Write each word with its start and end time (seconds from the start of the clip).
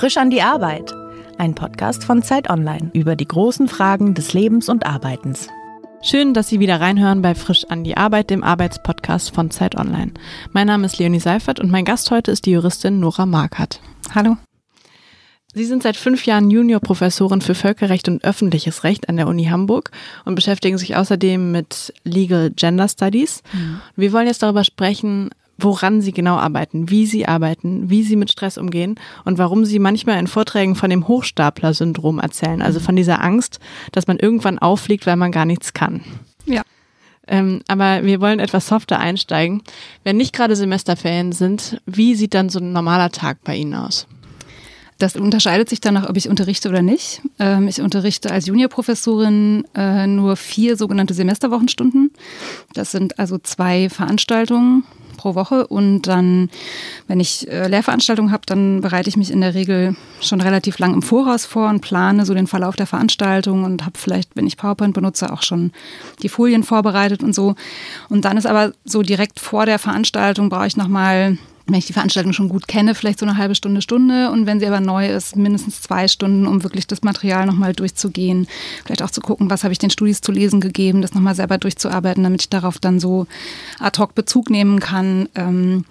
Frisch 0.00 0.16
an 0.16 0.30
die 0.30 0.40
Arbeit. 0.40 0.94
Ein 1.36 1.54
Podcast 1.54 2.04
von 2.04 2.22
Zeit 2.22 2.48
Online 2.48 2.90
über 2.94 3.16
die 3.16 3.28
großen 3.28 3.68
Fragen 3.68 4.14
des 4.14 4.32
Lebens 4.32 4.70
und 4.70 4.86
Arbeitens. 4.86 5.48
Schön, 6.00 6.32
dass 6.32 6.48
Sie 6.48 6.58
wieder 6.58 6.80
reinhören 6.80 7.20
bei 7.20 7.34
Frisch 7.34 7.66
an 7.68 7.84
die 7.84 7.98
Arbeit, 7.98 8.30
dem 8.30 8.42
Arbeitspodcast 8.42 9.34
von 9.34 9.50
Zeit 9.50 9.76
Online. 9.76 10.14
Mein 10.52 10.68
Name 10.68 10.86
ist 10.86 10.98
Leonie 10.98 11.20
Seifert 11.20 11.60
und 11.60 11.70
mein 11.70 11.84
Gast 11.84 12.10
heute 12.10 12.30
ist 12.30 12.46
die 12.46 12.52
Juristin 12.52 12.98
Nora 12.98 13.26
Markert. 13.26 13.82
Hallo. 14.14 14.38
Sie 15.52 15.66
sind 15.66 15.82
seit 15.82 15.98
fünf 15.98 16.24
Jahren 16.24 16.50
Juniorprofessorin 16.50 17.42
für 17.42 17.54
Völkerrecht 17.54 18.08
und 18.08 18.24
öffentliches 18.24 18.84
Recht 18.84 19.10
an 19.10 19.18
der 19.18 19.26
Uni 19.26 19.44
Hamburg 19.46 19.90
und 20.24 20.34
beschäftigen 20.34 20.78
sich 20.78 20.96
außerdem 20.96 21.52
mit 21.52 21.92
Legal 22.04 22.52
Gender 22.52 22.88
Studies. 22.88 23.42
Mhm. 23.52 23.82
Wir 23.96 24.14
wollen 24.14 24.28
jetzt 24.28 24.42
darüber 24.42 24.64
sprechen, 24.64 25.28
woran 25.62 26.00
sie 26.00 26.12
genau 26.12 26.36
arbeiten, 26.36 26.90
wie 26.90 27.06
sie 27.06 27.26
arbeiten, 27.26 27.90
wie 27.90 28.02
sie 28.02 28.16
mit 28.16 28.30
Stress 28.30 28.58
umgehen 28.58 28.96
und 29.24 29.38
warum 29.38 29.64
sie 29.64 29.78
manchmal 29.78 30.18
in 30.18 30.26
Vorträgen 30.26 30.74
von 30.74 30.90
dem 30.90 31.08
Hochstapler-Syndrom 31.08 32.18
erzählen, 32.18 32.62
also 32.62 32.80
von 32.80 32.96
dieser 32.96 33.22
Angst, 33.22 33.60
dass 33.92 34.06
man 34.06 34.18
irgendwann 34.18 34.58
auffliegt, 34.58 35.06
weil 35.06 35.16
man 35.16 35.32
gar 35.32 35.44
nichts 35.44 35.72
kann. 35.72 36.02
Ja. 36.46 36.62
Ähm, 37.26 37.62
aber 37.68 38.04
wir 38.04 38.20
wollen 38.20 38.40
etwas 38.40 38.66
softer 38.66 38.98
einsteigen. 38.98 39.62
Wenn 40.02 40.16
nicht 40.16 40.34
gerade 40.34 40.56
Semesterferien 40.56 41.32
sind, 41.32 41.80
wie 41.86 42.14
sieht 42.14 42.34
dann 42.34 42.48
so 42.48 42.58
ein 42.58 42.72
normaler 42.72 43.10
Tag 43.10 43.38
bei 43.44 43.56
Ihnen 43.56 43.74
aus? 43.74 44.06
Das 45.00 45.16
unterscheidet 45.16 45.70
sich 45.70 45.80
danach, 45.80 46.10
ob 46.10 46.16
ich 46.18 46.28
unterrichte 46.28 46.68
oder 46.68 46.82
nicht. 46.82 47.22
Ähm, 47.38 47.68
ich 47.68 47.80
unterrichte 47.80 48.30
als 48.30 48.46
Juniorprofessorin 48.46 49.64
äh, 49.74 50.06
nur 50.06 50.36
vier 50.36 50.76
sogenannte 50.76 51.14
Semesterwochenstunden. 51.14 52.10
Das 52.74 52.90
sind 52.90 53.18
also 53.18 53.38
zwei 53.38 53.88
Veranstaltungen 53.88 54.84
pro 55.16 55.34
Woche. 55.34 55.66
Und 55.66 56.02
dann, 56.02 56.50
wenn 57.06 57.18
ich 57.18 57.48
äh, 57.48 57.66
Lehrveranstaltungen 57.66 58.30
habe, 58.30 58.42
dann 58.44 58.82
bereite 58.82 59.08
ich 59.08 59.16
mich 59.16 59.30
in 59.30 59.40
der 59.40 59.54
Regel 59.54 59.96
schon 60.20 60.42
relativ 60.42 60.78
lang 60.78 60.92
im 60.92 61.00
Voraus 61.00 61.46
vor 61.46 61.70
und 61.70 61.80
plane 61.80 62.26
so 62.26 62.34
den 62.34 62.46
Verlauf 62.46 62.76
der 62.76 62.86
Veranstaltung 62.86 63.64
und 63.64 63.86
habe 63.86 63.98
vielleicht, 63.98 64.36
wenn 64.36 64.46
ich 64.46 64.58
PowerPoint 64.58 64.92
benutze, 64.92 65.32
auch 65.32 65.42
schon 65.42 65.72
die 66.22 66.28
Folien 66.28 66.62
vorbereitet 66.62 67.22
und 67.22 67.34
so. 67.34 67.54
Und 68.10 68.26
dann 68.26 68.36
ist 68.36 68.46
aber 68.46 68.74
so 68.84 69.00
direkt 69.00 69.40
vor 69.40 69.64
der 69.64 69.78
Veranstaltung 69.78 70.50
brauche 70.50 70.66
ich 70.66 70.76
nochmal 70.76 71.38
wenn 71.70 71.78
ich 71.78 71.86
die 71.86 71.92
Veranstaltung 71.92 72.32
schon 72.32 72.48
gut 72.48 72.68
kenne, 72.68 72.94
vielleicht 72.94 73.18
so 73.18 73.26
eine 73.26 73.36
halbe 73.36 73.54
Stunde, 73.54 73.82
Stunde. 73.82 74.30
Und 74.30 74.46
wenn 74.46 74.60
sie 74.60 74.66
aber 74.66 74.80
neu 74.80 75.08
ist, 75.08 75.36
mindestens 75.36 75.80
zwei 75.80 76.08
Stunden, 76.08 76.46
um 76.46 76.62
wirklich 76.62 76.86
das 76.86 77.02
Material 77.02 77.46
nochmal 77.46 77.72
durchzugehen. 77.72 78.46
Vielleicht 78.84 79.02
auch 79.02 79.10
zu 79.10 79.20
gucken, 79.20 79.50
was 79.50 79.64
habe 79.64 79.72
ich 79.72 79.78
den 79.78 79.90
Studis 79.90 80.20
zu 80.20 80.32
lesen 80.32 80.60
gegeben, 80.60 81.02
das 81.02 81.14
nochmal 81.14 81.34
selber 81.34 81.58
durchzuarbeiten, 81.58 82.22
damit 82.22 82.42
ich 82.42 82.48
darauf 82.48 82.78
dann 82.78 83.00
so 83.00 83.26
ad 83.78 84.00
hoc 84.00 84.14
Bezug 84.14 84.50
nehmen 84.50 84.80
kann. 84.80 85.28
Ähm, 85.34 85.84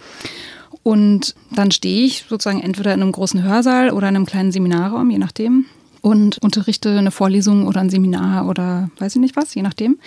und 0.84 1.36
dann 1.52 1.72
stehe 1.72 2.06
ich 2.06 2.26
sozusagen 2.30 2.62
entweder 2.62 2.94
in 2.94 3.02
einem 3.02 3.12
großen 3.12 3.44
Hörsaal 3.44 3.92
oder 3.92 4.10
in 4.10 4.16
einem 4.16 4.26
kleinen 4.26 4.52
Seminarraum, 4.52 5.10
je 5.10 5.18
nachdem. 5.18 5.66
Und 6.02 6.38
unterrichte 6.40 6.98
eine 6.98 7.12
Vorlesung 7.12 7.68
oder 7.68 7.82
ein 7.82 7.90
Seminar 7.90 8.48
oder 8.48 8.90
weiß 9.00 9.16
ich 9.16 9.22
nicht 9.22 9.36
was, 9.36 9.54
je 9.54 9.62
nachdem. 9.62 9.98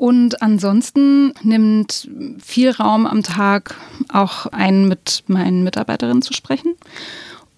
Und 0.00 0.40
ansonsten 0.40 1.34
nimmt 1.42 2.08
viel 2.42 2.70
Raum 2.70 3.06
am 3.06 3.22
Tag 3.22 3.74
auch 4.10 4.46
ein, 4.46 4.88
mit 4.88 5.24
meinen 5.26 5.62
Mitarbeiterinnen 5.62 6.22
zu 6.22 6.32
sprechen 6.32 6.74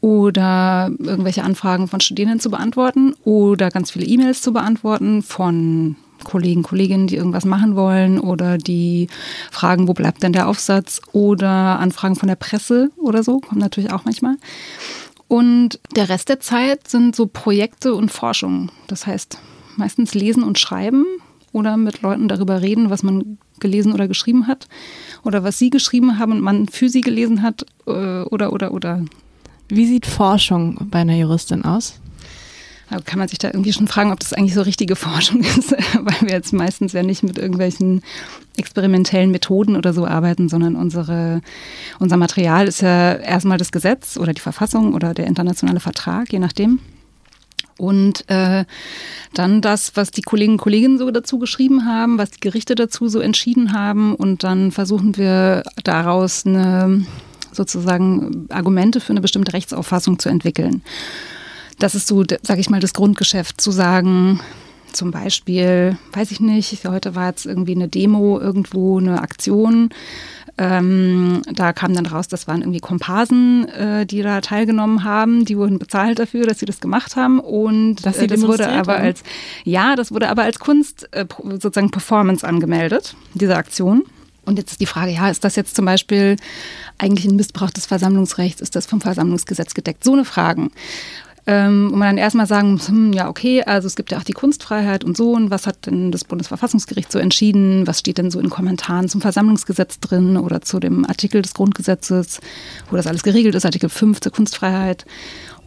oder 0.00 0.90
irgendwelche 0.98 1.44
Anfragen 1.44 1.86
von 1.86 2.00
Studierenden 2.00 2.40
zu 2.40 2.50
beantworten 2.50 3.14
oder 3.22 3.70
ganz 3.70 3.92
viele 3.92 4.06
E-Mails 4.06 4.42
zu 4.42 4.52
beantworten 4.52 5.22
von 5.22 5.94
Kollegen, 6.24 6.64
Kolleginnen, 6.64 7.06
die 7.06 7.14
irgendwas 7.14 7.44
machen 7.44 7.76
wollen 7.76 8.18
oder 8.18 8.58
die 8.58 9.06
fragen, 9.52 9.86
wo 9.86 9.92
bleibt 9.92 10.24
denn 10.24 10.32
der 10.32 10.48
Aufsatz 10.48 11.00
oder 11.12 11.78
Anfragen 11.78 12.16
von 12.16 12.26
der 12.26 12.34
Presse 12.34 12.90
oder 12.96 13.22
so, 13.22 13.38
kommen 13.38 13.60
natürlich 13.60 13.92
auch 13.92 14.04
manchmal. 14.04 14.34
Und 15.28 15.78
der 15.94 16.08
Rest 16.08 16.28
der 16.28 16.40
Zeit 16.40 16.88
sind 16.88 17.14
so 17.14 17.26
Projekte 17.26 17.94
und 17.94 18.10
Forschung. 18.10 18.72
Das 18.88 19.06
heißt, 19.06 19.38
meistens 19.76 20.12
lesen 20.14 20.42
und 20.42 20.58
schreiben 20.58 21.06
oder 21.52 21.76
mit 21.76 22.02
Leuten 22.02 22.28
darüber 22.28 22.62
reden, 22.62 22.90
was 22.90 23.02
man 23.02 23.38
gelesen 23.60 23.92
oder 23.92 24.08
geschrieben 24.08 24.46
hat 24.46 24.68
oder 25.22 25.44
was 25.44 25.58
sie 25.58 25.70
geschrieben 25.70 26.18
haben 26.18 26.32
und 26.32 26.40
man 26.40 26.68
für 26.68 26.88
sie 26.88 27.00
gelesen 27.00 27.42
hat 27.42 27.64
äh, 27.86 28.22
oder 28.22 28.52
oder 28.52 28.72
oder. 28.72 29.04
Wie 29.68 29.86
sieht 29.86 30.06
Forschung 30.06 30.88
bei 30.90 31.00
einer 31.00 31.16
Juristin 31.16 31.64
aus? 31.64 31.98
Kann 33.06 33.18
man 33.18 33.28
sich 33.28 33.38
da 33.38 33.48
irgendwie 33.48 33.72
schon 33.72 33.88
fragen, 33.88 34.12
ob 34.12 34.20
das 34.20 34.34
eigentlich 34.34 34.52
so 34.52 34.60
richtige 34.60 34.96
Forschung 34.96 35.40
ist, 35.58 35.72
weil 35.72 36.20
wir 36.20 36.34
jetzt 36.34 36.52
meistens 36.52 36.92
ja 36.92 37.02
nicht 37.02 37.22
mit 37.22 37.38
irgendwelchen 37.38 38.02
experimentellen 38.56 39.30
Methoden 39.30 39.76
oder 39.76 39.94
so 39.94 40.06
arbeiten, 40.06 40.50
sondern 40.50 40.76
unsere, 40.76 41.40
unser 41.98 42.18
Material 42.18 42.68
ist 42.68 42.82
ja 42.82 43.14
erstmal 43.14 43.56
das 43.56 43.72
Gesetz 43.72 44.18
oder 44.18 44.34
die 44.34 44.42
Verfassung 44.42 44.92
oder 44.92 45.14
der 45.14 45.26
internationale 45.26 45.80
Vertrag, 45.80 46.30
je 46.32 46.38
nachdem. 46.38 46.80
Und 47.78 48.28
äh, 48.28 48.64
dann 49.34 49.60
das, 49.60 49.96
was 49.96 50.10
die 50.10 50.22
Kollegen 50.22 50.52
und 50.52 50.58
Kolleginnen 50.58 50.98
so 50.98 51.10
dazu 51.10 51.38
geschrieben 51.38 51.86
haben, 51.86 52.18
was 52.18 52.30
die 52.30 52.40
Gerichte 52.40 52.74
dazu 52.74 53.08
so 53.08 53.20
entschieden 53.20 53.72
haben. 53.72 54.14
Und 54.14 54.44
dann 54.44 54.72
versuchen 54.72 55.16
wir 55.16 55.62
daraus 55.84 56.46
eine, 56.46 57.04
sozusagen 57.52 58.46
Argumente 58.50 59.00
für 59.00 59.12
eine 59.12 59.20
bestimmte 59.20 59.52
Rechtsauffassung 59.52 60.18
zu 60.18 60.28
entwickeln. 60.28 60.82
Das 61.78 61.94
ist 61.94 62.06
so, 62.06 62.24
sage 62.42 62.60
ich 62.60 62.70
mal, 62.70 62.80
das 62.80 62.94
Grundgeschäft, 62.94 63.60
zu 63.60 63.70
sagen, 63.70 64.40
zum 64.92 65.10
Beispiel, 65.10 65.96
weiß 66.12 66.30
ich 66.30 66.40
nicht, 66.40 66.86
heute 66.86 67.14
war 67.14 67.28
jetzt 67.28 67.46
irgendwie 67.46 67.74
eine 67.74 67.88
Demo 67.88 68.38
irgendwo, 68.38 68.98
eine 68.98 69.22
Aktion 69.22 69.90
ähm, 70.58 71.42
da 71.50 71.72
kam 71.72 71.94
dann 71.94 72.06
raus, 72.06 72.28
das 72.28 72.46
waren 72.46 72.60
irgendwie 72.60 72.80
Komparsen, 72.80 73.66
äh, 73.68 74.06
die 74.06 74.22
da 74.22 74.40
teilgenommen 74.40 75.02
haben. 75.02 75.44
Die 75.44 75.56
wurden 75.56 75.78
bezahlt 75.78 76.18
dafür, 76.18 76.46
dass 76.46 76.58
sie 76.58 76.66
das 76.66 76.80
gemacht 76.80 77.16
haben. 77.16 77.40
Und 77.40 78.04
dass 78.04 78.18
sie 78.18 78.24
äh, 78.24 78.28
das 78.28 78.42
wurde 78.42 78.68
aber 78.68 78.94
haben? 78.94 79.04
als, 79.04 79.22
ja, 79.64 79.96
das 79.96 80.12
wurde 80.12 80.28
aber 80.28 80.42
als 80.42 80.58
Kunst, 80.58 81.08
äh, 81.12 81.26
sozusagen 81.38 81.90
Performance 81.90 82.46
angemeldet, 82.46 83.16
diese 83.34 83.56
Aktion. 83.56 84.04
Und 84.44 84.58
jetzt 84.58 84.72
ist 84.72 84.80
die 84.80 84.86
Frage, 84.86 85.12
ja, 85.12 85.30
ist 85.30 85.44
das 85.44 85.56
jetzt 85.56 85.76
zum 85.76 85.84
Beispiel 85.84 86.36
eigentlich 86.98 87.24
ein 87.24 87.36
Missbrauch 87.36 87.70
des 87.70 87.86
Versammlungsrechts? 87.86 88.60
Ist 88.60 88.76
das 88.76 88.86
vom 88.86 89.00
Versammlungsgesetz 89.00 89.72
gedeckt? 89.72 90.04
So 90.04 90.12
eine 90.12 90.24
Fragen. 90.24 90.70
Ähm, 91.44 91.88
wo 91.90 91.96
man 91.96 92.10
dann 92.10 92.18
erstmal 92.18 92.46
sagen 92.46 92.72
muss, 92.72 92.88
hm, 92.88 93.12
ja, 93.12 93.28
okay, 93.28 93.64
also 93.64 93.88
es 93.88 93.96
gibt 93.96 94.12
ja 94.12 94.18
auch 94.18 94.22
die 94.22 94.32
Kunstfreiheit 94.32 95.02
und 95.02 95.16
so, 95.16 95.32
und 95.32 95.50
was 95.50 95.66
hat 95.66 95.86
denn 95.86 96.12
das 96.12 96.22
Bundesverfassungsgericht 96.22 97.10
so 97.10 97.18
entschieden? 97.18 97.84
Was 97.86 97.98
steht 97.98 98.18
denn 98.18 98.30
so 98.30 98.38
in 98.38 98.48
Kommentaren 98.48 99.08
zum 99.08 99.20
Versammlungsgesetz 99.20 99.98
drin 99.98 100.36
oder 100.36 100.60
zu 100.60 100.78
dem 100.78 101.04
Artikel 101.04 101.42
des 101.42 101.54
Grundgesetzes, 101.54 102.40
wo 102.90 102.96
das 102.96 103.08
alles 103.08 103.24
geregelt 103.24 103.56
ist, 103.56 103.64
Artikel 103.64 103.88
5 103.88 104.20
zur 104.20 104.30
Kunstfreiheit? 104.30 105.04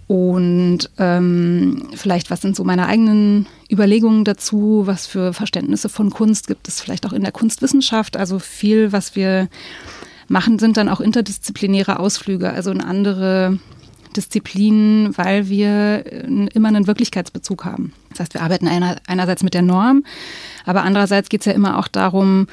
Und 0.07 0.91
ähm, 0.97 1.89
vielleicht, 1.95 2.29
was 2.29 2.41
sind 2.41 2.55
so 2.55 2.63
meine 2.63 2.85
eigenen 2.85 3.47
Überlegungen 3.69 4.23
dazu? 4.23 4.83
Was 4.85 5.07
für 5.07 5.33
Verständnisse 5.33 5.89
von 5.89 6.11
Kunst 6.11 6.47
gibt 6.47 6.67
es 6.67 6.79
vielleicht 6.79 7.05
auch 7.05 7.13
in 7.13 7.23
der 7.23 7.31
Kunstwissenschaft? 7.31 8.15
Also 8.15 8.39
viel, 8.39 8.91
was 8.91 9.15
wir 9.15 9.49
machen, 10.27 10.59
sind 10.59 10.77
dann 10.77 10.89
auch 10.89 11.01
interdisziplinäre 11.01 11.99
Ausflüge, 11.99 12.51
also 12.51 12.71
in 12.71 12.81
andere 12.81 13.59
Disziplinen, 14.15 15.17
weil 15.17 15.49
wir 15.49 16.05
äh, 16.05 16.47
immer 16.53 16.67
einen 16.67 16.87
Wirklichkeitsbezug 16.87 17.65
haben. 17.65 17.93
Das 18.09 18.21
heißt, 18.21 18.33
wir 18.33 18.41
arbeiten 18.41 18.67
einer, 18.67 18.97
einerseits 19.07 19.43
mit 19.43 19.53
der 19.53 19.61
Norm, 19.61 20.03
aber 20.65 20.83
andererseits 20.83 21.29
geht 21.29 21.41
es 21.41 21.45
ja 21.45 21.53
immer 21.53 21.77
auch 21.77 21.87
darum, 21.87 22.47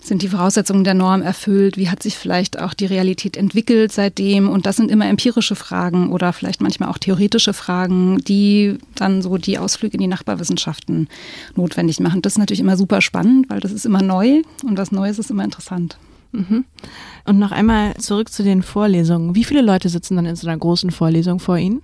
sind 0.00 0.22
die 0.22 0.28
Voraussetzungen 0.28 0.84
der 0.84 0.94
Norm 0.94 1.22
erfüllt? 1.22 1.76
Wie 1.76 1.88
hat 1.88 2.02
sich 2.02 2.16
vielleicht 2.16 2.58
auch 2.58 2.72
die 2.72 2.86
Realität 2.86 3.36
entwickelt 3.36 3.92
seitdem? 3.92 4.48
Und 4.48 4.64
das 4.64 4.76
sind 4.76 4.90
immer 4.90 5.06
empirische 5.06 5.56
Fragen 5.56 6.10
oder 6.12 6.32
vielleicht 6.32 6.60
manchmal 6.60 6.88
auch 6.88 6.98
theoretische 6.98 7.52
Fragen, 7.52 8.18
die 8.18 8.78
dann 8.94 9.22
so 9.22 9.36
die 9.38 9.58
Ausflüge 9.58 9.94
in 9.94 10.00
die 10.00 10.06
Nachbarwissenschaften 10.06 11.08
notwendig 11.56 12.00
machen. 12.00 12.22
Das 12.22 12.34
ist 12.34 12.38
natürlich 12.38 12.60
immer 12.60 12.76
super 12.76 13.00
spannend, 13.00 13.50
weil 13.50 13.60
das 13.60 13.72
ist 13.72 13.86
immer 13.86 14.02
neu 14.02 14.42
und 14.64 14.78
was 14.78 14.92
Neues 14.92 15.18
ist 15.18 15.30
immer 15.30 15.44
interessant. 15.44 15.98
Mhm. 16.32 16.64
Und 17.24 17.38
noch 17.38 17.52
einmal 17.52 17.96
zurück 17.96 18.30
zu 18.30 18.42
den 18.42 18.62
Vorlesungen. 18.62 19.34
Wie 19.34 19.44
viele 19.44 19.62
Leute 19.62 19.88
sitzen 19.88 20.16
dann 20.16 20.26
in 20.26 20.36
so 20.36 20.46
einer 20.46 20.58
großen 20.58 20.90
Vorlesung 20.90 21.40
vor 21.40 21.58
Ihnen? 21.58 21.82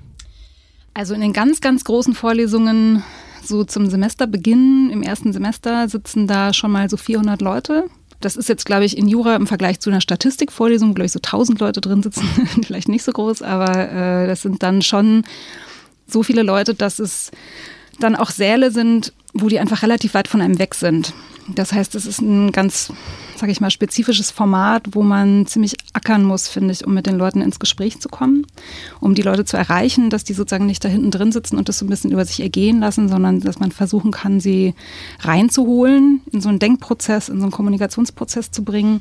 Also 0.95 1.15
in 1.15 1.21
den 1.21 1.33
ganz, 1.33 1.61
ganz 1.61 1.85
großen 1.85 2.15
Vorlesungen, 2.15 3.03
so 3.43 3.65
zum 3.65 3.91
Semesterbeginn, 3.91 4.91
im 4.91 5.03
ersten 5.03 5.33
Semester, 5.33 5.89
sitzen 5.89 6.27
da 6.27 6.53
schon 6.53 6.71
mal 6.71 6.89
so 6.89 6.97
400 6.97 7.43
Leute. 7.43 7.85
Das 8.21 8.37
ist 8.37 8.49
jetzt, 8.49 8.65
glaube 8.65 8.85
ich, 8.85 8.97
in 8.97 9.09
Jura 9.09 9.37
im 9.37 9.47
Vergleich 9.47 9.81
zu 9.81 9.91
einer 9.91 10.01
Statistikvorlesung, 10.01 10.95
glaube 10.95 11.07
ich, 11.07 11.13
so 11.13 11.19
1000 11.19 11.61
Leute 11.61 11.81
drin 11.81 12.03
sitzen, 12.03 12.27
vielleicht 12.65 12.89
nicht 12.89 13.03
so 13.03 13.13
groß, 13.13 13.43
aber 13.43 13.91
äh, 13.91 14.27
das 14.27 14.43
sind 14.43 14.63
dann 14.63 14.83
schon 14.83 15.25
so 16.07 16.23
viele 16.23 16.43
Leute, 16.43 16.75
dass 16.75 16.99
es 16.99 17.33
dann 18.01 18.17
auch 18.17 18.31
Säle 18.31 18.71
sind, 18.71 19.13
wo 19.35 19.49
die 19.49 19.59
einfach 19.59 19.83
relativ 19.83 20.15
weit 20.15 20.29
von 20.29 20.41
einem 20.41 20.59
weg 20.59 20.75
sind. 20.75 21.13
Das 21.49 21.73
heißt, 21.73 21.95
es 21.95 22.07
ist 22.07 22.23
ein 22.23 22.53
ganz, 22.53 22.91
sage 23.37 23.53
ich 23.53 23.61
mal, 23.61 23.71
spezifisches 23.71 24.31
Format, 24.31 24.89
wo 24.93 25.03
man 25.03 25.47
ziemlich 25.47 25.75
ackern 25.93 26.25
muss, 26.25 26.49
finde 26.49 26.73
ich, 26.73 26.87
um 26.87 26.95
mit 26.95 27.07
den 27.07 27.19
Leuten 27.19 27.43
ins 27.43 27.59
Gespräch 27.59 28.01
zu 28.01 28.09
kommen, 28.09 28.47
um 29.01 29.15
die 29.15 29.23
Leute 29.23 29.45
zu 29.45 29.59
erreichen, 29.59 30.09
dass 30.09 30.25
die 30.25 30.33
sozusagen 30.33 30.65
nicht 30.65 30.83
da 30.85 30.89
hinten 30.89 31.11
drin 31.11 31.33
sitzen 31.33 31.59
und 31.59 31.69
das 31.69 31.79
so 31.79 31.85
ein 31.85 31.91
bisschen 31.91 32.13
über 32.13 32.25
sich 32.25 32.41
ergehen 32.41 32.81
lassen, 32.81 33.11
sondern 33.11 33.41
dass 33.41 33.59
man 33.59 33.73
versuchen 33.73 34.11
kann, 34.11 34.41
sie 34.41 34.75
reinzuholen, 35.21 36.23
in 36.33 36.41
so 36.41 36.49
einen 36.49 36.61
Denkprozess, 36.61 37.29
in 37.29 37.39
so 37.41 37.45
einen 37.45 37.53
Kommunikationsprozess 37.53 38.51
zu 38.51 38.65
bringen. 38.65 39.01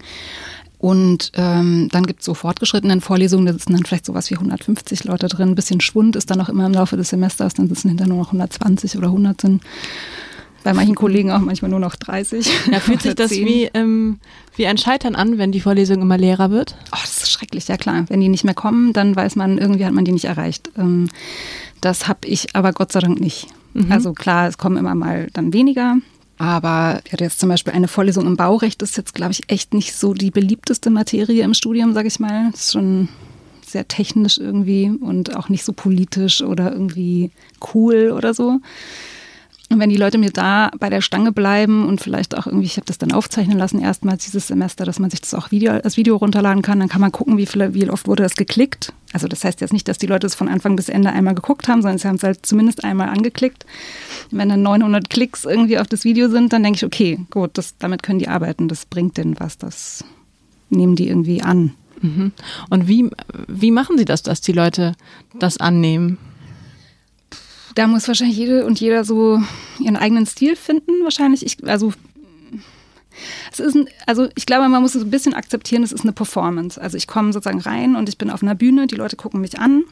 Und 0.79 1.31
ähm, 1.35 1.87
dann 1.93 2.05
gibt 2.05 2.19
es 2.19 2.25
so 2.25 2.33
fortgeschrittenen 2.33 2.99
Vorlesungen, 2.99 3.45
da 3.45 3.53
sitzen 3.53 3.71
dann 3.71 3.85
vielleicht 3.85 4.05
sowas 4.05 4.29
wie 4.29 4.35
150 4.35 5.05
Leute 5.05 5.29
drin. 5.29 5.51
Ein 5.51 5.55
bisschen 5.55 5.79
Schwund 5.79 6.17
ist 6.17 6.29
dann 6.29 6.41
auch 6.41 6.49
immer 6.49 6.65
im 6.65 6.73
Laufe 6.73 6.97
des 6.97 7.07
Semesters, 7.07 7.53
dann 7.53 7.69
sitzen 7.69 7.87
hinter 7.87 8.05
nur 8.05 8.17
noch 8.17 8.27
120 8.27 8.97
oder 8.97 9.07
100 9.07 9.39
sind. 9.39 9.63
Bei 10.63 10.73
manchen 10.73 10.95
Kollegen 10.95 11.31
auch 11.31 11.39
manchmal 11.39 11.71
nur 11.71 11.79
noch 11.79 11.95
30. 11.95 12.49
Ja, 12.71 12.79
fühlt 12.79 13.01
sich 13.03 13.15
das 13.15 13.31
wie, 13.31 13.69
ähm, 13.73 14.19
wie 14.55 14.67
ein 14.67 14.77
Scheitern 14.77 15.15
an, 15.15 15.37
wenn 15.37 15.51
die 15.51 15.59
Vorlesung 15.59 16.01
immer 16.01 16.17
leerer 16.17 16.51
wird? 16.51 16.75
Oh, 16.91 16.97
das 17.01 17.23
ist 17.23 17.31
schrecklich, 17.31 17.67
ja 17.67 17.77
klar. 17.77 18.05
Wenn 18.07 18.21
die 18.21 18.29
nicht 18.29 18.43
mehr 18.43 18.53
kommen, 18.53 18.93
dann 18.93 19.15
weiß 19.15 19.35
man, 19.35 19.57
irgendwie 19.57 19.85
hat 19.85 19.93
man 19.93 20.05
die 20.05 20.11
nicht 20.11 20.25
erreicht. 20.25 20.71
Ähm, 20.77 21.09
das 21.81 22.07
habe 22.07 22.27
ich 22.27 22.55
aber 22.55 22.71
Gott 22.71 22.91
sei 22.91 23.01
Dank 23.01 23.19
nicht. 23.19 23.47
Mhm. 23.73 23.91
Also 23.91 24.13
klar, 24.13 24.47
es 24.47 24.57
kommen 24.57 24.77
immer 24.77 24.95
mal 24.95 25.27
dann 25.33 25.53
weniger. 25.53 25.97
Aber 26.37 27.01
ich 27.05 27.13
hatte 27.13 27.23
jetzt 27.23 27.39
zum 27.39 27.49
Beispiel 27.49 27.73
eine 27.73 27.87
Vorlesung 27.87 28.25
im 28.25 28.37
Baurecht, 28.37 28.81
das 28.81 28.91
ist 28.91 28.97
jetzt, 28.97 29.13
glaube 29.13 29.31
ich, 29.31 29.49
echt 29.49 29.73
nicht 29.73 29.95
so 29.95 30.13
die 30.13 30.31
beliebteste 30.31 30.89
Materie 30.89 31.43
im 31.43 31.53
Studium, 31.53 31.93
sage 31.93 32.07
ich 32.07 32.19
mal. 32.19 32.49
Das 32.51 32.61
ist 32.61 32.71
schon 32.73 33.09
sehr 33.65 33.87
technisch 33.87 34.37
irgendwie 34.37 34.89
und 34.89 35.35
auch 35.35 35.49
nicht 35.49 35.63
so 35.63 35.73
politisch 35.73 36.41
oder 36.41 36.71
irgendwie 36.71 37.31
cool 37.73 38.11
oder 38.15 38.33
so. 38.33 38.59
Und 39.69 39.79
wenn 39.79 39.89
die 39.89 39.97
Leute 39.97 40.17
mir 40.17 40.29
da 40.29 40.71
bei 40.77 40.89
der 40.89 41.01
Stange 41.01 41.31
bleiben 41.31 41.87
und 41.87 42.01
vielleicht 42.01 42.37
auch 42.37 42.45
irgendwie, 42.45 42.65
ich 42.65 42.75
habe 42.75 42.85
das 42.85 42.97
dann 42.97 43.11
aufzeichnen 43.11 43.57
lassen, 43.57 43.79
erstmals 43.79 44.25
dieses 44.25 44.47
Semester, 44.47 44.85
dass 44.85 44.99
man 44.99 45.09
sich 45.09 45.21
das 45.21 45.33
auch 45.33 45.51
Video, 45.51 45.71
als 45.71 45.97
Video 45.97 46.17
runterladen 46.17 46.61
kann, 46.61 46.79
dann 46.79 46.89
kann 46.89 47.01
man 47.01 47.11
gucken, 47.11 47.37
wie, 47.37 47.45
viel, 47.45 47.73
wie 47.73 47.89
oft 47.89 48.07
wurde 48.07 48.23
das 48.23 48.35
geklickt. 48.35 48.93
Also 49.13 49.27
das 49.27 49.43
heißt 49.43 49.61
jetzt 49.61 49.73
nicht, 49.73 49.87
dass 49.87 49.97
die 49.97 50.05
Leute 50.05 50.27
es 50.27 50.35
von 50.35 50.49
Anfang 50.49 50.75
bis 50.75 50.89
Ende 50.89 51.11
einmal 51.11 51.33
geguckt 51.33 51.67
haben, 51.67 51.81
sondern 51.81 51.97
sie 51.97 52.07
haben 52.07 52.17
es 52.17 52.23
halt 52.23 52.45
zumindest 52.45 52.83
einmal 52.83 53.09
angeklickt. 53.09 53.65
Wenn 54.31 54.49
dann 54.49 54.61
900 54.63 55.09
Klicks 55.09 55.45
irgendwie 55.45 55.79
auf 55.79 55.87
das 55.87 56.03
Video 56.03 56.29
sind, 56.29 56.51
dann 56.51 56.63
denke 56.63 56.77
ich, 56.77 56.85
okay, 56.85 57.19
gut, 57.29 57.57
das, 57.57 57.77
damit 57.77 58.03
können 58.03 58.19
die 58.19 58.27
arbeiten, 58.27 58.67
das 58.67 58.85
bringt 58.85 59.17
denen 59.17 59.39
was, 59.39 59.57
das 59.57 60.03
nehmen 60.69 60.95
die 60.95 61.07
irgendwie 61.07 61.41
an. 61.41 61.73
Mhm. 62.01 62.31
Und 62.69 62.87
wie, 62.87 63.09
wie 63.47 63.71
machen 63.71 63.97
Sie 63.97 64.05
das, 64.05 64.23
dass 64.23 64.41
die 64.41 64.51
Leute 64.51 64.93
das 65.39 65.57
annehmen? 65.57 66.17
Da 67.75 67.87
muss 67.87 68.07
wahrscheinlich 68.07 68.37
jede 68.37 68.65
und 68.65 68.79
jeder 68.79 69.03
so 69.03 69.41
ihren 69.79 69.97
eigenen 69.97 70.25
Stil 70.25 70.55
finden, 70.55 70.91
wahrscheinlich. 71.03 71.45
Ich, 71.45 71.57
also, 71.67 71.93
es 73.51 73.59
ist 73.59 73.75
ein, 73.75 73.87
also 74.05 74.27
ich 74.35 74.45
glaube, 74.45 74.67
man 74.69 74.81
muss 74.81 74.95
es 74.95 75.03
ein 75.03 75.11
bisschen 75.11 75.33
akzeptieren, 75.33 75.83
es 75.83 75.91
ist 75.91 76.03
eine 76.03 76.13
Performance. 76.13 76.79
Also 76.79 76.97
ich 76.97 77.07
komme 77.07 77.33
sozusagen 77.33 77.61
rein 77.61 77.95
und 77.95 78.09
ich 78.09 78.17
bin 78.17 78.29
auf 78.29 78.43
einer 78.43 78.55
Bühne, 78.55 78.87
die 78.87 78.95
Leute 78.95 79.15
gucken 79.15 79.41
mich 79.41 79.59
an 79.59 79.83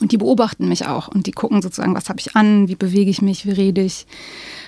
und 0.00 0.12
die 0.12 0.18
beobachten 0.18 0.68
mich 0.68 0.86
auch 0.86 1.08
und 1.08 1.26
die 1.26 1.32
gucken 1.32 1.62
sozusagen, 1.62 1.94
was 1.94 2.08
habe 2.08 2.20
ich 2.20 2.36
an, 2.36 2.68
wie 2.68 2.76
bewege 2.76 3.10
ich 3.10 3.22
mich, 3.22 3.46
wie 3.46 3.52
rede 3.52 3.80
ich. 3.80 4.06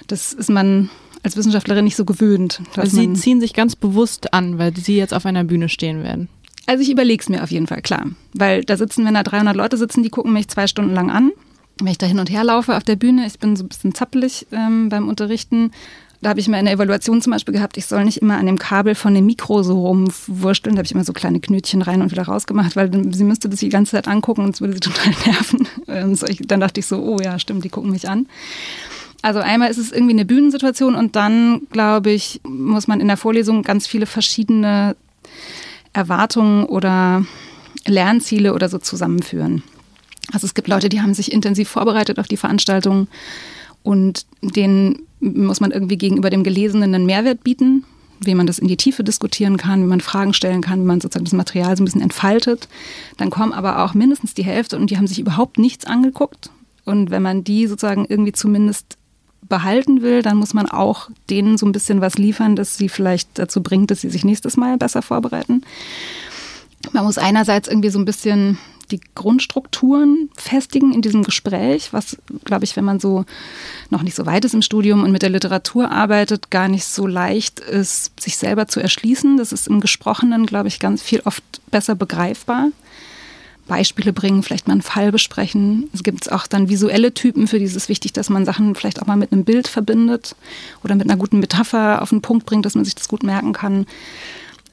Das 0.07 0.33
ist 0.33 0.51
man 0.51 0.91
als 1.23 1.37
Wissenschaftlerin 1.37 1.85
nicht 1.85 1.97
so 1.97 2.05
gewöhnt. 2.05 2.63
Also 2.77 2.97
Sie 2.97 3.13
ziehen 3.15 3.41
sich 3.41 3.53
ganz 3.53 3.77
bewusst 3.77 4.33
an, 4.33 4.59
weil 4.59 4.75
Sie 4.77 4.97
jetzt 4.97 5.13
auf 5.13 5.27
einer 5.27 5.45
Bühne 5.45 5.69
stehen 5.69 6.03
werden. 6.03 6.29
Also 6.67 6.83
ich 6.83 6.91
überlege 6.91 7.21
es 7.21 7.29
mir 7.29 7.43
auf 7.43 7.51
jeden 7.51 7.67
Fall, 7.67 7.83
klar. 7.83 8.07
Weil 8.35 8.63
da 8.63 8.77
sitzen, 8.77 9.05
wenn 9.05 9.15
da 9.15 9.23
300 9.23 9.57
Leute 9.57 9.77
sitzen, 9.77 10.03
die 10.03 10.11
gucken 10.11 10.33
mich 10.33 10.49
zwei 10.49 10.67
Stunden 10.67 10.95
lang 10.95 11.11
an 11.11 11.33
wenn 11.81 11.93
ich 11.93 11.99
da 11.99 12.07
hin 12.07 12.19
und 12.19 12.31
her 12.31 12.45
laufe 12.45 12.77
auf 12.77 12.85
der 12.85 12.97
Bühne, 12.97 13.27
ich 13.27 13.39
bin 13.39 13.57
so 13.57 13.65
ein 13.65 13.69
bisschen 13.69 13.95
zappelig 13.95 14.47
ähm, 14.53 14.89
beim 14.89 15.09
Unterrichten. 15.09 15.73
Da 16.21 16.31
habe 16.31 16.41
ich 16.41 16.49
mir 16.49 16.57
eine 16.57 16.73
Evaluation 16.73 17.23
zum 17.23 17.33
Beispiel 17.33 17.55
gehabt, 17.55 17.77
ich 17.77 17.87
soll 17.87 18.05
nicht 18.05 18.21
immer 18.21 18.39
an 18.39 18.47
dem 18.47 18.59
Kabel 18.59 18.97
von 18.97 19.15
dem 19.15 19.27
Mikro 19.27 19.63
so 19.63 19.81
rumwursteln. 19.87 20.75
Da 20.75 20.81
habe 20.81 20.87
ich 20.87 20.93
immer 20.93 21.05
so 21.05 21.13
kleine 21.13 21.39
Knötchen 21.39 21.81
rein 21.81 22.03
und 22.03 22.11
wieder 22.11 22.25
rausgemacht, 22.25 22.75
weil 22.75 22.91
sie 23.15 23.23
müsste 23.23 23.49
das 23.49 23.61
die 23.61 23.69
ganze 23.69 23.93
Zeit 23.93 24.09
angucken 24.09 24.45
und 24.45 24.55
es 24.55 24.61
würde 24.61 24.75
sie 24.75 24.81
total 24.81 25.15
nerven. 25.25 25.69
Ähm, 25.87 26.19
dann 26.49 26.61
dachte 26.61 26.81
ich 26.81 26.87
so, 26.87 26.99
oh 26.99 27.19
ja, 27.23 27.39
stimmt, 27.39 27.65
die 27.65 27.69
gucken 27.69 27.93
mich 27.93 28.09
an. 28.09 28.27
Also 29.23 29.41
einmal 29.41 29.71
ist 29.71 29.79
es 29.79 29.93
irgendwie 29.93 30.13
eine 30.13 30.25
Bühnensituation 30.25 30.95
und 30.95 31.17
dann, 31.17 31.63
glaube 31.71 32.11
ich, 32.11 32.41
muss 32.45 32.89
man 32.89 33.01
in 33.01 33.09
der 33.09 33.17
Vorlesung 33.17 33.63
ganz 33.63 33.87
viele 33.87 34.07
verschiedene 34.07 34.97
Erwartungen 35.93 36.65
oder 36.65 37.25
Lernziele 37.87 38.55
oder 38.55 38.69
so 38.69 38.79
zusammenführen. 38.79 39.63
Also 40.33 40.47
es 40.47 40.55
gibt 40.55 40.69
Leute, 40.69 40.89
die 40.89 41.01
haben 41.01 41.15
sich 41.15 41.33
intensiv 41.33 41.69
vorbereitet 41.69 42.19
auf 42.19 42.29
die 42.29 42.37
Veranstaltung 42.37 43.09
und 43.83 44.27
denen 44.43 45.01
muss 45.21 45.61
man 45.61 45.71
irgendwie 45.71 45.97
gegenüber 45.97 46.31
dem 46.31 46.45
Gelesenen 46.45 46.95
einen 46.95 47.07
Mehrwert 47.07 47.43
bieten, 47.43 47.85
wie 48.21 48.35
man 48.35 48.47
das 48.47 48.59
in 48.59 48.69
die 48.69 48.77
Tiefe 48.77 49.05
diskutieren 49.05 49.57
kann, 49.57 49.83
wie 49.83 49.89
man 49.89 50.01
Fragen 50.01 50.35
stellen 50.35 50.61
kann, 50.61 50.81
wie 50.81 50.87
man 50.87 51.01
sozusagen 51.01 51.25
das 51.25 51.33
Material 51.33 51.77
so 51.77 51.83
ein 51.83 51.87
bisschen 51.87 52.01
entfaltet. 52.01 52.69
Dann 53.17 53.31
kommen 53.31 53.53
aber 53.53 53.85
auch 53.85 53.95
mindestens 53.95 54.35
die 54.35 54.45
Hälfte 54.45 54.77
und 54.77 54.91
die 54.91 54.97
haben 54.97 55.07
sich 55.07 55.19
überhaupt 55.19 55.59
nichts 55.59 55.87
angeguckt. 55.87 56.51
Und 56.85 57.11
wenn 57.11 57.23
man 57.23 57.45
die 57.45 57.67
sozusagen 57.67 58.07
irgendwie 58.09 58.33
zumindest 58.33 58.97
behalten 59.49 60.03
will, 60.03 60.23
dann 60.23 60.37
muss 60.37 60.55
man 60.55 60.67
auch 60.67 61.11
denen 61.31 61.59
so 61.59 61.67
ein 61.67 61.73
bisschen 61.73 62.01
was 62.01 62.19
liefern, 62.19 62.57
das 62.57 62.77
sie 62.77 62.89
vielleicht 62.89 63.39
dazu 63.39 63.63
bringt, 63.63 63.91
dass 63.91 64.01
sie 64.01 64.11
sich 64.11 64.25
nächstes 64.25 64.57
Mal 64.57 64.77
besser 64.77 65.03
vorbereiten. 65.03 65.63
Man 66.93 67.05
muss 67.05 67.19
einerseits 67.19 67.69
irgendwie 67.69 67.91
so 67.91 67.99
ein 67.99 68.05
bisschen 68.05 68.59
die 68.91 69.01
Grundstrukturen 69.15 70.31
festigen 70.35 70.93
in 70.93 71.03
diesem 71.03 71.23
Gespräch, 71.23 71.93
was, 71.93 72.17
glaube 72.45 72.65
ich, 72.65 72.77
wenn 72.77 72.85
man 72.85 73.01
so 73.01 73.25
noch 73.91 74.03
nicht 74.03 74.17
so 74.17 74.27
weit 74.27 74.45
ist 74.45 74.55
im 74.55 74.63
Studium 74.63 75.03
und 75.03 75.13
mit 75.13 75.23
der 75.23 75.31
Literatur 75.31 75.91
arbeitet, 75.91 76.51
gar 76.51 76.69
nicht 76.69 76.85
so 76.85 77.07
leicht 77.07 77.61
ist, 77.61 78.21
sich 78.21 78.37
selber 78.37 78.69
zu 78.69 78.81
erschließen. 78.81 79.37
Das 79.37 79.53
ist 79.53 79.69
im 79.69 79.81
Gesprochenen, 79.81 80.47
glaube 80.47 80.69
ich, 80.69 80.81
ganz 80.81 81.03
viel 81.03 81.21
oft 81.25 81.43
besser 81.71 81.95
begreifbar. 81.95 82.69
Beispiele 83.69 84.13
bringen, 84.13 84.43
vielleicht 84.43 84.67
mal 84.67 84.73
einen 84.73 84.83
Fall 84.83 85.13
besprechen. 85.13 85.89
Es 85.93 86.03
gibt 86.03 86.33
auch 86.33 86.47
dann 86.47 86.69
visuelle 86.69 87.15
Typen, 87.15 87.47
für 87.47 87.59
die 87.59 87.67
ist 87.67 87.77
es 87.77 87.89
wichtig, 87.89 88.13
dass 88.15 88.31
man 88.31 88.45
Sachen 88.45 88.75
vielleicht 88.75 89.01
auch 89.01 89.07
mal 89.07 89.17
mit 89.17 89.31
einem 89.31 89.45
Bild 89.45 89.69
verbindet 89.69 90.35
oder 90.83 90.95
mit 90.95 91.09
einer 91.09 91.19
guten 91.19 91.39
Metapher 91.39 92.03
auf 92.03 92.09
den 92.09 92.23
Punkt 92.23 92.47
bringt, 92.47 92.65
dass 92.65 92.75
man 92.75 92.85
sich 92.85 92.95
das 92.95 93.09
gut 93.09 93.23
merken 93.23 93.53
kann. 93.53 93.87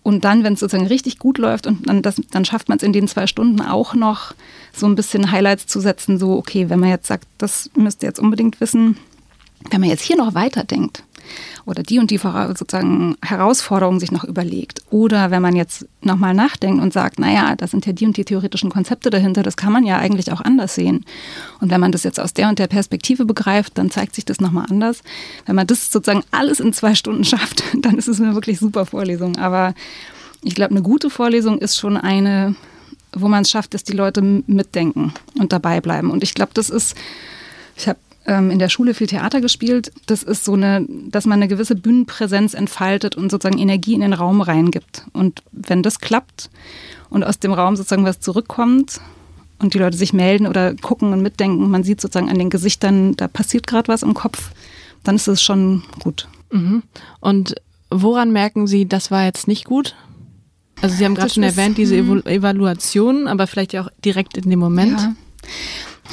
Und 0.05 0.23
dann, 0.23 0.43
wenn 0.43 0.53
es 0.53 0.59
sozusagen 0.59 0.85
richtig 0.85 1.17
gut 1.17 1.39
läuft 1.39 1.65
und 1.65 1.89
dann, 1.89 2.03
das, 2.03 2.21
dann 2.29 2.45
schafft 2.45 2.69
man 2.69 2.77
es 2.77 2.83
in 2.83 2.93
den 2.93 3.07
zwei 3.07 3.25
Stunden 3.25 3.59
auch 3.59 3.95
noch, 3.95 4.35
so 4.71 4.85
ein 4.85 4.93
bisschen 4.93 5.31
Highlights 5.31 5.65
zu 5.65 5.79
setzen, 5.79 6.19
so, 6.19 6.37
okay, 6.37 6.69
wenn 6.69 6.79
man 6.79 6.89
jetzt 6.89 7.07
sagt, 7.07 7.27
das 7.39 7.71
müsst 7.75 8.03
ihr 8.03 8.09
jetzt 8.09 8.19
unbedingt 8.19 8.61
wissen, 8.61 8.97
wenn 9.71 9.81
man 9.81 9.89
jetzt 9.89 10.03
hier 10.03 10.15
noch 10.15 10.35
weiterdenkt, 10.35 11.03
oder 11.65 11.83
die 11.83 11.99
und 11.99 12.11
die 12.11 12.17
sozusagen 12.17 13.15
Herausforderungen 13.21 13.99
sich 13.99 14.11
noch 14.11 14.23
überlegt. 14.23 14.81
Oder 14.89 15.31
wenn 15.31 15.41
man 15.41 15.55
jetzt 15.55 15.87
nochmal 16.01 16.33
nachdenkt 16.33 16.81
und 16.81 16.93
sagt, 16.93 17.19
naja, 17.19 17.55
das 17.55 17.71
sind 17.71 17.85
ja 17.85 17.93
die 17.93 18.05
und 18.05 18.17
die 18.17 18.25
theoretischen 18.25 18.69
Konzepte 18.69 19.09
dahinter, 19.09 19.43
das 19.43 19.57
kann 19.57 19.73
man 19.73 19.85
ja 19.85 19.97
eigentlich 19.97 20.31
auch 20.31 20.41
anders 20.41 20.75
sehen. 20.75 21.05
Und 21.59 21.71
wenn 21.71 21.81
man 21.81 21.91
das 21.91 22.03
jetzt 22.03 22.19
aus 22.19 22.33
der 22.33 22.49
und 22.49 22.59
der 22.59 22.67
Perspektive 22.67 23.25
begreift, 23.25 23.77
dann 23.77 23.91
zeigt 23.91 24.15
sich 24.15 24.25
das 24.25 24.39
nochmal 24.39 24.65
anders. 24.69 25.01
Wenn 25.45 25.55
man 25.55 25.67
das 25.67 25.91
sozusagen 25.91 26.23
alles 26.31 26.59
in 26.59 26.73
zwei 26.73 26.95
Stunden 26.95 27.23
schafft, 27.25 27.63
dann 27.81 27.97
ist 27.97 28.07
es 28.07 28.21
eine 28.21 28.33
wirklich 28.33 28.59
super 28.59 28.85
Vorlesung. 28.85 29.37
Aber 29.37 29.73
ich 30.43 30.55
glaube, 30.55 30.71
eine 30.71 30.81
gute 30.81 31.09
Vorlesung 31.09 31.57
ist 31.57 31.77
schon 31.77 31.97
eine, 31.97 32.55
wo 33.13 33.27
man 33.27 33.41
es 33.41 33.49
schafft, 33.49 33.73
dass 33.73 33.83
die 33.83 33.93
Leute 33.93 34.21
mitdenken 34.21 35.13
und 35.39 35.51
dabei 35.51 35.81
bleiben. 35.81 36.11
Und 36.11 36.23
ich 36.23 36.33
glaube, 36.33 36.51
das 36.53 36.69
ist, 36.69 36.95
ich 37.75 37.87
habe 37.87 37.99
ähm, 38.25 38.51
in 38.51 38.59
der 38.59 38.69
Schule 38.69 38.93
viel 38.93 39.07
Theater 39.07 39.41
gespielt. 39.41 39.91
Das 40.07 40.23
ist 40.23 40.45
so 40.45 40.53
eine, 40.53 40.85
dass 41.09 41.25
man 41.25 41.39
eine 41.39 41.47
gewisse 41.47 41.75
Bühnenpräsenz 41.75 42.53
entfaltet 42.53 43.15
und 43.15 43.29
sozusagen 43.29 43.59
Energie 43.59 43.93
in 43.93 44.01
den 44.01 44.13
Raum 44.13 44.41
reingibt. 44.41 45.05
Und 45.13 45.43
wenn 45.51 45.83
das 45.83 45.99
klappt 45.99 46.49
und 47.09 47.23
aus 47.23 47.39
dem 47.39 47.53
Raum 47.53 47.75
sozusagen 47.75 48.05
was 48.05 48.19
zurückkommt 48.19 48.99
und 49.59 49.73
die 49.73 49.79
Leute 49.79 49.97
sich 49.97 50.13
melden 50.13 50.47
oder 50.47 50.75
gucken 50.75 51.13
und 51.13 51.21
mitdenken, 51.21 51.69
man 51.69 51.83
sieht 51.83 52.01
sozusagen 52.01 52.29
an 52.29 52.39
den 52.39 52.49
Gesichtern, 52.49 53.15
da 53.15 53.27
passiert 53.27 53.67
gerade 53.67 53.87
was 53.87 54.03
im 54.03 54.13
Kopf, 54.13 54.51
dann 55.03 55.15
ist 55.15 55.27
es 55.27 55.41
schon 55.41 55.83
gut. 55.99 56.27
Mhm. 56.51 56.83
Und 57.19 57.55
woran 57.89 58.31
merken 58.31 58.67
Sie, 58.67 58.87
das 58.87 59.11
war 59.11 59.25
jetzt 59.25 59.47
nicht 59.47 59.65
gut? 59.65 59.95
Also 60.81 60.95
Sie 60.95 61.05
haben 61.05 61.15
gerade 61.15 61.33
schon 61.33 61.43
erwähnt, 61.43 61.77
diese 61.77 61.97
hm. 61.97 62.23
Evaluation, 62.25 63.27
aber 63.27 63.47
vielleicht 63.47 63.73
ja 63.73 63.83
auch 63.83 63.89
direkt 64.03 64.37
in 64.37 64.49
dem 64.49 64.59
Moment. 64.59 64.99
Ja. 64.99 65.15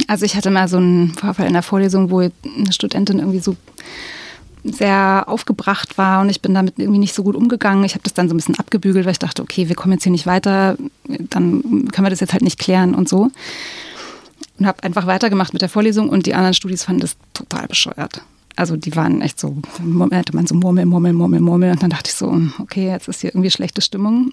Also 0.09 0.25
ich 0.25 0.37
hatte 0.37 0.51
mal 0.51 0.69
so 0.69 0.79
einen 0.79 1.13
Vorfall 1.15 1.47
in 1.47 1.53
der 1.53 1.63
Vorlesung, 1.63 2.11
wo 2.11 2.21
eine 2.21 2.73
Studentin 2.73 3.19
irgendwie 3.19 3.41
so 3.41 3.57
sehr 4.65 5.25
aufgebracht 5.27 5.99
war 5.99 6.21
und 6.21 6.29
ich 6.29 6.41
bin 6.41 6.55
damit 6.55 6.79
irgendwie 6.79 7.01
nicht 7.01 7.15
so 7.15 7.25
gut 7.25 7.35
umgegangen. 7.35 7.85
Ich 7.85 7.95
habe 7.95 8.05
das 8.05 8.15
dann 8.15 8.29
so 8.29 8.35
ein 8.35 8.37
bisschen 8.37 8.59
abgebügelt, 8.59 9.05
weil 9.05 9.13
ich 9.13 9.19
dachte, 9.19 9.43
okay, 9.43 9.69
wir 9.69 9.75
kommen 9.75 9.95
jetzt 9.95 10.05
hier 10.05 10.13
nicht 10.13 10.27
weiter, 10.27 10.77
dann 11.07 11.63
können 11.91 12.07
wir 12.07 12.11
das 12.11 12.21
jetzt 12.21 12.33
halt 12.33 12.43
nicht 12.43 12.59
klären 12.59 12.95
und 12.95 13.09
so. 13.09 13.31
Und 14.59 14.67
habe 14.67 14.83
einfach 14.85 15.07
weitergemacht 15.07 15.53
mit 15.53 15.63
der 15.63 15.69
Vorlesung 15.69 16.09
und 16.09 16.27
die 16.27 16.35
anderen 16.35 16.55
Studis 16.55 16.85
fanden 16.85 17.01
das 17.01 17.17
total 17.35 17.67
bescheuert. 17.67 18.23
Also 18.55 18.77
die 18.77 18.95
waren 18.95 19.21
echt 19.23 19.41
so, 19.41 19.57
hätte 20.11 20.37
man 20.37 20.47
so 20.47 20.55
Murmel, 20.55 20.87
Murmel, 20.87 21.13
Murmel, 21.13 21.41
Murmel 21.41 21.73
und 21.73 21.83
dann 21.83 21.91
dachte 21.91 22.11
ich 22.11 22.15
so, 22.15 22.39
okay, 22.59 22.89
jetzt 22.89 23.09
ist 23.09 23.23
hier 23.23 23.31
irgendwie 23.31 23.51
schlechte 23.51 23.81
Stimmung 23.81 24.33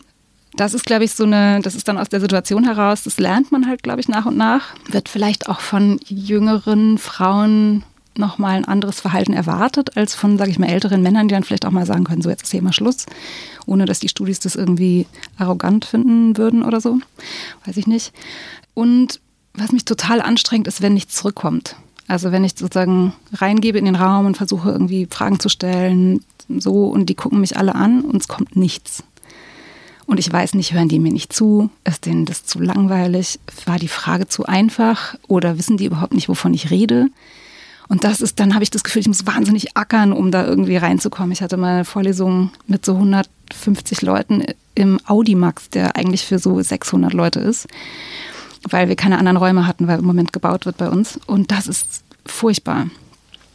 das 0.56 0.74
ist, 0.74 0.86
glaube 0.86 1.03
ich, 1.03 1.12
so 1.12 1.24
eine, 1.24 1.62
das 1.62 1.75
ist 1.75 1.88
dann 1.88 1.98
aus 1.98 2.10
der 2.10 2.20
Situation 2.20 2.63
heraus, 2.63 3.03
das 3.03 3.20
lernt 3.20 3.51
man 3.51 3.68
halt, 3.68 3.84
glaube 3.84 4.00
ich, 4.00 4.08
nach 4.08 4.25
und 4.25 4.38
nach. 4.38 4.74
Wird 4.89 5.10
vielleicht 5.10 5.48
auch 5.48 5.60
von 5.60 6.00
jüngeren 6.06 6.98
Frauen 6.98 7.84
nochmal 8.18 8.58
ein 8.58 8.65
anderes 8.65 9.00
Verhalten 9.00 9.34
erwartet, 9.34 9.96
als 9.96 10.13
von, 10.13 10.38
sage 10.38 10.51
ich 10.51 10.60
mal, 10.60 10.68
älteren 10.68 11.01
Männern, 11.01 11.27
die 11.27 11.34
dann 11.34 11.44
vielleicht 11.44 11.65
auch 11.65 11.72
mal 11.72 11.86
sagen 11.86 12.03
können, 12.03 12.22
so 12.22 12.29
jetzt 12.29 12.44
ist 12.44 12.51
hier 12.51 12.62
mal 12.62 12.74
Schluss, 12.74 13.06
ohne 13.65 13.86
dass 13.86 14.00
die 14.00 14.10
Studis 14.10 14.39
das 14.39 14.56
irgendwie 14.56 15.08
arrogant 15.38 15.86
finden 15.86 16.38
würden 16.38 16.63
oder 16.63 16.82
so. 16.82 17.00
Weiß 17.65 17.77
ich 17.77 17.88
nicht. 17.88 18.12
Und 18.74 19.22
was 19.53 19.72
mich 19.72 19.86
total 19.86 20.22
anstrengt, 20.22 20.68
ist, 20.68 20.82
wenn 20.82 20.94
nichts 20.94 21.15
zurückkommt. 21.15 21.75
Also 22.08 22.32
wenn 22.32 22.44
ich 22.44 22.53
sozusagen 22.58 23.13
reingebe 23.34 23.77
in 23.77 23.86
den 23.86 23.96
Raum 23.96 24.25
und 24.25 24.38
versuche 24.38 24.72
irgendwie 24.72 25.08
Fragen 25.10 25.39
zu 25.39 25.48
stellen, 25.48 26.25
so, 26.48 26.86
und 26.86 27.08
die 27.08 27.15
gucken 27.15 27.39
mich 27.39 27.58
alle 27.58 27.75
an 27.75 28.01
und 28.01 28.22
es 28.22 28.27
kommt 28.27 28.56
nichts. 28.56 29.03
Und 30.09 30.17
ich 30.17 30.33
weiß 30.33 30.55
nicht, 30.55 30.73
hören 30.73 30.89
die 30.89 30.97
mir 30.97 31.13
nicht 31.13 31.31
zu? 31.31 31.69
Ist 31.83 32.07
denen 32.07 32.25
das 32.25 32.43
zu 32.43 32.59
langweilig? 32.59 33.39
War 33.65 33.77
die 33.77 33.87
Frage 33.87 34.27
zu 34.27 34.43
einfach? 34.43 35.13
Oder 35.27 35.59
wissen 35.59 35.77
die 35.77 35.85
überhaupt 35.85 36.15
nicht, 36.15 36.29
wovon 36.29 36.51
ich 36.55 36.71
rede? 36.71 37.09
Und 37.89 38.03
das 38.03 38.19
ist, 38.19 38.39
dann 38.39 38.55
habe 38.55 38.63
ich 38.63 38.71
das 38.71 38.83
Gefühl, 38.83 39.01
ich 39.01 39.07
muss 39.07 39.27
wahnsinnig 39.27 39.77
ackern, 39.77 40.11
um 40.11 40.31
da 40.31 40.47
irgendwie 40.47 40.77
reinzukommen. 40.77 41.31
Ich 41.31 41.43
hatte 41.43 41.57
mal 41.57 41.75
eine 41.75 41.85
Vorlesung 41.85 42.49
mit 42.65 42.83
so 42.83 42.93
150 42.95 44.01
Leuten 44.01 44.45
im 44.73 44.99
Audimax, 45.05 45.69
der 45.69 45.95
eigentlich 45.95 46.25
für 46.25 46.39
so 46.39 46.59
600 46.59 47.13
Leute 47.13 47.39
ist, 47.39 47.67
weil 48.67 48.87
wir 48.87 48.95
keine 48.95 49.19
anderen 49.19 49.37
Räume 49.37 49.67
hatten, 49.67 49.87
weil 49.87 49.99
im 49.99 50.05
Moment 50.05 50.33
gebaut 50.33 50.65
wird 50.65 50.77
bei 50.77 50.89
uns. 50.89 51.19
Und 51.27 51.51
das 51.51 51.67
ist 51.67 52.03
furchtbar 52.25 52.87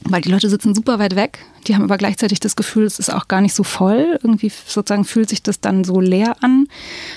weil 0.09 0.21
die 0.21 0.31
Leute 0.31 0.49
sitzen 0.49 0.75
super 0.75 0.99
weit 0.99 1.17
weg. 1.17 1.39
Die 1.67 1.75
haben 1.75 1.83
aber 1.83 1.97
gleichzeitig 1.97 2.41
das 2.41 2.57
Gefühl, 2.57 2.85
es 2.85 2.99
ist 2.99 3.13
auch 3.13 3.27
gar 3.27 3.41
nicht 3.41 3.55
so 3.55 3.63
voll. 3.63 4.19
Irgendwie 4.23 4.51
sozusagen 4.51 5.05
fühlt 5.05 5.31
sich 5.31 5.43
das 5.43 5.61
dann 5.61 5.85
so 5.85 6.01
leer 6.01 6.37
an, 6.43 6.69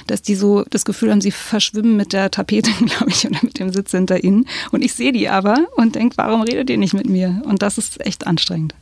dass 0.07 0.21
die 0.21 0.35
so 0.35 0.63
das 0.69 0.85
Gefühl 0.85 1.11
haben, 1.11 1.21
sie 1.21 1.31
verschwimmen 1.31 1.97
mit 1.97 2.13
der 2.13 2.31
Tapete, 2.31 2.71
glaube 2.85 3.09
ich, 3.09 3.27
oder 3.27 3.39
mit 3.41 3.59
dem 3.59 3.71
Sitz 3.73 3.91
hinter 3.91 4.23
ihnen. 4.23 4.47
Und 4.71 4.83
ich 4.83 4.93
sehe 4.93 5.11
die 5.11 5.27
aber 5.27 5.57
und 5.75 5.95
denke, 5.95 6.17
warum 6.17 6.41
redet 6.41 6.69
ihr 6.69 6.77
nicht 6.77 6.93
mit 6.93 7.09
mir? 7.09 7.41
Und 7.45 7.61
das 7.61 7.77
ist 7.77 8.05
echt 8.05 8.25
anstrengend. 8.25 8.73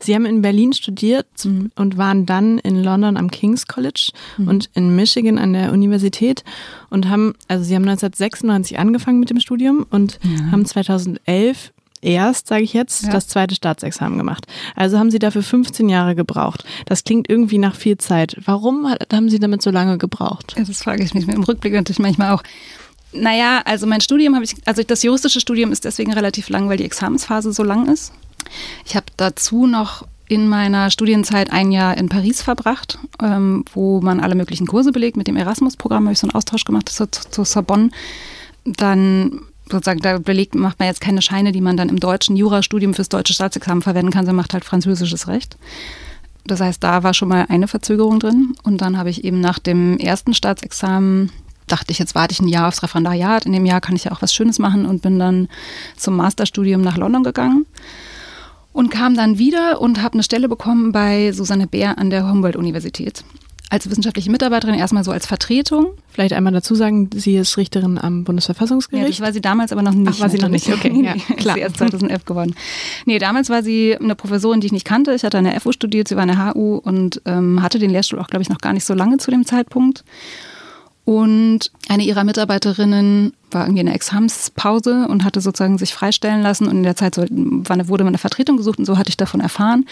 Sie 0.00 0.14
haben 0.14 0.24
in 0.24 0.40
Berlin 0.40 0.72
studiert 0.72 1.26
mhm. 1.44 1.70
und 1.74 1.98
waren 1.98 2.26
dann 2.26 2.58
in 2.58 2.82
London 2.82 3.16
am 3.16 3.30
King's 3.30 3.66
College 3.66 4.12
mhm. 4.38 4.48
und 4.48 4.70
in 4.74 4.96
Michigan 4.96 5.38
an 5.38 5.52
der 5.52 5.72
Universität 5.72 6.44
und 6.88 7.08
haben, 7.08 7.34
also 7.48 7.64
Sie 7.64 7.74
haben 7.74 7.82
1996 7.82 8.78
angefangen 8.78 9.20
mit 9.20 9.30
dem 9.30 9.40
Studium 9.40 9.84
und 9.90 10.18
ja. 10.22 10.50
haben 10.50 10.64
2011 10.64 11.72
erst, 12.02 12.48
sage 12.48 12.62
ich 12.62 12.72
jetzt, 12.72 13.04
ja. 13.04 13.10
das 13.10 13.28
zweite 13.28 13.54
Staatsexamen 13.54 14.18
gemacht. 14.18 14.46
Also 14.74 14.98
haben 14.98 15.10
Sie 15.10 15.18
dafür 15.18 15.42
15 15.42 15.88
Jahre 15.88 16.14
gebraucht. 16.14 16.64
Das 16.86 17.04
klingt 17.04 17.28
irgendwie 17.28 17.58
nach 17.58 17.74
viel 17.74 17.98
Zeit. 17.98 18.36
Warum 18.44 18.92
haben 19.12 19.30
Sie 19.30 19.38
damit 19.38 19.62
so 19.62 19.70
lange 19.70 19.98
gebraucht? 19.98 20.54
Ja, 20.56 20.64
das 20.64 20.82
frage 20.82 21.02
ich 21.04 21.14
mich 21.14 21.28
im 21.28 21.42
Rückblick 21.42 21.72
natürlich 21.72 21.98
manchmal 21.98 22.32
auch. 22.32 22.42
Naja, 23.12 23.62
also 23.64 23.86
mein 23.86 24.00
Studium 24.00 24.34
habe 24.34 24.44
ich, 24.44 24.54
also 24.64 24.82
das 24.82 25.02
juristische 25.02 25.40
Studium 25.40 25.72
ist 25.72 25.84
deswegen 25.84 26.12
relativ 26.12 26.48
lang, 26.48 26.68
weil 26.68 26.76
die 26.76 26.84
Examensphase 26.84 27.52
so 27.52 27.62
lang 27.62 27.86
ist. 27.88 28.12
Ich 28.84 28.96
habe 28.96 29.06
dazu 29.16 29.66
noch 29.66 30.06
in 30.28 30.48
meiner 30.48 30.90
Studienzeit 30.90 31.52
ein 31.52 31.70
Jahr 31.70 31.96
in 31.96 32.08
Paris 32.08 32.42
verbracht, 32.42 32.98
ähm, 33.22 33.64
wo 33.72 34.00
man 34.00 34.20
alle 34.20 34.34
möglichen 34.34 34.66
Kurse 34.66 34.92
belegt. 34.92 35.16
Mit 35.16 35.28
dem 35.28 35.36
Erasmus-Programm 35.36 36.04
habe 36.04 36.12
ich 36.12 36.18
so 36.18 36.26
einen 36.26 36.34
Austausch 36.34 36.64
gemacht 36.64 36.88
zur, 36.88 37.10
zur 37.12 37.44
Sorbonne. 37.44 37.90
Dann 38.64 39.40
sozusagen, 39.70 40.00
da 40.00 40.18
belegt, 40.18 40.54
macht 40.54 40.78
man 40.78 40.88
jetzt 40.88 41.00
keine 41.00 41.22
Scheine, 41.22 41.52
die 41.52 41.60
man 41.60 41.76
dann 41.76 41.88
im 41.88 42.00
deutschen 42.00 42.36
Jurastudium 42.36 42.94
fürs 42.94 43.08
deutsche 43.08 43.34
Staatsexamen 43.34 43.82
verwenden 43.82 44.12
kann, 44.12 44.24
sondern 44.24 44.36
macht 44.42 44.52
halt 44.52 44.64
französisches 44.64 45.28
Recht. 45.28 45.56
Das 46.46 46.60
heißt, 46.60 46.82
da 46.82 47.02
war 47.02 47.14
schon 47.14 47.28
mal 47.28 47.46
eine 47.48 47.68
Verzögerung 47.68 48.20
drin. 48.20 48.54
Und 48.62 48.80
dann 48.80 48.96
habe 48.96 49.10
ich 49.10 49.24
eben 49.24 49.40
nach 49.40 49.58
dem 49.58 49.98
ersten 49.98 50.34
Staatsexamen 50.34 51.32
dachte 51.66 51.90
ich, 51.90 51.98
jetzt 51.98 52.14
warte 52.14 52.32
ich 52.32 52.40
ein 52.40 52.48
Jahr 52.48 52.68
aufs 52.68 52.82
Referendariat. 52.82 53.44
In 53.44 53.52
dem 53.52 53.66
Jahr 53.66 53.80
kann 53.80 53.96
ich 53.96 54.04
ja 54.04 54.12
auch 54.12 54.22
was 54.22 54.32
Schönes 54.32 54.58
machen 54.58 54.86
und 54.86 55.02
bin 55.02 55.18
dann 55.18 55.48
zum 55.96 56.16
Masterstudium 56.16 56.80
nach 56.80 56.96
London 56.96 57.24
gegangen 57.24 57.66
und 58.72 58.90
kam 58.90 59.16
dann 59.16 59.38
wieder 59.38 59.80
und 59.80 60.02
habe 60.02 60.14
eine 60.14 60.22
Stelle 60.22 60.48
bekommen 60.48 60.92
bei 60.92 61.32
Susanne 61.32 61.66
Bär 61.66 61.98
an 61.98 62.10
der 62.10 62.28
Humboldt-Universität 62.28 63.24
als 63.68 63.90
wissenschaftliche 63.90 64.30
Mitarbeiterin 64.30 64.74
erstmal 64.74 65.02
so 65.02 65.10
als 65.10 65.26
Vertretung. 65.26 65.88
Vielleicht 66.08 66.32
einmal 66.32 66.52
dazu 66.52 66.74
sagen, 66.74 67.10
sie 67.12 67.36
ist 67.36 67.56
Richterin 67.56 67.98
am 67.98 68.24
Bundesverfassungsgericht. 68.24 69.04
Ja, 69.04 69.10
das 69.10 69.20
war 69.20 69.32
sie 69.32 69.40
damals 69.40 69.72
aber 69.72 69.82
noch 69.82 69.92
nicht. 69.92 70.12
Ach, 70.14 70.20
war 70.20 70.28
sie 70.28 70.38
noch 70.38 70.48
nicht, 70.48 70.68
okay. 70.72 70.92
ja, 71.02 71.14
klar. 71.36 71.54
sie 71.54 71.60
erst 71.60 71.78
2011 71.78 72.24
geworden. 72.24 72.54
Nee, 73.06 73.18
damals 73.18 73.50
war 73.50 73.62
sie 73.62 73.96
eine 73.96 74.14
Professorin, 74.14 74.60
die 74.60 74.66
ich 74.66 74.72
nicht 74.72 74.86
kannte. 74.86 75.14
Ich 75.14 75.24
hatte 75.24 75.38
an 75.38 75.44
der 75.44 75.60
FU 75.60 75.72
studiert, 75.72 76.06
sie 76.06 76.14
war 76.14 76.22
an 76.22 76.28
der 76.28 76.54
HU 76.54 76.76
und 76.76 77.20
ähm, 77.24 77.60
hatte 77.62 77.78
den 77.78 77.90
Lehrstuhl 77.90 78.20
auch, 78.20 78.28
glaube 78.28 78.42
ich, 78.42 78.48
noch 78.48 78.58
gar 78.58 78.72
nicht 78.72 78.84
so 78.84 78.94
lange 78.94 79.18
zu 79.18 79.30
dem 79.30 79.44
Zeitpunkt. 79.44 80.04
Und 81.06 81.70
eine 81.88 82.02
ihrer 82.02 82.24
Mitarbeiterinnen 82.24 83.32
war 83.52 83.64
irgendwie 83.64 83.80
in 83.80 83.86
der 83.86 83.94
Examspause 83.94 85.06
und 85.06 85.22
hatte 85.22 85.40
sozusagen 85.40 85.78
sich 85.78 85.94
freistellen 85.94 86.42
lassen 86.42 86.66
und 86.66 86.78
in 86.78 86.82
der 86.82 86.96
Zeit 86.96 87.14
so, 87.14 87.22
wurde 87.22 88.02
man 88.02 88.08
eine 88.08 88.18
Vertretung 88.18 88.56
gesucht 88.56 88.80
und 88.80 88.86
so 88.86 88.98
hatte 88.98 89.10
ich 89.10 89.16
davon 89.16 89.40
erfahren. 89.40 89.86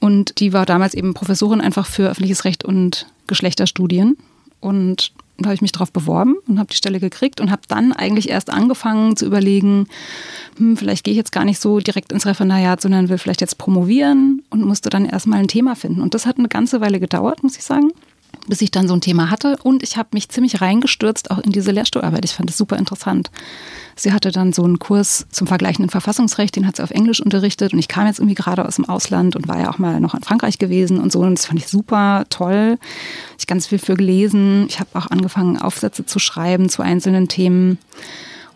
Und 0.00 0.40
die 0.40 0.52
war 0.52 0.66
damals 0.66 0.94
eben 0.94 1.14
Professorin 1.14 1.60
einfach 1.60 1.86
für 1.86 2.10
öffentliches 2.10 2.44
Recht 2.44 2.64
und 2.64 3.06
Geschlechterstudien. 3.28 4.16
Und 4.58 5.12
da 5.38 5.44
habe 5.44 5.54
ich 5.54 5.62
mich 5.62 5.70
darauf 5.70 5.92
beworben 5.92 6.34
und 6.48 6.58
habe 6.58 6.68
die 6.68 6.76
Stelle 6.76 6.98
gekriegt 6.98 7.40
und 7.40 7.52
habe 7.52 7.62
dann 7.68 7.92
eigentlich 7.92 8.28
erst 8.28 8.50
angefangen 8.50 9.16
zu 9.16 9.26
überlegen, 9.26 9.86
hm, 10.56 10.76
vielleicht 10.76 11.04
gehe 11.04 11.12
ich 11.12 11.18
jetzt 11.18 11.30
gar 11.30 11.44
nicht 11.44 11.60
so 11.60 11.78
direkt 11.78 12.10
ins 12.10 12.26
Referendariat, 12.26 12.80
sondern 12.80 13.08
will 13.08 13.18
vielleicht 13.18 13.40
jetzt 13.40 13.56
promovieren 13.56 14.42
und 14.50 14.64
musste 14.64 14.90
dann 14.90 15.04
erstmal 15.04 15.38
ein 15.38 15.48
Thema 15.48 15.76
finden. 15.76 16.00
Und 16.00 16.12
das 16.12 16.26
hat 16.26 16.38
eine 16.38 16.48
ganze 16.48 16.80
Weile 16.80 16.98
gedauert, 16.98 17.44
muss 17.44 17.56
ich 17.56 17.62
sagen 17.62 17.92
bis 18.46 18.60
ich 18.60 18.70
dann 18.70 18.88
so 18.88 18.94
ein 18.94 19.00
Thema 19.00 19.30
hatte. 19.30 19.56
Und 19.62 19.82
ich 19.82 19.96
habe 19.96 20.10
mich 20.12 20.28
ziemlich 20.28 20.60
reingestürzt 20.60 21.30
auch 21.30 21.38
in 21.38 21.52
diese 21.52 21.70
Lehrstuhlarbeit. 21.70 22.24
Ich 22.24 22.34
fand 22.34 22.50
es 22.50 22.56
super 22.56 22.76
interessant. 22.76 23.30
Sie 23.96 24.12
hatte 24.12 24.30
dann 24.32 24.52
so 24.52 24.64
einen 24.64 24.78
Kurs 24.78 25.26
zum 25.30 25.46
vergleichenden 25.46 25.90
Verfassungsrecht, 25.90 26.56
den 26.56 26.66
hat 26.66 26.76
sie 26.76 26.82
auf 26.82 26.90
Englisch 26.90 27.20
unterrichtet. 27.20 27.72
Und 27.72 27.78
ich 27.78 27.88
kam 27.88 28.06
jetzt 28.06 28.18
irgendwie 28.18 28.34
gerade 28.34 28.64
aus 28.66 28.76
dem 28.76 28.88
Ausland 28.88 29.36
und 29.36 29.48
war 29.48 29.60
ja 29.60 29.70
auch 29.70 29.78
mal 29.78 30.00
noch 30.00 30.14
in 30.14 30.22
Frankreich 30.22 30.58
gewesen 30.58 31.00
und 31.00 31.12
so. 31.12 31.20
Und 31.20 31.38
das 31.38 31.46
fand 31.46 31.60
ich 31.60 31.68
super 31.68 32.24
toll. 32.30 32.78
Ich 33.38 33.46
ganz 33.46 33.66
viel 33.66 33.78
für 33.78 33.94
gelesen. 33.94 34.66
Ich 34.68 34.80
habe 34.80 34.90
auch 34.94 35.06
angefangen, 35.06 35.58
Aufsätze 35.58 36.04
zu 36.04 36.18
schreiben 36.18 36.68
zu 36.68 36.82
einzelnen 36.82 37.28
Themen. 37.28 37.78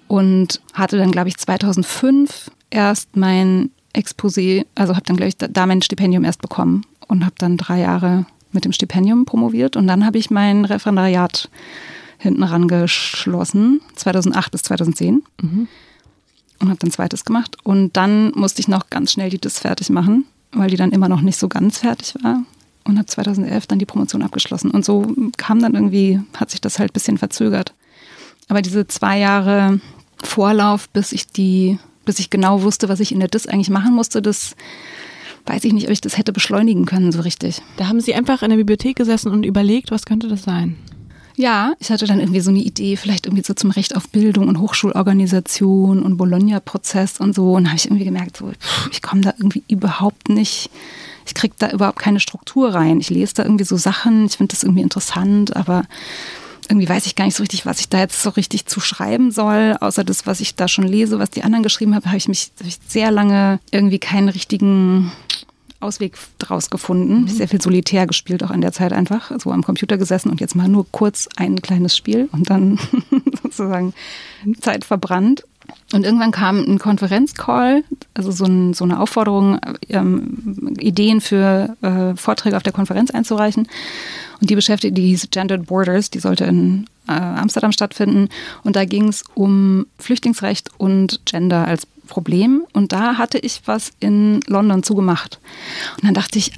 Und 0.06 0.60
hatte 0.72 0.96
dann, 0.96 1.12
glaube 1.12 1.28
ich, 1.28 1.36
2005 1.36 2.50
erst 2.70 3.16
mein 3.16 3.70
Exposé, 3.94 4.64
also 4.74 4.94
habe 4.94 5.04
dann, 5.04 5.16
glaube 5.16 5.28
ich, 5.28 5.36
da 5.36 5.66
mein 5.66 5.82
Stipendium 5.82 6.24
erst 6.24 6.40
bekommen 6.40 6.84
und 7.08 7.24
habe 7.24 7.34
dann 7.38 7.56
drei 7.56 7.80
Jahre 7.80 8.26
mit 8.52 8.64
dem 8.64 8.72
Stipendium 8.72 9.24
promoviert 9.24 9.76
und 9.76 9.86
dann 9.86 10.04
habe 10.04 10.18
ich 10.18 10.30
mein 10.30 10.64
Referendariat 10.64 11.48
hinten 12.18 12.42
rangeschlossen, 12.42 13.80
2008 13.94 14.52
bis 14.52 14.62
2010. 14.62 15.22
Mhm. 15.40 15.68
Und 16.60 16.68
habe 16.68 16.78
dann 16.80 16.90
zweites 16.90 17.24
gemacht. 17.24 17.56
Und 17.62 17.96
dann 17.96 18.32
musste 18.34 18.60
ich 18.60 18.66
noch 18.66 18.90
ganz 18.90 19.12
schnell 19.12 19.30
die 19.30 19.38
DIS 19.38 19.60
fertig 19.60 19.90
machen, 19.90 20.24
weil 20.50 20.68
die 20.68 20.76
dann 20.76 20.90
immer 20.90 21.08
noch 21.08 21.20
nicht 21.20 21.38
so 21.38 21.48
ganz 21.48 21.78
fertig 21.78 22.16
war. 22.22 22.42
Und 22.82 22.98
habe 22.98 23.06
2011 23.06 23.68
dann 23.68 23.78
die 23.78 23.86
Promotion 23.86 24.22
abgeschlossen. 24.22 24.72
Und 24.72 24.84
so 24.84 25.14
kam 25.36 25.60
dann 25.60 25.74
irgendwie, 25.74 26.20
hat 26.34 26.50
sich 26.50 26.60
das 26.60 26.80
halt 26.80 26.90
ein 26.90 26.94
bisschen 26.94 27.16
verzögert. 27.16 27.74
Aber 28.48 28.60
diese 28.60 28.88
zwei 28.88 29.18
Jahre 29.20 29.80
Vorlauf, 30.20 30.88
bis 30.88 31.12
ich 31.12 31.28
die, 31.28 31.78
bis 32.04 32.18
ich 32.18 32.28
genau 32.28 32.62
wusste, 32.62 32.88
was 32.88 32.98
ich 32.98 33.12
in 33.12 33.20
der 33.20 33.28
DIS 33.28 33.46
eigentlich 33.46 33.70
machen 33.70 33.94
musste, 33.94 34.20
das 34.20 34.56
weiß 35.46 35.64
ich 35.64 35.72
nicht, 35.72 35.86
ob 35.86 35.92
ich 35.92 36.00
das 36.00 36.18
hätte 36.18 36.32
beschleunigen 36.32 36.84
können 36.84 37.12
so 37.12 37.20
richtig. 37.20 37.62
Da 37.76 37.88
haben 37.88 38.00
Sie 38.00 38.14
einfach 38.14 38.42
in 38.42 38.50
der 38.50 38.56
Bibliothek 38.56 38.96
gesessen 38.96 39.32
und 39.32 39.44
überlegt, 39.44 39.90
was 39.90 40.04
könnte 40.04 40.28
das 40.28 40.42
sein? 40.42 40.76
Ja, 41.38 41.74
ich 41.78 41.90
hatte 41.90 42.06
dann 42.06 42.18
irgendwie 42.18 42.40
so 42.40 42.50
eine 42.50 42.58
Idee, 42.58 42.96
vielleicht 42.96 43.26
irgendwie 43.26 43.44
so 43.44 43.54
zum 43.54 43.70
Recht 43.70 43.94
auf 43.94 44.08
Bildung 44.08 44.48
und 44.48 44.58
Hochschulorganisation 44.58 46.02
und 46.02 46.16
Bologna-Prozess 46.16 47.20
und 47.20 47.32
so. 47.32 47.52
Und 47.52 47.64
da 47.64 47.70
habe 47.70 47.78
ich 47.78 47.86
irgendwie 47.86 48.04
gemerkt, 48.04 48.38
so, 48.38 48.50
ich 48.90 49.02
komme 49.02 49.20
da 49.20 49.32
irgendwie 49.38 49.62
überhaupt 49.68 50.30
nicht, 50.30 50.68
ich 51.26 51.34
kriege 51.34 51.54
da 51.56 51.70
überhaupt 51.70 52.00
keine 52.00 52.18
Struktur 52.18 52.74
rein. 52.74 52.98
Ich 52.98 53.08
lese 53.08 53.34
da 53.34 53.44
irgendwie 53.44 53.64
so 53.64 53.76
Sachen, 53.76 54.26
ich 54.26 54.36
finde 54.36 54.52
das 54.52 54.64
irgendwie 54.64 54.82
interessant, 54.82 55.54
aber 55.54 55.84
irgendwie 56.68 56.88
weiß 56.88 57.06
ich 57.06 57.14
gar 57.14 57.24
nicht 57.24 57.36
so 57.36 57.44
richtig, 57.44 57.66
was 57.66 57.78
ich 57.78 57.88
da 57.88 58.00
jetzt 58.00 58.20
so 58.20 58.30
richtig 58.30 58.66
zu 58.66 58.80
schreiben 58.80 59.30
soll, 59.30 59.76
außer 59.80 60.02
das, 60.02 60.26
was 60.26 60.40
ich 60.40 60.56
da 60.56 60.66
schon 60.68 60.88
lese, 60.88 61.20
was 61.20 61.30
die 61.30 61.44
anderen 61.44 61.62
geschrieben 61.62 61.94
haben, 61.94 62.04
habe 62.04 62.16
ich 62.16 62.28
mich 62.28 62.50
hab 62.58 62.66
ich 62.66 62.78
sehr 62.86 63.10
lange 63.10 63.60
irgendwie 63.70 63.98
keinen 64.00 64.28
richtigen 64.28 65.12
Ausweg 65.80 66.16
draus 66.38 66.70
gefunden. 66.70 67.22
Mhm. 67.22 67.28
Sehr 67.28 67.48
viel 67.48 67.60
solitär 67.60 68.06
gespielt 68.06 68.42
auch 68.42 68.50
in 68.50 68.60
der 68.60 68.72
Zeit 68.72 68.92
einfach, 68.92 69.32
so 69.38 69.52
am 69.52 69.62
Computer 69.62 69.96
gesessen 69.96 70.30
und 70.30 70.40
jetzt 70.40 70.56
mal 70.56 70.68
nur 70.68 70.86
kurz 70.90 71.28
ein 71.36 71.62
kleines 71.62 71.96
Spiel 71.96 72.28
und 72.32 72.50
dann 72.50 72.78
sozusagen 73.42 73.94
Zeit 74.60 74.84
verbrannt. 74.84 75.44
Und 75.92 76.04
irgendwann 76.04 76.32
kam 76.32 76.64
ein 76.64 76.78
Konferenzcall, 76.78 77.82
also 78.14 78.30
so, 78.30 78.44
ein, 78.44 78.74
so 78.74 78.84
eine 78.84 79.00
Aufforderung, 79.00 79.58
ähm, 79.88 80.76
Ideen 80.78 81.20
für 81.20 81.76
äh, 81.82 82.14
Vorträge 82.16 82.56
auf 82.56 82.62
der 82.62 82.72
Konferenz 82.72 83.10
einzureichen. 83.10 83.68
Und 84.40 84.50
die 84.50 84.54
beschäftigte, 84.54 85.00
die 85.00 85.08
hieß 85.08 85.28
Gendered 85.30 85.66
Borders, 85.66 86.10
die 86.10 86.20
sollte 86.20 86.44
in 86.44 86.86
äh, 87.06 87.12
Amsterdam 87.12 87.72
stattfinden. 87.72 88.28
Und 88.64 88.76
da 88.76 88.84
ging 88.84 89.08
es 89.08 89.24
um 89.34 89.86
Flüchtlingsrecht 89.98 90.70
und 90.78 91.20
Gender 91.24 91.66
als 91.66 91.86
Problem. 92.08 92.64
Und 92.72 92.92
da 92.92 93.16
hatte 93.18 93.38
ich 93.38 93.62
was 93.66 93.92
in 94.00 94.40
London 94.46 94.82
zugemacht. 94.82 95.38
Und 95.96 96.06
dann 96.06 96.14
dachte 96.14 96.38
ich, 96.38 96.52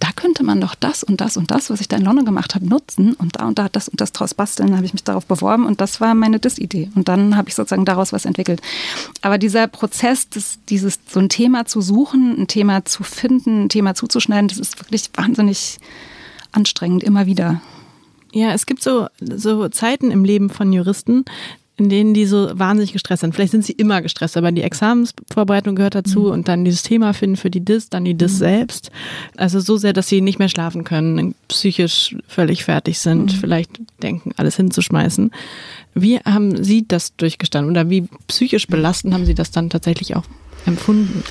da 0.00 0.08
könnte 0.16 0.42
man 0.42 0.62
doch 0.62 0.74
das 0.74 1.04
und 1.04 1.20
das 1.20 1.36
und 1.36 1.50
das, 1.50 1.68
was 1.68 1.82
ich 1.82 1.88
da 1.88 1.98
in 1.98 2.04
London 2.04 2.24
gemacht 2.24 2.54
habe, 2.54 2.66
nutzen 2.66 3.12
und 3.12 3.38
da 3.38 3.46
und 3.46 3.58
da 3.58 3.68
das 3.68 3.86
und 3.86 4.00
das 4.00 4.12
draus 4.12 4.32
basteln. 4.32 4.68
Dann 4.68 4.76
habe 4.76 4.86
ich 4.86 4.94
mich 4.94 5.04
darauf 5.04 5.26
beworben 5.26 5.66
und 5.66 5.82
das 5.82 6.00
war 6.00 6.14
meine 6.14 6.40
Dis-Idee. 6.40 6.90
Und 6.94 7.08
dann 7.08 7.36
habe 7.36 7.50
ich 7.50 7.54
sozusagen 7.54 7.84
daraus 7.84 8.12
was 8.12 8.24
entwickelt. 8.24 8.62
Aber 9.20 9.36
dieser 9.36 9.66
Prozess, 9.68 10.30
das, 10.30 10.58
dieses 10.70 11.00
so 11.06 11.20
ein 11.20 11.28
Thema 11.28 11.66
zu 11.66 11.82
suchen, 11.82 12.40
ein 12.40 12.46
Thema 12.46 12.86
zu 12.86 13.02
finden, 13.02 13.64
ein 13.64 13.68
Thema 13.68 13.94
zuzuschneiden, 13.94 14.48
das 14.48 14.58
ist 14.58 14.80
wirklich 14.80 15.10
wahnsinnig 15.14 15.78
anstrengend, 16.50 17.04
immer 17.04 17.26
wieder. 17.26 17.60
Ja, 18.32 18.52
es 18.52 18.64
gibt 18.64 18.82
so, 18.82 19.08
so 19.20 19.68
Zeiten 19.68 20.10
im 20.10 20.24
Leben 20.24 20.50
von 20.50 20.72
Juristen, 20.72 21.24
in 21.80 21.88
denen 21.88 22.12
die 22.12 22.26
so 22.26 22.50
wahnsinnig 22.52 22.92
gestresst 22.92 23.22
sind. 23.22 23.34
Vielleicht 23.34 23.52
sind 23.52 23.64
sie 23.64 23.72
immer 23.72 24.02
gestresst, 24.02 24.36
aber 24.36 24.52
die 24.52 24.60
Examensvorbereitung 24.60 25.74
gehört 25.74 25.94
dazu 25.94 26.20
mhm. 26.20 26.30
und 26.32 26.48
dann 26.48 26.62
dieses 26.66 26.82
Thema 26.82 27.14
finden 27.14 27.36
für 27.36 27.48
die 27.48 27.64
DIS, 27.64 27.88
dann 27.88 28.04
die 28.04 28.12
DIS 28.12 28.34
mhm. 28.34 28.36
selbst. 28.36 28.90
Also 29.38 29.60
so 29.60 29.78
sehr, 29.78 29.94
dass 29.94 30.06
sie 30.06 30.20
nicht 30.20 30.38
mehr 30.38 30.50
schlafen 30.50 30.84
können, 30.84 31.34
psychisch 31.48 32.16
völlig 32.28 32.64
fertig 32.64 32.98
sind, 32.98 33.32
mhm. 33.32 33.38
vielleicht 33.38 33.70
denken, 34.02 34.32
alles 34.36 34.56
hinzuschmeißen. 34.56 35.30
Wie 35.94 36.18
haben 36.18 36.62
Sie 36.62 36.86
das 36.86 37.16
durchgestanden 37.16 37.70
oder 37.70 37.88
wie 37.88 38.08
psychisch 38.28 38.66
belastend 38.66 39.14
haben 39.14 39.24
Sie 39.24 39.34
das 39.34 39.50
dann 39.50 39.70
tatsächlich 39.70 40.14
auch 40.16 40.24
empfunden? 40.66 41.24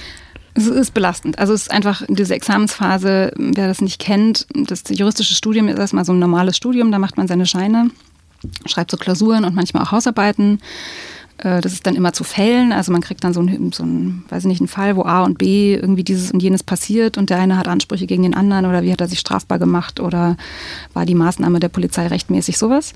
Es 0.56 0.66
ist 0.66 0.96
belastend. 0.96 1.38
Also 1.38 1.54
es 1.54 1.64
ist 1.64 1.72
einfach 1.72 2.02
diese 2.10 2.34
Examensphase, 2.34 3.34
wer 3.38 3.68
das 3.68 3.82
nicht 3.82 4.00
kennt, 4.00 4.48
das 4.56 4.82
juristische 4.90 5.36
Studium 5.36 5.68
ist 5.68 5.78
erstmal 5.78 6.06
so 6.06 6.12
ein 6.12 6.20
normales 6.20 6.58
Studium, 6.58 6.92
da 6.92 6.98
macht 6.98 7.18
man 7.18 7.28
seine 7.28 7.46
Scheine, 7.46 7.92
schreibt 8.66 8.92
so 8.92 8.98
Klausuren 8.98 9.46
und 9.46 9.56
manchmal 9.56 9.84
auch 9.84 9.92
Hausarbeiten. 9.92 10.60
Äh, 11.40 11.62
das 11.62 11.74
ist 11.74 11.86
dann 11.86 11.96
immer 11.96 12.14
zu 12.14 12.24
Fällen, 12.24 12.72
also 12.72 12.92
man 12.92 13.02
kriegt 13.02 13.24
dann 13.24 13.34
so 13.34 13.40
einen, 13.40 13.72
so 13.72 13.84
einen, 13.84 14.26
weiß 14.30 14.46
nicht, 14.46 14.62
einen 14.62 14.68
Fall, 14.68 14.96
wo 14.96 15.04
A 15.04 15.24
und 15.24 15.38
B 15.38 15.76
irgendwie 15.76 16.04
dieses 16.04 16.32
und 16.32 16.42
jenes 16.42 16.64
passiert 16.64 17.18
und 17.18 17.30
der 17.30 17.40
eine 17.40 17.58
hat 17.58 17.68
Ansprüche 17.68 18.08
gegen 18.08 18.24
den 18.24 18.34
anderen 18.34 18.66
oder 18.66 18.84
wie 18.84 18.92
hat 18.92 19.02
er 19.02 19.08
sich 19.08 19.20
strafbar 19.20 19.60
gemacht 19.60 20.00
oder 20.00 20.38
war 20.94 21.06
die 21.06 21.16
Maßnahme 21.16 21.60
der 21.60 21.70
Polizei 21.70 22.08
rechtmäßig, 22.08 22.58
sowas. 22.58 22.94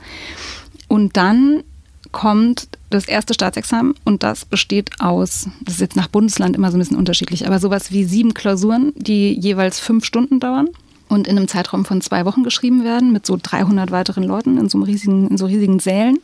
Und 0.87 1.17
dann 1.17 1.63
kommt 2.11 2.67
das 2.91 3.05
erste 3.07 3.33
Staatsexamen 3.33 3.95
und 4.03 4.21
das 4.21 4.45
besteht 4.45 4.91
aus, 4.99 5.49
das 5.61 5.75
ist 5.75 5.81
jetzt 5.81 5.95
nach 5.95 6.09
Bundesland 6.09 6.55
immer 6.55 6.69
so 6.69 6.77
ein 6.77 6.79
bisschen 6.79 6.97
unterschiedlich, 6.97 7.47
aber 7.47 7.59
sowas 7.59 7.91
wie 7.91 8.03
sieben 8.03 8.35
Klausuren, 8.35 8.93
die 8.95 9.33
jeweils 9.33 9.79
fünf 9.79 10.05
Stunden 10.05 10.39
dauern 10.39 10.67
und 11.09 11.27
in 11.27 11.37
einem 11.37 11.47
Zeitraum 11.47 11.85
von 11.85 12.01
zwei 12.01 12.25
Wochen 12.25 12.43
geschrieben 12.43 12.83
werden 12.83 13.11
mit 13.11 13.25
so 13.25 13.37
300 13.41 13.91
weiteren 13.91 14.23
Leuten 14.23 14.57
in 14.57 14.69
so, 14.69 14.79
riesigen, 14.79 15.27
in 15.29 15.37
so 15.37 15.45
riesigen 15.45 15.79
Sälen. 15.79 16.19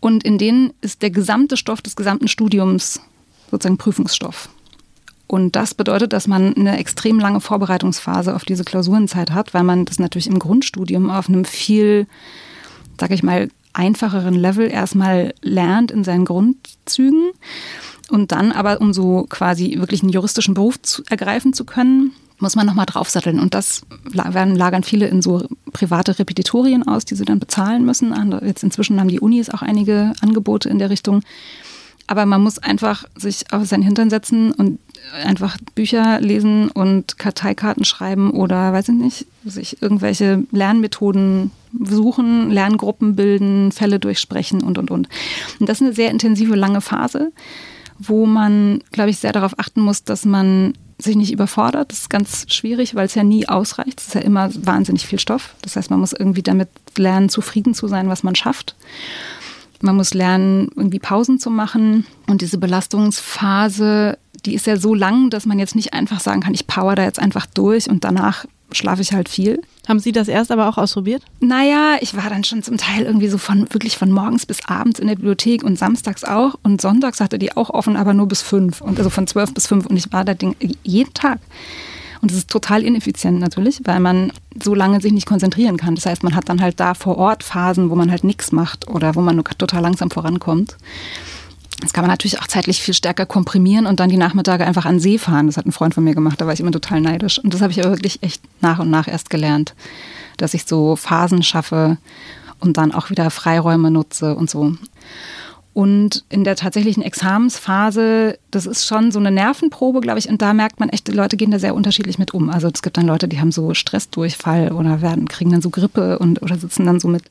Und 0.00 0.24
in 0.24 0.38
denen 0.38 0.72
ist 0.80 1.02
der 1.02 1.10
gesamte 1.10 1.56
Stoff 1.56 1.82
des 1.82 1.96
gesamten 1.96 2.28
Studiums 2.28 3.00
sozusagen 3.50 3.78
Prüfungsstoff. 3.78 4.48
Und 5.26 5.56
das 5.56 5.74
bedeutet, 5.74 6.12
dass 6.12 6.26
man 6.26 6.54
eine 6.54 6.78
extrem 6.78 7.18
lange 7.18 7.40
Vorbereitungsphase 7.40 8.34
auf 8.34 8.44
diese 8.44 8.64
Klausurenzeit 8.64 9.30
hat, 9.30 9.52
weil 9.52 9.64
man 9.64 9.84
das 9.84 9.98
natürlich 9.98 10.26
im 10.26 10.38
Grundstudium 10.38 11.10
auf 11.10 11.28
einem 11.28 11.44
viel, 11.44 12.06
sag 12.98 13.10
ich 13.10 13.22
mal, 13.22 13.48
einfacheren 13.74 14.34
Level 14.34 14.70
erstmal 14.70 15.34
lernt 15.42 15.90
in 15.90 16.02
seinen 16.02 16.24
Grundzügen 16.24 17.30
und 18.08 18.32
dann 18.32 18.52
aber, 18.52 18.80
um 18.80 18.94
so 18.94 19.26
quasi 19.28 19.76
wirklich 19.78 20.02
einen 20.02 20.10
juristischen 20.12 20.54
Beruf 20.54 20.80
zu, 20.80 21.02
ergreifen 21.10 21.52
zu 21.52 21.64
können, 21.64 22.12
muss 22.40 22.56
man 22.56 22.66
nochmal 22.66 22.86
draufsatteln. 22.86 23.40
Und 23.40 23.54
das 23.54 23.82
lagern 24.12 24.82
viele 24.84 25.08
in 25.08 25.22
so 25.22 25.46
private 25.72 26.18
Repetitorien 26.18 26.86
aus, 26.86 27.04
die 27.04 27.14
sie 27.14 27.24
dann 27.24 27.40
bezahlen 27.40 27.84
müssen. 27.84 28.14
Jetzt 28.44 28.62
inzwischen 28.62 29.00
haben 29.00 29.08
die 29.08 29.20
Unis 29.20 29.50
auch 29.50 29.62
einige 29.62 30.12
Angebote 30.20 30.68
in 30.68 30.78
der 30.78 30.90
Richtung. 30.90 31.22
Aber 32.10 32.24
man 32.24 32.42
muss 32.42 32.58
einfach 32.58 33.04
sich 33.16 33.52
auf 33.52 33.66
seinen 33.66 33.82
Hintern 33.82 34.08
setzen 34.08 34.52
und 34.52 34.78
einfach 35.24 35.58
Bücher 35.74 36.20
lesen 36.20 36.70
und 36.70 37.18
Karteikarten 37.18 37.84
schreiben 37.84 38.30
oder 38.30 38.72
weiß 38.72 38.88
ich 38.88 38.94
nicht, 38.94 39.26
sich 39.44 39.82
irgendwelche 39.82 40.44
Lernmethoden 40.50 41.50
suchen, 41.84 42.50
Lerngruppen 42.50 43.14
bilden, 43.14 43.72
Fälle 43.72 43.98
durchsprechen 43.98 44.62
und 44.62 44.78
und 44.78 44.90
und. 44.90 45.08
Und 45.60 45.68
das 45.68 45.78
ist 45.78 45.86
eine 45.86 45.92
sehr 45.92 46.10
intensive, 46.10 46.54
lange 46.54 46.80
Phase, 46.80 47.30
wo 47.98 48.24
man, 48.24 48.82
glaube 48.90 49.10
ich, 49.10 49.18
sehr 49.18 49.32
darauf 49.32 49.58
achten 49.58 49.82
muss, 49.82 50.02
dass 50.02 50.24
man 50.24 50.72
sich 51.00 51.16
nicht 51.16 51.32
überfordert. 51.32 51.92
Das 51.92 52.00
ist 52.00 52.10
ganz 52.10 52.46
schwierig, 52.48 52.94
weil 52.94 53.06
es 53.06 53.14
ja 53.14 53.22
nie 53.22 53.48
ausreicht. 53.48 54.00
Es 54.00 54.08
ist 54.08 54.14
ja 54.14 54.20
immer 54.20 54.50
wahnsinnig 54.64 55.06
viel 55.06 55.18
Stoff. 55.18 55.54
Das 55.62 55.76
heißt, 55.76 55.90
man 55.90 56.00
muss 56.00 56.12
irgendwie 56.12 56.42
damit 56.42 56.68
lernen, 56.96 57.28
zufrieden 57.28 57.74
zu 57.74 57.86
sein, 57.86 58.08
was 58.08 58.22
man 58.22 58.34
schafft. 58.34 58.74
Man 59.80 59.96
muss 59.96 60.12
lernen, 60.12 60.70
irgendwie 60.74 60.98
Pausen 60.98 61.38
zu 61.38 61.50
machen. 61.50 62.04
Und 62.26 62.42
diese 62.42 62.58
Belastungsphase, 62.58 64.18
die 64.44 64.54
ist 64.54 64.66
ja 64.66 64.76
so 64.76 64.92
lang, 64.94 65.30
dass 65.30 65.46
man 65.46 65.60
jetzt 65.60 65.76
nicht 65.76 65.94
einfach 65.94 66.20
sagen 66.20 66.40
kann, 66.40 66.54
ich 66.54 66.66
power 66.66 66.96
da 66.96 67.04
jetzt 67.04 67.20
einfach 67.20 67.46
durch 67.46 67.88
und 67.88 68.02
danach 68.02 68.44
schlafe 68.72 69.02
ich 69.02 69.12
halt 69.12 69.28
viel. 69.28 69.60
Haben 69.86 70.00
Sie 70.00 70.12
das 70.12 70.28
erst 70.28 70.50
aber 70.50 70.68
auch 70.68 70.76
ausprobiert? 70.76 71.22
Naja, 71.40 71.96
ich 72.00 72.16
war 72.16 72.28
dann 72.28 72.44
schon 72.44 72.62
zum 72.62 72.76
Teil 72.76 73.04
irgendwie 73.04 73.28
so 73.28 73.38
von 73.38 73.72
wirklich 73.72 73.96
von 73.96 74.12
morgens 74.12 74.44
bis 74.44 74.66
abends 74.66 74.98
in 74.98 75.08
der 75.08 75.14
Bibliothek 75.14 75.62
und 75.64 75.78
samstags 75.78 76.24
auch. 76.24 76.56
Und 76.62 76.80
sonntags 76.80 77.20
hatte 77.20 77.38
die 77.38 77.56
auch 77.56 77.70
offen, 77.70 77.96
aber 77.96 78.12
nur 78.12 78.28
bis 78.28 78.42
fünf. 78.42 78.80
Und 78.80 78.98
also 78.98 79.10
von 79.10 79.26
zwölf 79.26 79.54
bis 79.54 79.66
fünf. 79.66 79.86
Und 79.86 79.96
ich 79.96 80.12
war 80.12 80.24
da 80.24 80.34
jeden 80.82 81.14
Tag. 81.14 81.40
Und 82.20 82.30
es 82.30 82.36
ist 82.36 82.50
total 82.50 82.82
ineffizient 82.82 83.38
natürlich, 83.38 83.80
weil 83.84 84.00
man 84.00 84.32
so 84.62 84.74
lange 84.74 85.00
sich 85.00 85.12
nicht 85.12 85.26
konzentrieren 85.26 85.76
kann. 85.76 85.94
Das 85.94 86.06
heißt, 86.06 86.24
man 86.24 86.34
hat 86.34 86.48
dann 86.48 86.60
halt 86.60 86.80
da 86.80 86.94
vor 86.94 87.16
Ort 87.16 87.44
Phasen, 87.44 87.90
wo 87.90 87.94
man 87.94 88.10
halt 88.10 88.24
nichts 88.24 88.52
macht 88.52 88.88
oder 88.88 89.14
wo 89.14 89.20
man 89.20 89.36
nur 89.36 89.44
total 89.44 89.82
langsam 89.82 90.10
vorankommt. 90.10 90.76
Das 91.80 91.92
kann 91.92 92.02
man 92.02 92.10
natürlich 92.10 92.40
auch 92.40 92.46
zeitlich 92.46 92.82
viel 92.82 92.94
stärker 92.94 93.24
komprimieren 93.24 93.86
und 93.86 94.00
dann 94.00 94.10
die 94.10 94.16
Nachmittage 94.16 94.66
einfach 94.66 94.84
an 94.84 94.98
See 94.98 95.16
fahren. 95.16 95.46
Das 95.46 95.56
hat 95.56 95.66
ein 95.66 95.72
Freund 95.72 95.94
von 95.94 96.02
mir 96.02 96.14
gemacht, 96.14 96.40
da 96.40 96.46
war 96.46 96.52
ich 96.52 96.60
immer 96.60 96.72
total 96.72 97.00
neidisch. 97.00 97.38
Und 97.38 97.54
das 97.54 97.60
habe 97.60 97.70
ich 97.70 97.80
aber 97.80 97.90
wirklich 97.92 98.22
echt 98.22 98.42
nach 98.60 98.80
und 98.80 98.90
nach 98.90 99.06
erst 99.06 99.30
gelernt, 99.30 99.74
dass 100.38 100.54
ich 100.54 100.64
so 100.64 100.96
Phasen 100.96 101.42
schaffe 101.42 101.98
und 102.58 102.76
dann 102.76 102.92
auch 102.92 103.10
wieder 103.10 103.30
Freiräume 103.30 103.90
nutze 103.90 104.34
und 104.34 104.50
so. 104.50 104.74
Und 105.72 106.24
in 106.28 106.42
der 106.42 106.56
tatsächlichen 106.56 107.04
Examensphase, 107.04 108.36
das 108.50 108.66
ist 108.66 108.84
schon 108.84 109.12
so 109.12 109.20
eine 109.20 109.30
Nervenprobe, 109.30 110.00
glaube 110.00 110.18
ich. 110.18 110.28
Und 110.28 110.42
da 110.42 110.52
merkt 110.52 110.80
man 110.80 110.88
echt, 110.88 111.06
die 111.06 111.12
Leute 111.12 111.36
gehen 111.36 111.52
da 111.52 111.60
sehr 111.60 111.76
unterschiedlich 111.76 112.18
mit 112.18 112.34
um. 112.34 112.50
Also 112.50 112.66
es 112.66 112.82
gibt 112.82 112.96
dann 112.96 113.06
Leute, 113.06 113.28
die 113.28 113.38
haben 113.38 113.52
so 113.52 113.74
Stressdurchfall 113.74 114.72
oder 114.72 115.02
werden, 115.02 115.28
kriegen 115.28 115.52
dann 115.52 115.62
so 115.62 115.70
Grippe 115.70 116.18
und 116.18 116.42
oder 116.42 116.58
sitzen 116.58 116.84
dann 116.84 116.98
so 116.98 117.06
mit 117.06 117.22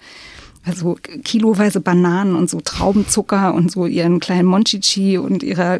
also 0.67 0.97
kiloweise 1.23 1.79
Bananen 1.79 2.35
und 2.35 2.49
so 2.49 2.59
Traubenzucker 2.59 3.53
und 3.53 3.71
so 3.71 3.85
ihren 3.85 4.19
kleinen 4.19 4.47
Monchichi 4.47 5.17
und 5.17 5.43
ihrer 5.43 5.79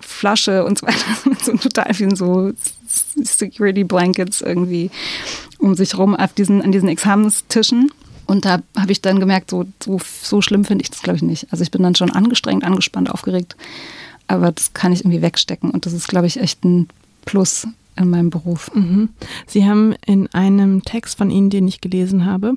Flasche 0.00 0.64
und 0.64 0.78
so 0.78 0.86
weiter 0.86 1.36
so 1.42 1.56
total 1.56 1.94
vielen 1.94 2.16
so 2.16 2.52
Security 2.86 3.84
Blankets 3.84 4.40
irgendwie 4.40 4.90
um 5.58 5.74
sich 5.74 5.96
rum 5.96 6.14
auf 6.14 6.32
diesen, 6.32 6.62
an 6.62 6.72
diesen 6.72 6.88
Examenstischen. 6.88 7.90
Und 8.26 8.44
da 8.44 8.60
habe 8.76 8.92
ich 8.92 9.00
dann 9.00 9.20
gemerkt, 9.20 9.50
so, 9.50 9.64
so, 9.82 9.98
so 10.22 10.42
schlimm 10.42 10.64
finde 10.64 10.82
ich 10.82 10.90
das, 10.90 11.02
glaube 11.02 11.16
ich, 11.16 11.22
nicht. 11.22 11.46
Also 11.50 11.62
ich 11.62 11.70
bin 11.70 11.82
dann 11.82 11.94
schon 11.94 12.10
angestrengt, 12.10 12.62
angespannt, 12.62 13.10
aufgeregt. 13.10 13.56
Aber 14.26 14.52
das 14.52 14.74
kann 14.74 14.92
ich 14.92 15.00
irgendwie 15.00 15.22
wegstecken. 15.22 15.70
Und 15.70 15.86
das 15.86 15.94
ist, 15.94 16.08
glaube 16.08 16.26
ich, 16.26 16.38
echt 16.38 16.62
ein 16.64 16.88
Plus 17.24 17.66
in 17.96 18.10
meinem 18.10 18.30
Beruf. 18.30 18.70
Mhm. 18.74 19.08
Sie 19.46 19.66
haben 19.66 19.94
in 20.04 20.28
einem 20.34 20.82
Text 20.84 21.16
von 21.16 21.30
Ihnen, 21.30 21.50
den 21.50 21.66
ich 21.66 21.80
gelesen 21.80 22.26
habe, 22.26 22.54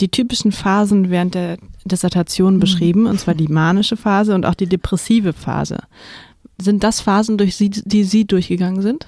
die 0.00 0.08
typischen 0.08 0.52
Phasen 0.52 1.10
während 1.10 1.34
der 1.34 1.58
Dissertation 1.84 2.56
mhm. 2.56 2.60
beschrieben, 2.60 3.06
und 3.06 3.20
zwar 3.20 3.34
die 3.34 3.48
manische 3.48 3.96
Phase 3.96 4.34
und 4.34 4.46
auch 4.46 4.54
die 4.54 4.66
depressive 4.66 5.32
Phase. 5.32 5.78
Sind 6.60 6.84
das 6.84 7.00
Phasen, 7.00 7.38
durch 7.38 7.56
Sie, 7.56 7.70
die 7.70 8.04
Sie 8.04 8.24
durchgegangen 8.24 8.82
sind? 8.82 9.06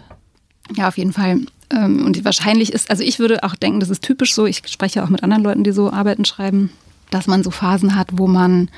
Ja, 0.75 0.89
auf 0.89 0.99
jeden 0.99 1.13
Fall. 1.13 1.41
Ähm, 1.71 2.05
und 2.05 2.25
wahrscheinlich 2.25 2.73
ist, 2.73 2.91
also 2.91 3.03
ich 3.03 3.19
würde 3.19 3.43
auch 3.43 3.55
denken, 3.55 3.81
das 3.81 3.91
ist 3.91 4.03
typisch 4.03 4.35
so, 4.35 4.47
ich 4.47 4.63
spreche 4.67 5.03
auch 5.03 5.09
mit 5.09 5.23
anderen 5.23 5.43
Leuten, 5.43 5.65
die 5.65 5.73
so 5.73 5.91
Arbeiten 5.91 6.25
schreiben, 6.25 6.71
dass 7.11 7.27
man 7.27 7.43
so 7.43 7.51
Phasen 7.51 7.97
hat, 7.97 8.09
wo 8.13 8.27
man 8.27 8.71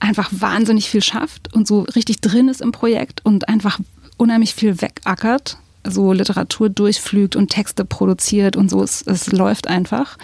einfach 0.00 0.28
wahnsinnig 0.32 0.90
viel 0.90 1.02
schafft 1.02 1.54
und 1.54 1.66
so 1.66 1.82
richtig 1.82 2.20
drin 2.20 2.48
ist 2.48 2.60
im 2.60 2.72
Projekt 2.72 3.24
und 3.24 3.48
einfach 3.48 3.80
unheimlich 4.16 4.54
viel 4.54 4.80
wegackert, 4.80 5.58
so 5.84 6.12
Literatur 6.12 6.68
durchflügt 6.68 7.36
und 7.36 7.48
Texte 7.48 7.84
produziert 7.84 8.56
und 8.56 8.70
so, 8.70 8.82
es, 8.82 9.02
es 9.02 9.32
läuft 9.32 9.68
einfach 9.68 10.18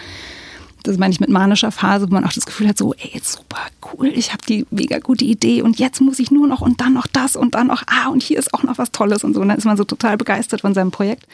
das 0.83 0.97
meine 0.97 1.13
ich 1.13 1.19
mit 1.19 1.29
manischer 1.29 1.71
Phase, 1.71 2.07
wo 2.09 2.13
man 2.13 2.25
auch 2.25 2.33
das 2.33 2.45
Gefühl 2.45 2.67
hat, 2.67 2.77
so, 2.77 2.93
ey, 2.93 3.19
super 3.23 3.61
cool, 3.93 4.07
ich 4.07 4.31
habe 4.31 4.43
die 4.47 4.65
mega 4.69 4.99
gute 4.99 5.25
Idee 5.25 5.61
und 5.61 5.79
jetzt 5.79 6.01
muss 6.01 6.19
ich 6.19 6.29
nur 6.29 6.47
noch 6.47 6.61
und 6.61 6.81
dann 6.81 6.93
noch 6.93 7.07
das 7.07 7.35
und 7.35 7.55
dann 7.55 7.67
noch, 7.67 7.83
ah, 7.87 8.09
und 8.09 8.21
hier 8.21 8.37
ist 8.37 8.53
auch 8.53 8.63
noch 8.63 8.77
was 8.77 8.91
Tolles 8.91 9.23
und 9.23 9.33
so. 9.33 9.41
Und 9.41 9.49
dann 9.49 9.57
ist 9.57 9.65
man 9.65 9.77
so 9.77 9.83
total 9.83 10.17
begeistert 10.17 10.61
von 10.61 10.73
seinem 10.73 10.91
Projekt. 10.91 11.25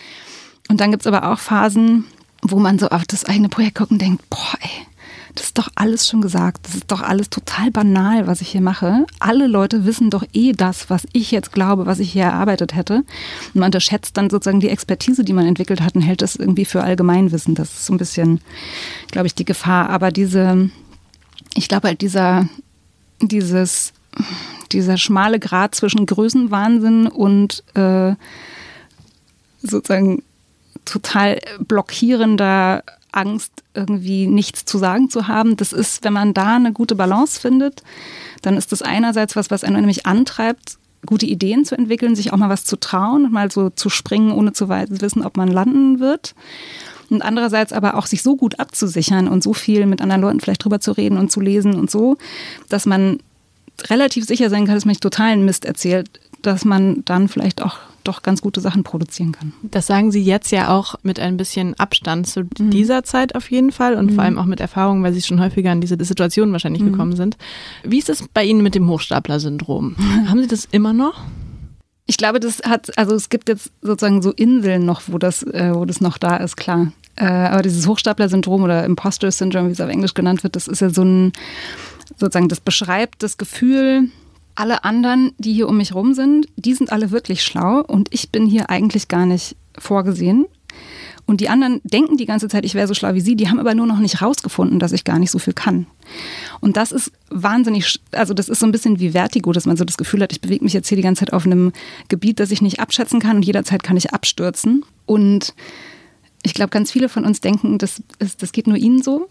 Und 0.69 0.79
dann 0.79 0.91
gibt 0.91 1.03
es 1.03 1.07
aber 1.07 1.31
auch 1.31 1.39
Phasen, 1.39 2.05
wo 2.41 2.57
man 2.59 2.79
so 2.79 2.89
auf 2.89 3.03
das 3.05 3.25
eigene 3.25 3.49
Projekt 3.49 3.77
guckt 3.77 3.91
und 3.91 4.01
denkt, 4.01 4.29
boah, 4.29 4.53
ey, 4.61 4.69
das 5.35 5.47
ist 5.47 5.57
doch 5.57 5.69
alles 5.75 6.07
schon 6.07 6.21
gesagt. 6.21 6.65
Das 6.65 6.75
ist 6.75 6.91
doch 6.91 7.01
alles 7.01 7.29
total 7.29 7.71
banal, 7.71 8.27
was 8.27 8.41
ich 8.41 8.49
hier 8.49 8.61
mache. 8.61 9.05
Alle 9.19 9.47
Leute 9.47 9.85
wissen 9.85 10.09
doch 10.09 10.23
eh 10.33 10.53
das, 10.53 10.89
was 10.89 11.07
ich 11.13 11.31
jetzt 11.31 11.51
glaube, 11.51 11.85
was 11.85 11.99
ich 11.99 12.11
hier 12.11 12.23
erarbeitet 12.23 12.75
hätte. 12.75 12.97
Und 13.53 13.55
man 13.55 13.65
unterschätzt 13.65 14.17
dann 14.17 14.29
sozusagen 14.29 14.59
die 14.59 14.69
Expertise, 14.69 15.23
die 15.23 15.33
man 15.33 15.45
entwickelt 15.45 15.81
hat 15.81 15.95
und 15.95 16.01
hält 16.01 16.21
das 16.21 16.35
irgendwie 16.35 16.65
für 16.65 16.83
Allgemeinwissen. 16.83 17.55
Das 17.55 17.69
ist 17.69 17.85
so 17.85 17.93
ein 17.93 17.97
bisschen, 17.97 18.41
glaube 19.11 19.27
ich, 19.27 19.35
die 19.35 19.45
Gefahr. 19.45 19.89
Aber 19.89 20.11
diese, 20.11 20.69
ich 21.55 21.67
glaube 21.67 21.87
halt 21.89 22.01
dieser, 22.01 22.47
dieses, 23.21 23.93
dieser 24.71 24.97
schmale 24.97 25.39
Grad 25.39 25.75
zwischen 25.75 26.05
Größenwahnsinn 26.05 27.07
und 27.07 27.63
äh, 27.75 28.15
sozusagen 29.61 30.23
total 30.85 31.39
blockierender 31.59 32.83
Angst, 33.11 33.63
irgendwie 33.73 34.27
nichts 34.27 34.65
zu 34.65 34.77
sagen 34.77 35.09
zu 35.09 35.27
haben. 35.27 35.57
Das 35.57 35.73
ist, 35.73 36.03
wenn 36.03 36.13
man 36.13 36.33
da 36.33 36.55
eine 36.55 36.73
gute 36.73 36.95
Balance 36.95 37.39
findet, 37.39 37.83
dann 38.41 38.57
ist 38.57 38.71
das 38.71 38.81
einerseits 38.81 39.35
was, 39.35 39.51
was 39.51 39.63
einen 39.63 39.77
nämlich 39.77 40.05
antreibt, 40.05 40.77
gute 41.05 41.25
Ideen 41.25 41.65
zu 41.65 41.75
entwickeln, 41.75 42.15
sich 42.15 42.33
auch 42.33 42.37
mal 42.37 42.49
was 42.49 42.65
zu 42.65 42.77
trauen, 42.77 43.31
mal 43.31 43.51
so 43.51 43.69
zu 43.69 43.89
springen, 43.89 44.31
ohne 44.31 44.53
zu 44.53 44.69
wissen, 44.69 45.23
ob 45.23 45.37
man 45.37 45.47
landen 45.47 45.99
wird. 45.99 46.35
Und 47.09 47.21
andererseits 47.21 47.73
aber 47.73 47.95
auch 47.95 48.05
sich 48.05 48.21
so 48.21 48.35
gut 48.35 48.59
abzusichern 48.59 49.27
und 49.27 49.41
so 49.41 49.53
viel 49.53 49.85
mit 49.85 50.01
anderen 50.01 50.21
Leuten 50.21 50.39
vielleicht 50.39 50.63
drüber 50.63 50.79
zu 50.79 50.91
reden 50.91 51.17
und 51.17 51.31
zu 51.31 51.39
lesen 51.39 51.73
und 51.73 51.89
so, 51.89 52.17
dass 52.67 52.85
man 52.85 53.19
relativ 53.87 54.25
sicher 54.25 54.49
sein 54.49 54.65
kann, 54.65 54.75
dass 54.75 54.85
man 54.85 54.91
nicht 54.91 55.01
totalen 55.01 55.45
Mist 55.45 55.65
erzählt, 55.65 56.19
dass 56.41 56.65
man 56.65 57.03
dann 57.05 57.27
vielleicht 57.27 57.61
auch 57.61 57.77
doch 58.03 58.21
ganz 58.21 58.41
gute 58.41 58.61
Sachen 58.61 58.83
produzieren 58.83 59.31
kann. 59.31 59.53
Das 59.61 59.87
sagen 59.87 60.11
Sie 60.11 60.21
jetzt 60.21 60.51
ja 60.51 60.69
auch 60.69 60.95
mit 61.03 61.19
ein 61.19 61.37
bisschen 61.37 61.77
Abstand 61.79 62.27
zu 62.27 62.41
mhm. 62.41 62.69
dieser 62.69 63.03
Zeit 63.03 63.35
auf 63.35 63.49
jeden 63.51 63.71
Fall 63.71 63.95
und 63.95 64.11
mhm. 64.11 64.15
vor 64.15 64.23
allem 64.23 64.37
auch 64.37 64.45
mit 64.45 64.59
Erfahrung, 64.59 65.03
weil 65.03 65.13
Sie 65.13 65.21
schon 65.21 65.39
häufiger 65.39 65.71
in 65.71 65.81
diese 65.81 65.97
Situation 66.03 66.51
wahrscheinlich 66.51 66.83
mhm. 66.83 66.91
gekommen 66.91 67.15
sind. 67.15 67.37
Wie 67.83 67.99
ist 67.99 68.09
es 68.09 68.27
bei 68.33 68.43
Ihnen 68.43 68.61
mit 68.63 68.75
dem 68.75 68.89
Hochstapler-Syndrom? 68.89 69.95
Haben 70.27 70.41
Sie 70.41 70.47
das 70.47 70.67
immer 70.71 70.93
noch? 70.93 71.21
Ich 72.05 72.17
glaube, 72.17 72.39
das 72.39 72.61
hat, 72.63 72.97
also 72.97 73.13
es 73.13 73.29
gibt 73.29 73.49
jetzt 73.49 73.71
sozusagen 73.81 74.23
so 74.23 74.31
Inseln 74.31 74.83
noch, 74.83 75.03
wo 75.07 75.19
das, 75.19 75.43
äh, 75.43 75.71
wo 75.75 75.85
das 75.85 76.01
noch 76.01 76.17
da 76.17 76.37
ist, 76.37 76.57
klar. 76.57 76.91
Äh, 77.15 77.25
aber 77.25 77.61
dieses 77.61 77.87
Hochstapler-Syndrom 77.87 78.63
oder 78.63 78.83
Imposter-Syndrom, 78.85 79.67
wie 79.67 79.73
es 79.73 79.81
auf 79.81 79.89
Englisch 79.89 80.15
genannt 80.15 80.41
wird, 80.41 80.55
das 80.55 80.67
ist 80.67 80.79
ja 80.79 80.89
so 80.89 81.03
ein, 81.03 81.33
sozusagen, 82.17 82.47
das 82.47 82.61
beschreibt 82.61 83.21
das 83.21 83.37
Gefühl, 83.37 84.09
alle 84.59 84.83
anderen, 84.83 85.31
die 85.37 85.53
hier 85.53 85.69
um 85.69 85.77
mich 85.77 85.95
rum 85.95 86.13
sind, 86.13 86.47
die 86.57 86.73
sind 86.73 86.91
alle 86.91 87.11
wirklich 87.11 87.43
schlau 87.43 87.81
und 87.81 88.09
ich 88.11 88.29
bin 88.29 88.45
hier 88.45 88.69
eigentlich 88.69 89.07
gar 89.07 89.25
nicht 89.25 89.55
vorgesehen. 89.77 90.45
Und 91.25 91.41
die 91.41 91.49
anderen 91.49 91.79
denken 91.83 92.17
die 92.17 92.25
ganze 92.25 92.49
Zeit, 92.49 92.65
ich 92.65 92.73
wäre 92.73 92.87
so 92.87 92.93
schlau 92.93 93.13
wie 93.13 93.21
sie, 93.21 93.35
die 93.35 93.49
haben 93.49 93.59
aber 93.59 93.73
nur 93.75 93.85
noch 93.85 93.99
nicht 93.99 94.21
rausgefunden, 94.21 94.79
dass 94.79 94.91
ich 94.91 95.03
gar 95.03 95.19
nicht 95.19 95.31
so 95.31 95.39
viel 95.39 95.53
kann. 95.53 95.85
Und 96.59 96.75
das 96.75 96.91
ist 96.91 97.11
wahnsinnig, 97.29 98.01
also 98.11 98.33
das 98.33 98.49
ist 98.49 98.59
so 98.59 98.65
ein 98.65 98.71
bisschen 98.71 98.99
wie 98.99 99.11
Vertigo, 99.11 99.51
dass 99.53 99.65
man 99.65 99.77
so 99.77 99.85
das 99.85 99.97
Gefühl 99.97 100.21
hat, 100.23 100.31
ich 100.31 100.41
bewege 100.41 100.63
mich 100.63 100.73
jetzt 100.73 100.89
hier 100.89 100.97
die 100.97 101.03
ganze 101.03 101.21
Zeit 101.21 101.33
auf 101.33 101.45
einem 101.45 101.71
Gebiet, 102.09 102.39
das 102.39 102.51
ich 102.51 102.61
nicht 102.61 102.79
abschätzen 102.79 103.19
kann 103.19 103.37
und 103.37 103.45
jederzeit 103.45 103.83
kann 103.83 103.95
ich 103.95 104.11
abstürzen. 104.11 104.83
Und 105.05 105.53
ich 106.43 106.53
glaube, 106.53 106.71
ganz 106.71 106.91
viele 106.91 107.07
von 107.07 107.25
uns 107.25 107.39
denken, 107.39 107.77
das, 107.77 108.01
ist, 108.17 108.41
das 108.41 108.51
geht 108.51 108.67
nur 108.67 108.77
ihnen 108.77 109.03
so, 109.03 109.29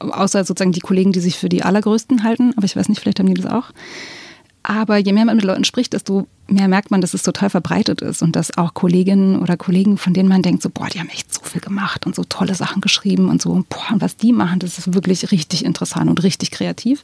außer 0.00 0.44
sozusagen 0.44 0.72
die 0.72 0.80
Kollegen, 0.80 1.12
die 1.12 1.20
sich 1.20 1.38
für 1.38 1.48
die 1.48 1.62
Allergrößten 1.62 2.24
halten, 2.24 2.52
aber 2.56 2.64
ich 2.64 2.76
weiß 2.76 2.88
nicht, 2.88 3.00
vielleicht 3.00 3.20
haben 3.20 3.32
die 3.32 3.40
das 3.40 3.50
auch. 3.50 3.70
Aber 4.68 4.98
je 4.98 5.14
mehr 5.14 5.24
man 5.24 5.36
mit 5.36 5.46
Leuten 5.46 5.64
spricht, 5.64 5.94
desto 5.94 6.26
mehr 6.46 6.68
merkt 6.68 6.90
man, 6.90 7.00
dass 7.00 7.14
es 7.14 7.22
total 7.22 7.48
verbreitet 7.48 8.02
ist 8.02 8.20
und 8.20 8.36
dass 8.36 8.58
auch 8.58 8.74
Kolleginnen 8.74 9.40
oder 9.40 9.56
Kollegen, 9.56 9.96
von 9.96 10.12
denen 10.12 10.28
man 10.28 10.42
denkt, 10.42 10.62
so, 10.62 10.68
boah, 10.68 10.88
die 10.88 11.00
haben 11.00 11.08
echt 11.08 11.32
so 11.32 11.40
viel 11.42 11.62
gemacht 11.62 12.04
und 12.04 12.14
so 12.14 12.22
tolle 12.22 12.54
Sachen 12.54 12.82
geschrieben 12.82 13.30
und 13.30 13.40
so, 13.40 13.64
boah, 13.70 13.92
und 13.94 14.02
was 14.02 14.18
die 14.18 14.30
machen, 14.30 14.58
das 14.58 14.76
ist 14.76 14.92
wirklich 14.92 15.32
richtig 15.32 15.64
interessant 15.64 16.10
und 16.10 16.22
richtig 16.22 16.50
kreativ, 16.50 17.02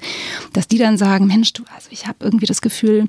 dass 0.53 0.69
die 0.69 0.77
dann 0.77 0.99
sagen, 0.99 1.27
Mensch, 1.27 1.55
du, 1.55 1.63
also 1.75 1.89
ich 1.91 2.07
habe 2.07 2.19
irgendwie 2.21 2.45
das 2.45 2.61
Gefühl, 2.61 3.09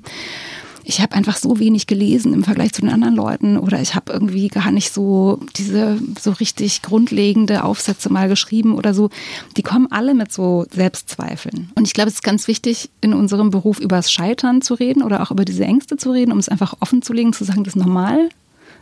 ich 0.88 1.00
habe 1.00 1.16
einfach 1.16 1.36
so 1.36 1.58
wenig 1.58 1.88
gelesen 1.88 2.32
im 2.32 2.44
Vergleich 2.44 2.72
zu 2.72 2.80
den 2.80 2.90
anderen 2.90 3.16
Leuten 3.16 3.58
oder 3.58 3.80
ich 3.80 3.96
habe 3.96 4.12
irgendwie 4.12 4.46
gar 4.46 4.70
nicht 4.70 4.94
so 4.94 5.40
diese 5.56 5.98
so 6.20 6.30
richtig 6.30 6.80
grundlegende 6.82 7.64
Aufsätze 7.64 8.08
mal 8.08 8.28
geschrieben 8.28 8.76
oder 8.76 8.94
so. 8.94 9.10
Die 9.56 9.64
kommen 9.64 9.88
alle 9.90 10.14
mit 10.14 10.32
so 10.32 10.64
Selbstzweifeln. 10.70 11.72
Und 11.74 11.88
ich 11.88 11.92
glaube, 11.92 12.08
es 12.08 12.14
ist 12.14 12.22
ganz 12.22 12.46
wichtig, 12.46 12.88
in 13.00 13.14
unserem 13.14 13.50
Beruf 13.50 13.80
über 13.80 13.96
das 13.96 14.12
Scheitern 14.12 14.62
zu 14.62 14.74
reden 14.74 15.02
oder 15.02 15.22
auch 15.22 15.32
über 15.32 15.44
diese 15.44 15.64
Ängste 15.64 15.96
zu 15.96 16.12
reden, 16.12 16.30
um 16.30 16.38
es 16.38 16.48
einfach 16.48 16.74
offen 16.78 17.02
zu 17.02 17.12
legen, 17.12 17.32
zu 17.32 17.42
sagen, 17.42 17.64
das 17.64 17.74
ist 17.74 17.82
normal, 17.82 18.28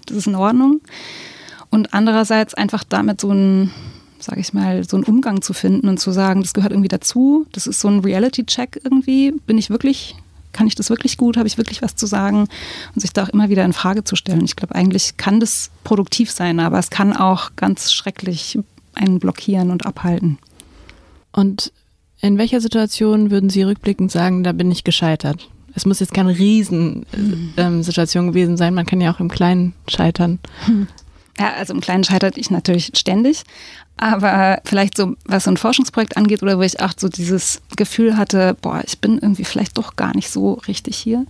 das 0.04 0.18
ist 0.18 0.26
in 0.26 0.34
Ordnung. 0.34 0.82
Und 1.70 1.94
andererseits 1.94 2.52
einfach 2.52 2.84
damit 2.84 3.22
so 3.22 3.30
ein 3.32 3.70
sage 4.18 4.40
ich 4.40 4.54
mal, 4.54 4.84
so 4.84 4.96
einen 4.96 5.04
Umgang 5.04 5.42
zu 5.42 5.52
finden 5.52 5.86
und 5.86 6.00
zu 6.00 6.10
sagen, 6.10 6.40
das 6.40 6.54
gehört 6.54 6.72
irgendwie 6.72 6.88
dazu, 6.88 7.46
das 7.52 7.66
ist 7.66 7.80
so 7.80 7.88
ein 7.88 8.00
Reality-Check 8.00 8.80
irgendwie, 8.82 9.32
bin 9.46 9.58
ich 9.58 9.68
wirklich 9.68 10.16
kann 10.54 10.66
ich 10.66 10.74
das 10.74 10.88
wirklich 10.88 11.18
gut, 11.18 11.36
habe 11.36 11.46
ich 11.46 11.58
wirklich 11.58 11.82
was 11.82 11.96
zu 11.96 12.06
sagen 12.06 12.48
und 12.94 13.00
sich 13.00 13.12
da 13.12 13.24
auch 13.24 13.28
immer 13.28 13.50
wieder 13.50 13.64
in 13.64 13.74
Frage 13.74 14.04
zu 14.04 14.16
stellen. 14.16 14.44
Ich 14.44 14.56
glaube, 14.56 14.74
eigentlich 14.74 15.18
kann 15.18 15.40
das 15.40 15.70
produktiv 15.84 16.30
sein, 16.30 16.60
aber 16.60 16.78
es 16.78 16.88
kann 16.88 17.14
auch 17.14 17.50
ganz 17.56 17.92
schrecklich 17.92 18.58
einen 18.94 19.18
blockieren 19.18 19.70
und 19.70 19.84
abhalten. 19.84 20.38
Und 21.32 21.72
in 22.20 22.38
welcher 22.38 22.60
Situation 22.60 23.30
würden 23.30 23.50
Sie 23.50 23.62
rückblickend 23.64 24.10
sagen, 24.10 24.44
da 24.44 24.52
bin 24.52 24.70
ich 24.70 24.84
gescheitert? 24.84 25.50
Es 25.74 25.84
muss 25.84 26.00
jetzt 26.00 26.14
keine 26.14 26.38
Riesensituation 26.38 28.24
ähm, 28.26 28.32
gewesen 28.32 28.56
sein, 28.56 28.74
man 28.74 28.86
kann 28.86 29.00
ja 29.00 29.12
auch 29.12 29.20
im 29.20 29.28
Kleinen 29.28 29.74
scheitern. 29.88 30.38
Ja, 31.38 31.52
also 31.54 31.74
im 31.74 31.80
Kleinen 31.80 32.04
scheitert 32.04 32.36
ich 32.36 32.50
natürlich 32.50 32.92
ständig. 32.94 33.42
Aber 33.96 34.60
vielleicht 34.64 34.96
so, 34.96 35.14
was 35.24 35.44
so 35.44 35.50
ein 35.50 35.56
Forschungsprojekt 35.56 36.16
angeht 36.16 36.42
oder 36.42 36.58
wo 36.58 36.62
ich 36.62 36.80
auch 36.80 36.92
so 36.96 37.08
dieses 37.08 37.60
Gefühl 37.76 38.16
hatte, 38.16 38.56
boah, 38.60 38.82
ich 38.84 38.98
bin 38.98 39.18
irgendwie 39.18 39.44
vielleicht 39.44 39.78
doch 39.78 39.94
gar 39.96 40.14
nicht 40.16 40.30
so 40.30 40.54
richtig 40.66 40.96
hier, 40.96 41.26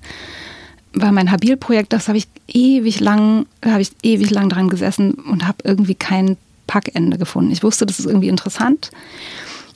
war 0.95 1.13
mein 1.13 1.31
Habil-Projekt, 1.31 1.93
das 1.93 2.09
habe 2.09 2.19
ich 2.19 2.27
ewig 2.49 3.01
lang, 3.01 3.47
habe 3.65 3.83
ich 3.83 3.91
ewig 4.03 4.31
lang 4.31 4.49
dran 4.49 4.71
gesessen 4.71 5.13
und 5.13 5.47
habe 5.47 5.59
irgendwie 5.65 5.95
kein 5.95 6.37
Packende 6.67 7.19
gefunden. 7.19 7.51
Ich 7.51 7.63
wusste, 7.63 7.85
das 7.85 7.99
ist 7.99 8.07
irgendwie 8.07 8.29
interessant. 8.29 8.91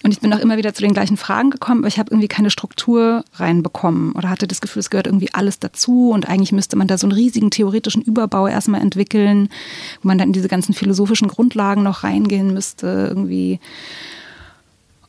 Und 0.04 0.12
ich 0.12 0.20
bin 0.20 0.32
auch 0.32 0.38
immer 0.38 0.56
wieder 0.56 0.72
zu 0.74 0.82
den 0.82 0.94
gleichen 0.94 1.16
Fragen 1.16 1.50
gekommen, 1.50 1.80
aber 1.80 1.88
ich 1.88 1.98
habe 1.98 2.10
irgendwie 2.10 2.28
keine 2.28 2.50
Struktur 2.50 3.24
reinbekommen 3.34 4.12
oder 4.12 4.30
hatte 4.30 4.46
das 4.46 4.60
Gefühl, 4.60 4.80
es 4.80 4.90
gehört 4.90 5.06
irgendwie 5.06 5.34
alles 5.34 5.58
dazu 5.58 6.10
und 6.10 6.28
eigentlich 6.28 6.52
müsste 6.52 6.76
man 6.76 6.86
da 6.86 6.96
so 6.96 7.06
einen 7.06 7.16
riesigen 7.16 7.50
theoretischen 7.50 8.02
Überbau 8.02 8.46
erstmal 8.46 8.80
entwickeln, 8.80 9.48
wo 10.02 10.08
man 10.08 10.18
dann 10.18 10.28
in 10.28 10.32
diese 10.32 10.48
ganzen 10.48 10.72
philosophischen 10.72 11.26
Grundlagen 11.28 11.82
noch 11.82 12.04
reingehen 12.04 12.54
müsste 12.54 13.06
irgendwie. 13.08 13.58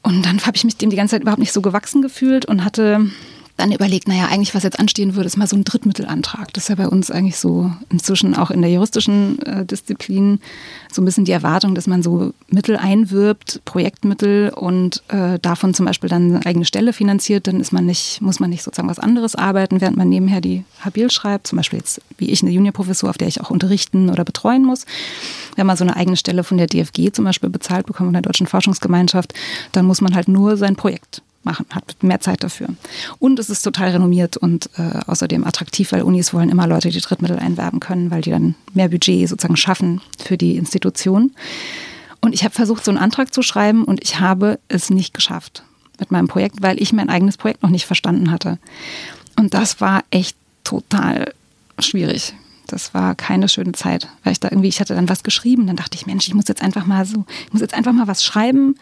Und 0.02 0.26
dann 0.26 0.40
habe 0.46 0.58
ich 0.58 0.64
mich 0.64 0.78
dem 0.78 0.90
die 0.90 0.96
ganze 0.96 1.16
Zeit 1.16 1.22
überhaupt 1.22 1.40
nicht 1.40 1.54
so 1.54 1.62
gewachsen 1.62 2.02
gefühlt 2.02 2.46
und 2.46 2.64
hatte 2.66 3.12
dann 3.60 3.72
überlegt, 3.72 4.08
naja, 4.08 4.28
eigentlich 4.28 4.56
was 4.56 4.64
jetzt 4.64 4.80
anstehen 4.80 5.16
würde, 5.16 5.28
ist 5.28 5.38
mal 5.38 5.48
so 5.48 5.56
ein 5.56 5.64
Drittmittelantrag. 5.64 6.54
Das 6.54 6.64
ist 6.64 6.70
ja 6.70 6.76
bei 6.76 6.88
uns 6.88 7.12
eigentlich 7.12 7.38
so 7.38 7.72
inzwischen 7.90 8.36
auch 8.36 8.52
in 8.52 8.62
der 8.62 8.72
juristischen 8.72 9.42
äh, 9.46 9.66
Disziplin 9.66 10.40
so 10.92 11.02
ein 11.02 11.06
bisschen 11.06 11.26
die 11.26 11.32
Erwartung, 11.32 11.76
dass 11.76 11.86
man 11.86 12.02
so 12.02 12.34
Mittel 12.48 12.78
einwirbt, 12.78 13.62
Projektmittel 13.66 14.50
und 14.50 15.04
äh, 15.10 15.40
davon 15.40 15.74
zum 15.74 15.86
Beispiel 15.86 16.10
dann 16.10 16.36
eine 16.36 16.46
eigene 16.46 16.66
Stelle 16.66 16.94
finanziert. 16.94 17.48
Dann 17.48 17.60
ist 17.60 17.72
man 17.72 17.86
nicht, 17.86 18.22
muss 18.22 18.40
man 18.40 18.50
nicht 18.50 18.64
sozusagen 18.64 18.90
was 18.90 19.00
anderes 19.00 19.36
arbeiten, 19.36 19.82
während 19.82 19.98
man 19.98 20.10
nebenher 20.10 20.42
die 20.42 20.64
Habil 20.80 21.12
schreibt. 21.12 21.48
Zum 21.48 21.58
Beispiel 21.58 21.80
jetzt 21.80 22.02
wie 22.18 22.30
ich 22.30 22.42
eine 22.42 22.52
Juniorprofessur, 22.52 23.10
auf 23.10 23.18
der 23.18 23.28
ich 23.28 23.42
auch 23.42 23.50
unterrichten 23.50 24.10
oder 24.10 24.24
betreuen 24.24 24.64
muss. 24.64 24.86
Wenn 25.56 25.68
man 25.68 25.78
so 25.78 25.84
eine 25.84 25.96
eigene 25.96 26.18
Stelle 26.18 26.44
von 26.44 26.58
der 26.58 26.68
DFG 26.68 27.12
zum 27.12 27.26
Beispiel 27.26 27.50
bezahlt 27.50 27.86
bekommt, 27.86 28.08
von 28.08 28.14
der 28.14 28.22
Deutschen 28.22 28.48
Forschungsgemeinschaft, 28.48 29.34
dann 29.74 29.86
muss 29.86 30.02
man 30.02 30.16
halt 30.16 30.28
nur 30.28 30.58
sein 30.58 30.76
Projekt 30.76 31.22
machen, 31.44 31.66
hat 31.72 31.96
mehr 32.02 32.20
Zeit 32.20 32.44
dafür. 32.44 32.68
Und 33.20 33.40
es 33.40 33.50
ist 33.50 33.62
total 33.62 33.92
renommiert 33.92 34.38
und 34.38 34.70
äh, 34.78 35.00
außerdem 35.08 35.46
attraktiv, 35.46 35.92
weil 35.92 36.02
Unis 36.02 36.34
wollen 36.34 36.50
immer 36.50 36.68
Leute, 36.68 36.90
die 36.90 37.00
Drittmittel 37.00 37.40
einwerben 37.40 37.80
können, 37.80 38.12
weil 38.12 38.22
die 38.22 38.32
dann 38.32 38.56
mehr 38.74 38.90
Budget 38.90 39.28
sozusagen 39.30 39.58
schaffen 39.58 40.02
für 40.24 40.38
die 40.38 40.58
Institution. 40.58 41.32
Und 42.22 42.34
ich 42.34 42.44
habe 42.44 42.54
versucht, 42.54 42.84
so 42.84 42.92
einen 42.92 42.98
Antrag 42.98 43.34
zu 43.34 43.42
schreiben 43.42 43.86
und 43.86 44.04
ich 44.04 44.20
habe 44.20 44.60
es 44.68 44.90
nicht 44.90 45.14
geschafft 45.14 45.64
mit 46.00 46.12
meinem 46.12 46.28
Projekt, 46.28 46.62
weil 46.62 46.82
ich 46.82 46.94
mein 46.94 47.10
eigenes 47.10 47.38
Projekt 47.38 47.64
noch 47.64 47.70
nicht 47.70 47.86
verstanden 47.86 48.32
hatte. 48.32 48.60
Und 49.36 49.54
das 49.54 49.80
war 49.80 50.04
echt 50.12 50.36
total 50.64 51.34
schwierig. 51.80 52.34
Das 52.68 52.94
war 52.94 53.16
keine 53.16 53.50
schöne 53.50 53.72
Zeit, 53.72 54.08
weil 54.24 54.34
ich 54.34 54.40
da 54.40 54.50
irgendwie, 54.50 54.68
ich 54.68 54.80
hatte 54.80 54.94
dann 54.94 55.10
was 55.10 55.24
geschrieben, 55.24 55.66
dann 55.66 55.76
dachte 55.76 55.96
ich, 55.96 56.06
Mensch, 56.06 56.28
ich 56.28 56.36
muss 56.36 56.48
jetzt 56.48 56.62
einfach 56.62 56.86
mal 56.86 57.06
so, 57.06 57.26
ich 57.46 57.54
muss 57.54 57.62
jetzt 57.62 57.74
einfach 57.74 57.94
mal 57.94 58.08
was 58.08 58.24
schreiben, 58.24 58.76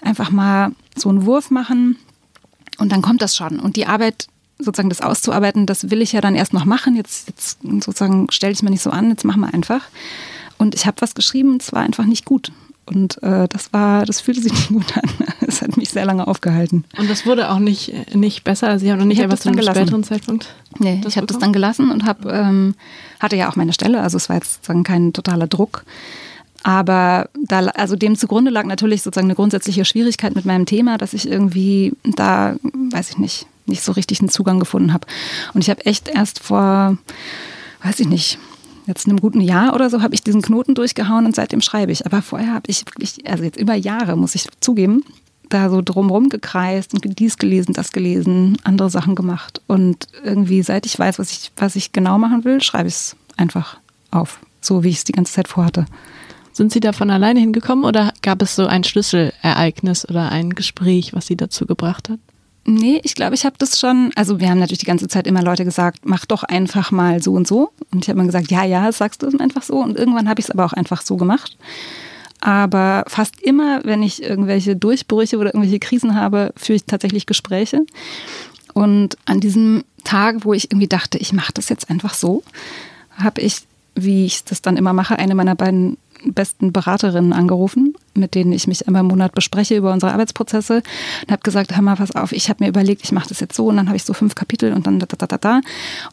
einfach 0.00 0.30
mal 0.30 0.72
so 0.96 1.10
einen 1.10 1.26
Wurf 1.26 1.50
machen 1.50 1.98
und 2.78 2.92
dann 2.92 3.02
kommt 3.02 3.22
das 3.22 3.36
schon. 3.36 3.60
Und 3.60 3.76
die 3.76 3.86
Arbeit, 3.86 4.26
sozusagen 4.58 4.88
das 4.88 5.00
auszuarbeiten, 5.00 5.66
das 5.66 5.90
will 5.90 6.02
ich 6.02 6.12
ja 6.12 6.20
dann 6.20 6.34
erst 6.34 6.52
noch 6.52 6.64
machen. 6.64 6.96
Jetzt, 6.96 7.28
jetzt 7.28 7.58
sozusagen 7.62 8.30
stelle 8.30 8.52
ich 8.52 8.58
es 8.58 8.62
mir 8.62 8.70
nicht 8.70 8.82
so 8.82 8.90
an, 8.90 9.10
jetzt 9.10 9.24
machen 9.24 9.40
wir 9.40 9.52
einfach. 9.52 9.82
Und 10.58 10.74
ich 10.74 10.86
habe 10.86 11.00
was 11.00 11.14
geschrieben, 11.14 11.58
es 11.60 11.72
war 11.72 11.82
einfach 11.82 12.04
nicht 12.04 12.24
gut. 12.24 12.52
Und 12.86 13.22
äh, 13.22 13.48
das 13.48 13.72
war, 13.72 14.04
das 14.04 14.20
fühlte 14.20 14.42
sich 14.42 14.52
nicht 14.54 14.68
gut 14.68 14.96
an. 14.96 15.10
Es 15.46 15.62
hat 15.62 15.76
mich 15.76 15.90
sehr 15.90 16.04
lange 16.04 16.26
aufgehalten. 16.26 16.84
Und 16.96 17.08
das 17.08 17.26
wurde 17.26 17.50
auch 17.50 17.58
nicht, 17.58 18.14
nicht 18.14 18.44
besser. 18.44 18.78
Sie 18.78 18.90
haben 18.90 18.98
noch 18.98 19.06
nicht 19.06 19.20
etwas 19.20 19.40
zu 19.40 19.48
einem 19.48 19.56
gelassen. 19.56 19.80
späteren 19.80 20.04
Zeitpunkt. 20.04 20.54
Nee, 20.78 21.00
ich 21.06 21.16
habe 21.16 21.26
das 21.26 21.38
dann 21.38 21.52
gelassen 21.52 21.90
und 21.90 22.04
hab, 22.04 22.26
ähm, 22.26 22.74
hatte 23.20 23.36
ja 23.36 23.48
auch 23.48 23.56
meine 23.56 23.72
Stelle. 23.72 24.00
Also 24.00 24.16
es 24.16 24.28
war 24.28 24.36
jetzt 24.36 24.54
sozusagen 24.54 24.84
kein 24.84 25.12
totaler 25.12 25.46
Druck. 25.46 25.84
Aber 26.64 27.28
da, 27.46 27.58
also 27.66 27.94
dem 27.94 28.16
zugrunde 28.16 28.50
lag 28.50 28.64
natürlich 28.64 29.02
sozusagen 29.02 29.26
eine 29.26 29.34
grundsätzliche 29.34 29.84
Schwierigkeit 29.84 30.34
mit 30.34 30.46
meinem 30.46 30.64
Thema, 30.64 30.96
dass 30.96 31.12
ich 31.12 31.28
irgendwie 31.28 31.92
da, 32.04 32.56
weiß 32.62 33.10
ich 33.10 33.18
nicht, 33.18 33.46
nicht 33.66 33.82
so 33.82 33.92
richtig 33.92 34.20
einen 34.20 34.30
Zugang 34.30 34.58
gefunden 34.58 34.94
habe. 34.94 35.06
Und 35.52 35.60
ich 35.60 35.68
habe 35.68 35.84
echt 35.84 36.08
erst 36.08 36.40
vor, 36.40 36.96
weiß 37.82 38.00
ich 38.00 38.08
nicht, 38.08 38.38
jetzt 38.86 39.04
in 39.04 39.12
einem 39.12 39.20
guten 39.20 39.42
Jahr 39.42 39.74
oder 39.74 39.90
so 39.90 40.00
habe 40.00 40.14
ich 40.14 40.22
diesen 40.22 40.40
Knoten 40.40 40.74
durchgehauen 40.74 41.26
und 41.26 41.36
seitdem 41.36 41.60
schreibe 41.60 41.92
ich. 41.92 42.06
Aber 42.06 42.22
vorher 42.22 42.54
habe 42.54 42.64
ich 42.68 42.86
wirklich, 42.86 43.28
also 43.28 43.44
jetzt 43.44 43.58
über 43.60 43.74
Jahre, 43.74 44.16
muss 44.16 44.34
ich 44.34 44.48
zugeben, 44.60 45.04
da 45.50 45.68
so 45.68 45.82
drumrum 45.82 46.30
gekreist 46.30 46.94
und 46.94 47.18
dies 47.18 47.36
gelesen, 47.36 47.74
das 47.74 47.92
gelesen, 47.92 48.56
andere 48.64 48.88
Sachen 48.88 49.14
gemacht. 49.14 49.60
Und 49.66 50.08
irgendwie, 50.22 50.62
seit 50.62 50.86
ich 50.86 50.98
weiß, 50.98 51.18
was 51.18 51.30
ich, 51.30 51.52
was 51.58 51.76
ich 51.76 51.92
genau 51.92 52.16
machen 52.16 52.44
will, 52.44 52.62
schreibe 52.62 52.88
ich 52.88 52.94
es 52.94 53.16
einfach 53.36 53.76
auf, 54.10 54.38
so 54.62 54.82
wie 54.82 54.88
ich 54.88 54.96
es 54.96 55.04
die 55.04 55.12
ganze 55.12 55.34
Zeit 55.34 55.48
vorhatte. 55.48 55.84
Sind 56.54 56.72
Sie 56.72 56.80
da 56.80 56.92
von 56.92 57.10
alleine 57.10 57.40
hingekommen 57.40 57.84
oder 57.84 58.14
gab 58.22 58.40
es 58.40 58.54
so 58.54 58.66
ein 58.66 58.84
Schlüsselereignis 58.84 60.08
oder 60.08 60.30
ein 60.30 60.50
Gespräch, 60.50 61.12
was 61.12 61.26
Sie 61.26 61.36
dazu 61.36 61.66
gebracht 61.66 62.08
hat? 62.08 62.20
Nee, 62.64 63.00
ich 63.02 63.14
glaube, 63.14 63.34
ich 63.34 63.44
habe 63.44 63.56
das 63.58 63.78
schon, 63.78 64.10
also 64.14 64.40
wir 64.40 64.48
haben 64.48 64.60
natürlich 64.60 64.78
die 64.78 64.86
ganze 64.86 65.08
Zeit 65.08 65.26
immer 65.26 65.42
Leute 65.42 65.64
gesagt, 65.64 66.06
mach 66.06 66.24
doch 66.24 66.44
einfach 66.44 66.92
mal 66.92 67.22
so 67.22 67.32
und 67.34 67.46
so. 67.46 67.72
Und 67.92 68.04
ich 68.04 68.08
habe 68.08 68.18
immer 68.18 68.26
gesagt, 68.26 68.50
ja, 68.50 68.64
ja, 68.64 68.90
sagst 68.92 69.22
du 69.22 69.26
es 69.26 69.38
einfach 69.38 69.62
so. 69.62 69.74
Und 69.82 69.98
irgendwann 69.98 70.28
habe 70.28 70.40
ich 70.40 70.46
es 70.46 70.50
aber 70.50 70.64
auch 70.64 70.72
einfach 70.72 71.02
so 71.02 71.16
gemacht. 71.16 71.58
aber 72.40 73.04
fast 73.06 73.40
immer, 73.40 73.84
wenn 73.84 74.02
ich 74.02 74.22
irgendwelche 74.22 74.76
Durchbrüche 74.76 75.38
oder 75.38 75.54
irgendwelche 75.54 75.78
Krisen 75.78 76.14
habe, 76.14 76.52
führe 76.56 76.76
ich 76.76 76.84
tatsächlich 76.84 77.24
Gespräche. 77.24 77.86
Und 78.74 79.16
an 79.24 79.40
diesem 79.40 79.84
Tag, 80.04 80.44
wo 80.44 80.52
ich 80.52 80.70
irgendwie 80.70 80.88
dachte, 80.88 81.16
ich 81.16 81.32
mache 81.32 81.54
das 81.54 81.70
jetzt 81.70 81.88
einfach 81.88 82.12
so, 82.12 82.42
habe 83.16 83.40
ich, 83.40 83.62
wie 83.94 84.26
ich 84.26 84.44
das 84.44 84.60
dann 84.60 84.76
immer 84.76 84.92
mache, 84.92 85.18
eine 85.18 85.34
meiner 85.34 85.54
beiden 85.54 85.96
besten 86.32 86.72
Beraterinnen 86.72 87.32
angerufen, 87.32 87.94
mit 88.14 88.34
denen 88.34 88.52
ich 88.52 88.66
mich 88.66 88.86
einmal 88.86 89.00
im 89.00 89.08
Monat 89.08 89.34
bespreche 89.34 89.76
über 89.76 89.92
unsere 89.92 90.12
Arbeitsprozesse 90.12 90.82
und 91.22 91.32
habe 91.32 91.42
gesagt, 91.42 91.74
hör 91.74 91.82
mal, 91.82 91.96
pass 91.96 92.14
auf, 92.14 92.32
ich 92.32 92.48
habe 92.48 92.64
mir 92.64 92.70
überlegt, 92.70 93.02
ich 93.04 93.12
mache 93.12 93.28
das 93.28 93.40
jetzt 93.40 93.56
so 93.56 93.66
und 93.66 93.76
dann 93.76 93.88
habe 93.88 93.96
ich 93.96 94.04
so 94.04 94.14
fünf 94.14 94.34
Kapitel 94.34 94.72
und 94.72 94.86
dann 94.86 94.98
da, 94.98 95.06
da, 95.06 95.26
da, 95.26 95.38
da. 95.38 95.60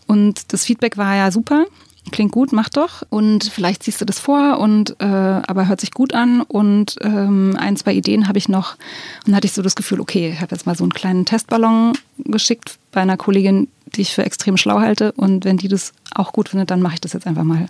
Und 0.07 0.53
das 0.53 0.65
Feedback 0.65 0.97
war 0.97 1.15
ja 1.15 1.31
super 1.31 1.65
klingt 2.09 2.31
gut, 2.31 2.51
mach 2.51 2.69
doch. 2.69 3.03
Und 3.09 3.43
vielleicht 3.43 3.83
siehst 3.83 4.01
du 4.01 4.05
das 4.05 4.19
vor 4.19 4.57
und 4.59 4.95
äh, 4.99 5.05
aber 5.05 5.67
hört 5.67 5.81
sich 5.81 5.91
gut 5.91 6.13
an. 6.13 6.41
Und 6.41 6.95
ähm, 7.01 7.55
ein, 7.59 7.77
zwei 7.77 7.93
Ideen 7.93 8.27
habe 8.27 8.39
ich 8.39 8.49
noch. 8.49 8.73
Und 8.73 9.27
dann 9.27 9.35
hatte 9.35 9.45
ich 9.45 9.53
so 9.53 9.61
das 9.61 9.75
Gefühl, 9.75 9.99
okay, 9.99 10.31
ich 10.33 10.41
habe 10.41 10.55
jetzt 10.55 10.65
mal 10.65 10.75
so 10.75 10.83
einen 10.83 10.93
kleinen 10.93 11.25
Testballon 11.25 11.93
geschickt 12.17 12.79
bei 12.91 13.01
einer 13.01 13.17
Kollegin, 13.17 13.67
die 13.95 14.01
ich 14.01 14.13
für 14.13 14.25
extrem 14.25 14.57
schlau 14.57 14.79
halte. 14.79 15.11
Und 15.11 15.45
wenn 15.45 15.57
die 15.57 15.67
das 15.67 15.93
auch 16.15 16.33
gut 16.33 16.49
findet, 16.49 16.71
dann 16.71 16.81
mache 16.81 16.95
ich 16.95 17.01
das 17.01 17.13
jetzt 17.13 17.27
einfach 17.27 17.43
mal. 17.43 17.67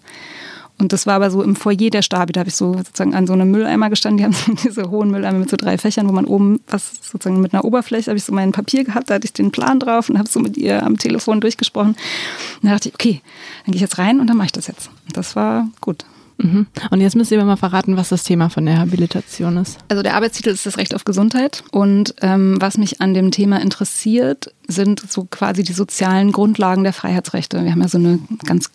Und 0.82 0.94
das 0.94 1.06
war 1.06 1.13
aber 1.13 1.30
so 1.30 1.44
im 1.44 1.56
Foyer 1.56 1.91
der 1.91 2.02
Stabi, 2.02 2.34
da 2.34 2.39
habe 2.39 2.50
ich 2.50 2.56
so 2.56 2.74
sozusagen 2.74 3.13
an 3.13 3.28
so 3.28 3.34
einem 3.34 3.52
Mülleimer 3.52 3.91
gestanden. 3.91 4.17
Die 4.17 4.24
haben 4.24 4.34
so 4.34 4.52
diese 4.67 4.89
hohen 4.89 5.12
Mülleimer 5.12 5.38
mit 5.38 5.50
so 5.52 5.56
drei 5.56 5.78
Fächern, 5.78 6.10
wo 6.10 6.12
man 6.12 6.26
oben 6.26 6.60
was 6.67 6.94
sozusagen 7.04 7.39
mit 7.39 7.54
einer 7.54 7.63
Oberfläche, 7.63 8.10
habe 8.10 8.17
ich 8.17 8.24
so 8.24 8.34
mein 8.34 8.52
Papier 8.52 8.84
gehabt, 8.84 9.12
da 9.12 9.13
hatte 9.13 9.26
ich 9.26 9.34
den 9.34 9.52
Plan 9.52 9.80
drauf 9.80 10.10
und 10.10 10.17
habe 10.17 10.28
so 10.28 10.39
mit 10.39 10.58
ihr 10.58 10.84
am 10.84 10.98
Telefon 10.98 11.39
durchgesprochen. 11.39 11.91
Und 11.91 12.63
da 12.63 12.72
dachte 12.72 12.89
ich, 12.89 12.96
okay, 12.96 13.22
dann 13.63 13.74
gehe 13.74 13.76
ich 13.76 13.82
jetzt 13.82 14.00
rein 14.00 14.20
und 14.20 14.26
dann 14.26 14.38
mache 14.38 14.48
ich 14.48 14.52
das 14.54 14.65
jetzt. 14.65 14.89
Und 15.06 15.17
das 15.17 15.36
war 15.36 15.67
gut. 15.82 16.04
Mhm. 16.39 16.65
Und 16.89 17.00
jetzt 17.00 17.15
müsst 17.15 17.32
ihr 17.32 17.38
mir 17.38 17.46
mal 17.46 17.58
verraten, 17.58 17.96
was 17.96 18.10
das 18.10 18.24
Thema 18.24 18.50
von 18.50 18.65
der 18.65 18.80
Habilitation 18.80 19.58
ist. 19.58 19.78
Also 19.88 20.02
der 20.02 20.15
Arbeitstitel 20.15 20.50
ist 20.50 20.65
das 20.65 20.80
Recht 20.80 20.96
auf 20.96 21.06
Gesundheit. 21.06 21.63
Und 21.70 22.15
ähm, 22.22 22.58
was 22.60 22.80
mich 22.80 23.02
an 23.02 23.13
dem 23.13 23.30
Thema 23.30 23.62
interessiert, 23.62 24.52
sind 24.67 25.00
so 25.12 25.28
quasi 25.30 25.62
die 25.62 25.74
sozialen 25.74 26.32
Grundlagen 26.32 26.84
der 26.84 26.94
Freiheitsrechte. 26.94 27.63
Wir 27.63 27.72
haben 27.72 27.82
ja 27.82 27.88
so 27.88 28.00
eine 28.00 28.17
ganz 28.46 28.72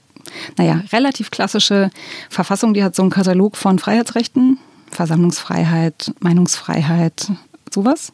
naja, 0.57 0.83
relativ 0.93 1.31
klassische 1.31 1.91
Verfassung, 2.31 2.75
die 2.75 2.83
hat 2.83 2.95
so 2.95 3.03
einen 3.03 3.11
Katalog 3.11 3.57
von 3.57 3.79
Freiheitsrechten, 3.79 4.59
Versammlungsfreiheit, 4.91 6.13
Meinungsfreiheit, 6.21 7.33
sowas, 7.73 8.13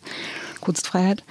Kunstfreiheit. 0.60 1.22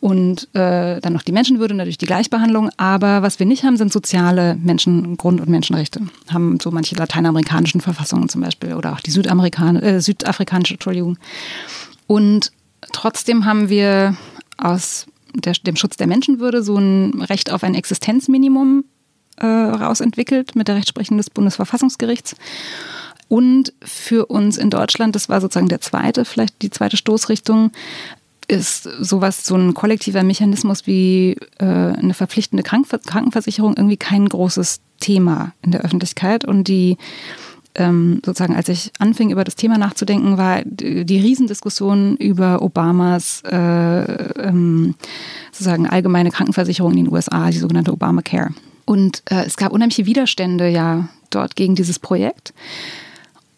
Und 0.00 0.54
äh, 0.54 1.00
dann 1.00 1.14
noch 1.14 1.22
die 1.22 1.32
Menschenwürde, 1.32 1.72
natürlich 1.72 1.96
die 1.96 2.04
Gleichbehandlung. 2.04 2.68
Aber 2.76 3.22
was 3.22 3.38
wir 3.38 3.46
nicht 3.46 3.64
haben, 3.64 3.78
sind 3.78 3.90
soziale 3.90 4.54
Menschen, 4.56 5.16
Grund- 5.16 5.40
und 5.40 5.48
Menschenrechte. 5.48 6.02
Haben 6.30 6.60
so 6.60 6.70
manche 6.70 6.94
lateinamerikanischen 6.94 7.80
Verfassungen 7.80 8.28
zum 8.28 8.42
Beispiel 8.42 8.74
oder 8.74 8.92
auch 8.92 9.00
die 9.00 9.10
Südamerikaner, 9.10 9.82
äh, 9.82 10.00
südafrikanische, 10.02 10.74
Entschuldigung. 10.74 11.16
Und 12.06 12.52
trotzdem 12.92 13.46
haben 13.46 13.70
wir 13.70 14.14
aus 14.58 15.06
der, 15.34 15.54
dem 15.54 15.76
Schutz 15.76 15.96
der 15.96 16.06
Menschenwürde 16.06 16.62
so 16.62 16.76
ein 16.76 17.22
Recht 17.22 17.50
auf 17.50 17.64
ein 17.64 17.74
Existenzminimum 17.74 18.84
äh, 19.36 19.46
rausentwickelt 19.46 20.56
mit 20.56 20.68
der 20.68 20.76
Rechtsprechung 20.76 21.16
des 21.16 21.30
Bundesverfassungsgerichts. 21.30 22.36
Und 23.28 23.72
für 23.82 24.26
uns 24.26 24.58
in 24.58 24.70
Deutschland, 24.70 25.14
das 25.14 25.28
war 25.28 25.40
sozusagen 25.40 25.68
der 25.68 25.80
zweite, 25.80 26.24
vielleicht 26.24 26.62
die 26.62 26.70
zweite 26.70 26.96
Stoßrichtung, 26.96 27.72
ist 28.46 28.82
sowas, 28.82 29.46
so 29.46 29.56
ein 29.56 29.74
kollektiver 29.74 30.22
Mechanismus 30.22 30.86
wie 30.86 31.36
äh, 31.58 31.64
eine 31.64 32.14
verpflichtende 32.14 32.62
Krankenversicherung 32.62 33.74
irgendwie 33.76 33.96
kein 33.96 34.28
großes 34.28 34.80
Thema 35.00 35.52
in 35.62 35.70
der 35.70 35.80
Öffentlichkeit. 35.80 36.44
Und 36.44 36.68
die 36.68 36.98
ähm, 37.74 38.20
sozusagen, 38.24 38.54
als 38.54 38.68
ich 38.68 38.92
anfing, 38.98 39.30
über 39.30 39.44
das 39.44 39.56
Thema 39.56 39.78
nachzudenken, 39.78 40.38
war 40.38 40.62
die, 40.64 41.04
die 41.04 41.18
Riesendiskussion 41.18 42.16
über 42.16 42.62
Obamas 42.62 43.42
äh, 43.50 43.56
ähm, 43.56 44.94
sozusagen 45.50 45.88
allgemeine 45.88 46.30
Krankenversicherung 46.30 46.92
in 46.92 47.04
den 47.04 47.12
USA, 47.12 47.50
die 47.50 47.58
sogenannte 47.58 47.92
Obamacare. 47.92 48.50
Und 48.84 49.22
äh, 49.30 49.44
es 49.44 49.56
gab 49.56 49.72
unheimliche 49.72 50.06
Widerstände 50.06 50.68
ja 50.68 51.08
dort 51.30 51.56
gegen 51.56 51.74
dieses 51.74 51.98
Projekt. 51.98 52.52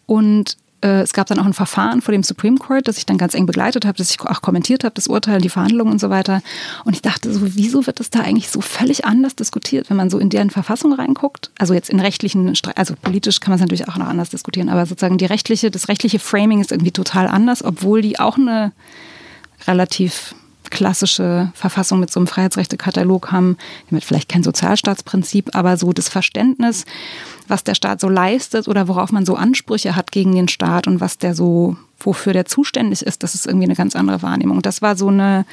Und 0.05 0.57
äh, 0.81 1.01
es 1.01 1.13
gab 1.13 1.27
dann 1.27 1.39
auch 1.39 1.45
ein 1.45 1.53
Verfahren 1.53 2.01
vor 2.01 2.11
dem 2.11 2.23
Supreme 2.23 2.57
Court, 2.57 2.87
das 2.87 2.97
ich 2.97 3.05
dann 3.05 3.17
ganz 3.17 3.33
eng 3.33 3.45
begleitet 3.45 3.85
habe, 3.85 3.97
das 3.97 4.11
ich 4.11 4.21
auch 4.21 4.41
kommentiert 4.41 4.83
habe, 4.83 4.93
das 4.93 5.07
Urteil, 5.07 5.41
die 5.41 5.49
Verhandlungen 5.49 5.91
und 5.91 5.99
so 5.99 6.09
weiter. 6.09 6.41
Und 6.85 6.95
ich 6.95 7.01
dachte 7.01 7.33
so, 7.33 7.39
wieso 7.41 7.87
wird 7.87 7.99
das 7.99 8.09
da 8.09 8.19
eigentlich 8.19 8.49
so 8.49 8.61
völlig 8.61 9.05
anders 9.05 9.35
diskutiert, 9.35 9.89
wenn 9.89 9.97
man 9.97 10.09
so 10.09 10.19
in 10.19 10.29
deren 10.29 10.49
Verfassung 10.49 10.93
reinguckt? 10.93 11.51
Also 11.57 11.73
jetzt 11.73 11.89
in 11.89 11.99
rechtlichen, 11.99 12.53
also 12.75 12.95
politisch 13.01 13.39
kann 13.39 13.51
man 13.51 13.55
es 13.55 13.61
natürlich 13.61 13.87
auch 13.87 13.97
noch 13.97 14.07
anders 14.07 14.29
diskutieren, 14.29 14.69
aber 14.69 14.85
sozusagen 14.85 15.17
die 15.17 15.25
rechtliche, 15.25 15.71
das 15.71 15.87
rechtliche 15.87 16.19
Framing 16.19 16.61
ist 16.61 16.71
irgendwie 16.71 16.91
total 16.91 17.27
anders, 17.27 17.63
obwohl 17.63 18.01
die 18.01 18.19
auch 18.19 18.37
eine 18.37 18.71
relativ 19.65 20.35
klassische 20.69 21.51
Verfassung 21.53 21.99
mit 21.99 22.11
so 22.11 22.19
einem 22.19 22.27
Freiheitsrechtekatalog 22.27 23.31
haben, 23.31 23.57
mit 23.89 24.03
vielleicht 24.03 24.29
kein 24.29 24.43
Sozialstaatsprinzip, 24.43 25.55
aber 25.55 25.77
so 25.77 25.93
das 25.93 26.09
Verständnis, 26.09 26.85
was 27.47 27.63
der 27.63 27.75
Staat 27.75 27.99
so 27.99 28.09
leistet 28.09 28.67
oder 28.67 28.87
worauf 28.87 29.11
man 29.11 29.25
so 29.25 29.35
Ansprüche 29.35 29.95
hat 29.95 30.11
gegen 30.11 30.33
den 30.35 30.47
Staat 30.47 30.87
und 30.87 30.99
was 30.99 31.17
der 31.17 31.35
so, 31.35 31.77
wofür 31.99 32.33
der 32.33 32.45
zuständig 32.45 33.01
ist, 33.01 33.23
das 33.23 33.35
ist 33.35 33.45
irgendwie 33.45 33.65
eine 33.65 33.75
ganz 33.75 33.95
andere 33.95 34.21
Wahrnehmung. 34.21 34.61
Das 34.61 34.81
war 34.81 34.95
so 34.95 35.07
eine 35.07 35.45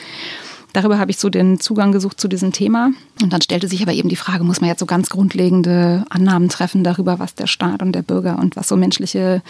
Darüber 0.74 0.98
habe 0.98 1.12
ich 1.12 1.18
so 1.18 1.30
den 1.30 1.60
Zugang 1.60 1.92
gesucht 1.92 2.20
zu 2.20 2.26
diesem 2.26 2.50
Thema. 2.50 2.90
Und 3.22 3.32
dann 3.32 3.40
stellte 3.40 3.68
sich 3.68 3.80
aber 3.80 3.92
eben 3.92 4.08
die 4.08 4.16
Frage, 4.16 4.42
muss 4.42 4.60
man 4.60 4.68
jetzt 4.68 4.80
so 4.80 4.87
ganz 4.87 5.08
grundlegende 5.08 6.04
Annahmen 6.10 6.48
treffen 6.48 6.82
darüber, 6.82 7.20
was 7.20 7.37
der 7.37 7.46
Staat 7.46 7.80
und 7.80 7.92
der 7.92 8.02
Bürger 8.02 8.40
und 8.40 8.56
was 8.56 8.66
so 8.66 8.76
menschliche 8.76 9.40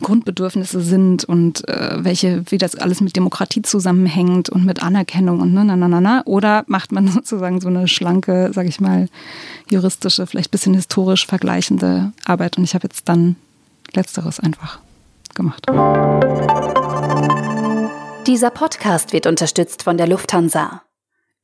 Grundbedürfnisse 0.00 0.80
sind 0.80 1.24
und 1.24 1.68
äh, 1.68 2.04
welche, 2.04 2.44
wie 2.50 2.58
das 2.58 2.76
alles 2.76 3.00
mit 3.00 3.16
Demokratie 3.16 3.62
zusammenhängt 3.62 4.48
und 4.48 4.64
mit 4.64 4.80
Anerkennung 4.80 5.40
und 5.40 5.52
ne, 5.52 5.64
na, 5.64 5.74
na, 5.74 5.88
na, 5.88 6.00
na. 6.00 6.22
Oder 6.24 6.62
macht 6.68 6.92
man 6.92 7.08
sozusagen 7.12 7.60
so 7.60 7.66
eine 7.66 7.88
schlanke, 7.88 8.52
sag 8.54 8.68
ich 8.68 8.80
mal, 8.80 9.08
juristische, 9.72 10.24
vielleicht 10.28 10.52
bisschen 10.52 10.74
historisch 10.74 11.26
vergleichende 11.26 12.12
Arbeit. 12.24 12.58
Und 12.58 12.62
ich 12.62 12.74
habe 12.74 12.86
jetzt 12.86 13.08
dann 13.08 13.34
Letzteres 13.92 14.38
einfach 14.38 14.78
gemacht. 15.34 15.66
Dieser 18.26 18.50
Podcast 18.50 19.14
wird 19.14 19.26
unterstützt 19.26 19.82
von 19.82 19.96
der 19.96 20.06
Lufthansa. 20.06 20.82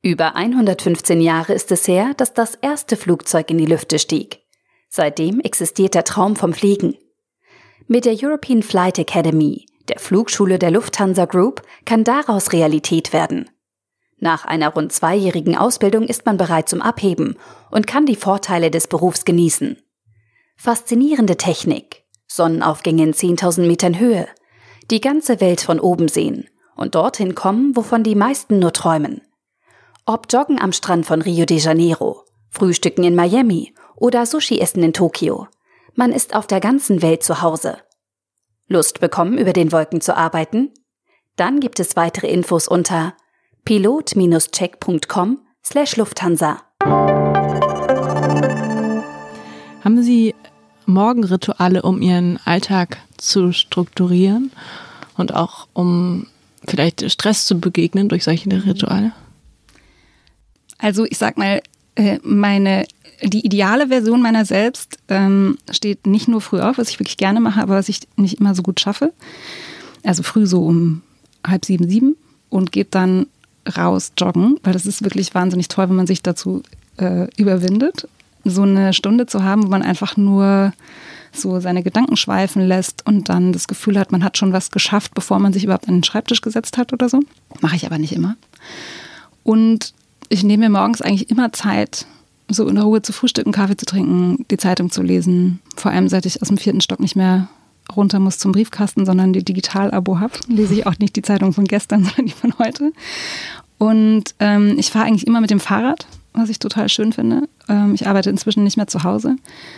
Über 0.03 0.35
115 0.35 1.21
Jahre 1.21 1.53
ist 1.53 1.71
es 1.71 1.87
her, 1.87 2.13
dass 2.15 2.35
das 2.35 2.53
erste 2.53 2.95
Flugzeug 2.95 3.49
in 3.49 3.57
die 3.57 3.65
Lüfte 3.65 3.97
stieg. 3.97 4.41
Seitdem 4.87 5.39
existiert 5.39 5.95
der 5.95 6.03
Traum 6.03 6.35
vom 6.35 6.53
Fliegen. 6.53 6.95
Mit 7.87 8.05
der 8.05 8.15
European 8.21 8.61
Flight 8.61 8.99
Academy, 8.99 9.65
der 9.87 9.97
Flugschule 9.97 10.59
der 10.59 10.69
Lufthansa 10.69 11.25
Group, 11.25 11.63
kann 11.85 12.03
daraus 12.03 12.53
Realität 12.53 13.11
werden. 13.11 13.49
Nach 14.19 14.45
einer 14.45 14.69
rund 14.69 14.93
zweijährigen 14.93 15.57
Ausbildung 15.57 16.03
ist 16.03 16.27
man 16.27 16.37
bereit 16.37 16.69
zum 16.69 16.83
Abheben 16.83 17.37
und 17.71 17.87
kann 17.87 18.05
die 18.05 18.15
Vorteile 18.15 18.69
des 18.69 18.87
Berufs 18.87 19.25
genießen. 19.25 19.81
Faszinierende 20.55 21.37
Technik, 21.37 22.03
Sonnenaufgänge 22.27 23.03
in 23.03 23.13
10.000 23.13 23.65
Metern 23.65 23.99
Höhe, 23.99 24.27
die 24.91 25.01
ganze 25.01 25.41
Welt 25.41 25.61
von 25.61 25.79
oben 25.79 26.07
sehen 26.07 26.47
und 26.77 26.95
dorthin 26.95 27.35
kommen, 27.35 27.75
wovon 27.75 28.03
die 28.03 28.15
meisten 28.15 28.59
nur 28.59 28.71
träumen. 28.71 29.21
Ob 30.05 30.27
Joggen 30.31 30.61
am 30.61 30.71
Strand 30.71 31.05
von 31.05 31.21
Rio 31.21 31.45
de 31.45 31.57
Janeiro, 31.57 32.23
Frühstücken 32.49 33.03
in 33.03 33.15
Miami 33.15 33.73
oder 33.95 34.25
Sushi 34.25 34.59
essen 34.59 34.83
in 34.83 34.93
Tokio. 34.93 35.47
Man 35.95 36.13
ist 36.13 36.35
auf 36.35 36.47
der 36.47 36.59
ganzen 36.59 37.01
Welt 37.01 37.23
zu 37.23 37.41
Hause. 37.41 37.77
Lust 38.67 38.99
bekommen, 38.99 39.37
über 39.37 39.53
den 39.53 39.71
Wolken 39.71 40.01
zu 40.01 40.15
arbeiten? 40.15 40.71
Dann 41.35 41.59
gibt 41.59 41.79
es 41.79 41.95
weitere 41.95 42.27
Infos 42.27 42.67
unter 42.67 43.13
pilot-check.com 43.65 45.39
slash 45.65 45.97
Lufthansa. 45.97 46.61
Haben 49.83 50.03
Sie 50.03 50.35
Morgenrituale, 50.85 51.81
um 51.81 52.01
Ihren 52.01 52.39
Alltag 52.45 52.97
zu 53.17 53.51
strukturieren 53.51 54.51
und 55.17 55.33
auch 55.35 55.67
um 55.73 56.27
vielleicht 56.67 57.09
Stress 57.11 57.45
zu 57.45 57.59
begegnen 57.59 58.09
durch 58.09 58.23
solche 58.23 58.53
mhm. 58.53 58.61
Rituale? 58.61 59.11
Also 60.77 61.05
ich 61.05 61.17
sag 61.17 61.37
mal, 61.37 61.61
äh, 61.95 62.19
meine 62.23 62.85
die 63.23 63.45
ideale 63.45 63.87
Version 63.87 64.21
meiner 64.21 64.45
selbst 64.45 64.99
ähm, 65.07 65.57
steht 65.71 66.05
nicht 66.05 66.27
nur 66.27 66.41
früh 66.41 66.59
auf, 66.59 66.77
was 66.77 66.89
ich 66.89 66.99
wirklich 66.99 67.17
gerne 67.17 67.39
mache, 67.39 67.61
aber 67.61 67.75
was 67.75 67.89
ich 67.89 68.01
nicht 68.15 68.39
immer 68.39 68.53
so 68.53 68.61
gut 68.61 68.79
schaffe. 68.79 69.13
Also 70.03 70.23
früh 70.23 70.45
so 70.45 70.63
um 70.63 71.01
halb 71.45 71.65
sieben, 71.65 71.89
sieben 71.89 72.15
und 72.49 72.71
geht 72.71 72.93
dann 72.93 73.27
raus 73.75 74.13
joggen, 74.17 74.59
weil 74.63 74.73
das 74.73 74.85
ist 74.85 75.03
wirklich 75.03 75.33
wahnsinnig 75.33 75.67
toll, 75.67 75.89
wenn 75.89 75.95
man 75.95 76.07
sich 76.07 76.21
dazu 76.21 76.63
äh, 76.97 77.27
überwindet. 77.37 78.07
So 78.43 78.61
eine 78.61 78.93
Stunde 78.93 79.25
zu 79.25 79.43
haben, 79.43 79.63
wo 79.63 79.67
man 79.67 79.81
einfach 79.81 80.15
nur 80.15 80.73
so 81.41 81.59
seine 81.59 81.83
Gedanken 81.83 82.17
schweifen 82.17 82.61
lässt 82.61 83.05
und 83.05 83.29
dann 83.29 83.53
das 83.53 83.67
Gefühl 83.67 83.97
hat, 83.99 84.11
man 84.11 84.23
hat 84.23 84.37
schon 84.37 84.53
was 84.53 84.71
geschafft, 84.71 85.13
bevor 85.13 85.39
man 85.39 85.53
sich 85.53 85.63
überhaupt 85.63 85.87
an 85.87 85.95
den 85.95 86.03
Schreibtisch 86.03 86.41
gesetzt 86.41 86.77
hat 86.77 86.93
oder 86.93 87.09
so. 87.09 87.19
Mache 87.61 87.75
ich 87.75 87.85
aber 87.85 87.97
nicht 87.97 88.13
immer. 88.13 88.35
Und 89.43 89.93
ich 90.29 90.43
nehme 90.43 90.65
mir 90.65 90.79
morgens 90.79 91.01
eigentlich 91.01 91.29
immer 91.29 91.53
Zeit, 91.53 92.05
so 92.49 92.67
in 92.67 92.77
Ruhe 92.77 93.01
zu 93.01 93.13
frühstücken, 93.13 93.51
Kaffee 93.51 93.77
zu 93.77 93.85
trinken, 93.85 94.45
die 94.49 94.57
Zeitung 94.57 94.91
zu 94.91 95.01
lesen. 95.01 95.59
Vor 95.75 95.91
allem, 95.91 96.07
seit 96.07 96.25
ich 96.25 96.41
aus 96.41 96.47
dem 96.47 96.57
vierten 96.57 96.81
Stock 96.81 96.99
nicht 96.99 97.15
mehr 97.15 97.47
runter 97.95 98.19
muss 98.19 98.37
zum 98.37 98.51
Briefkasten, 98.51 99.05
sondern 99.05 99.33
die 99.33 99.43
Digital-Abo 99.43 100.19
habe, 100.19 100.33
lese 100.47 100.73
ich 100.73 100.87
auch 100.87 100.97
nicht 100.99 101.15
die 101.15 101.21
Zeitung 101.21 101.53
von 101.53 101.65
gestern, 101.65 102.03
sondern 102.05 102.25
die 102.25 102.33
von 102.33 102.57
heute. 102.59 102.91
Und 103.77 104.35
ähm, 104.39 104.75
ich 104.77 104.89
fahre 104.89 105.05
eigentlich 105.05 105.27
immer 105.27 105.41
mit 105.41 105.51
dem 105.51 105.59
Fahrrad, 105.59 106.07
was 106.37 106.49
ich 106.49 106.59
total 106.59 106.89
schön 106.89 107.13
finde. 107.13 107.47
Ähm, 107.67 107.93
ich 107.93 108.07
arbeite 108.07 108.29
inzwischen 108.29 108.63
nicht 108.63 108.77
mehr 108.77 108.87
zu 108.87 109.03
Hause, 109.03 109.35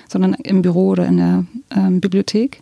sondern 0.07 0.33
im 0.33 0.61
Büro 0.61 0.89
oder 0.89 1.05
in 1.05 1.17
der 1.17 1.45
ähm, 1.75 2.01
Bibliothek. 2.01 2.61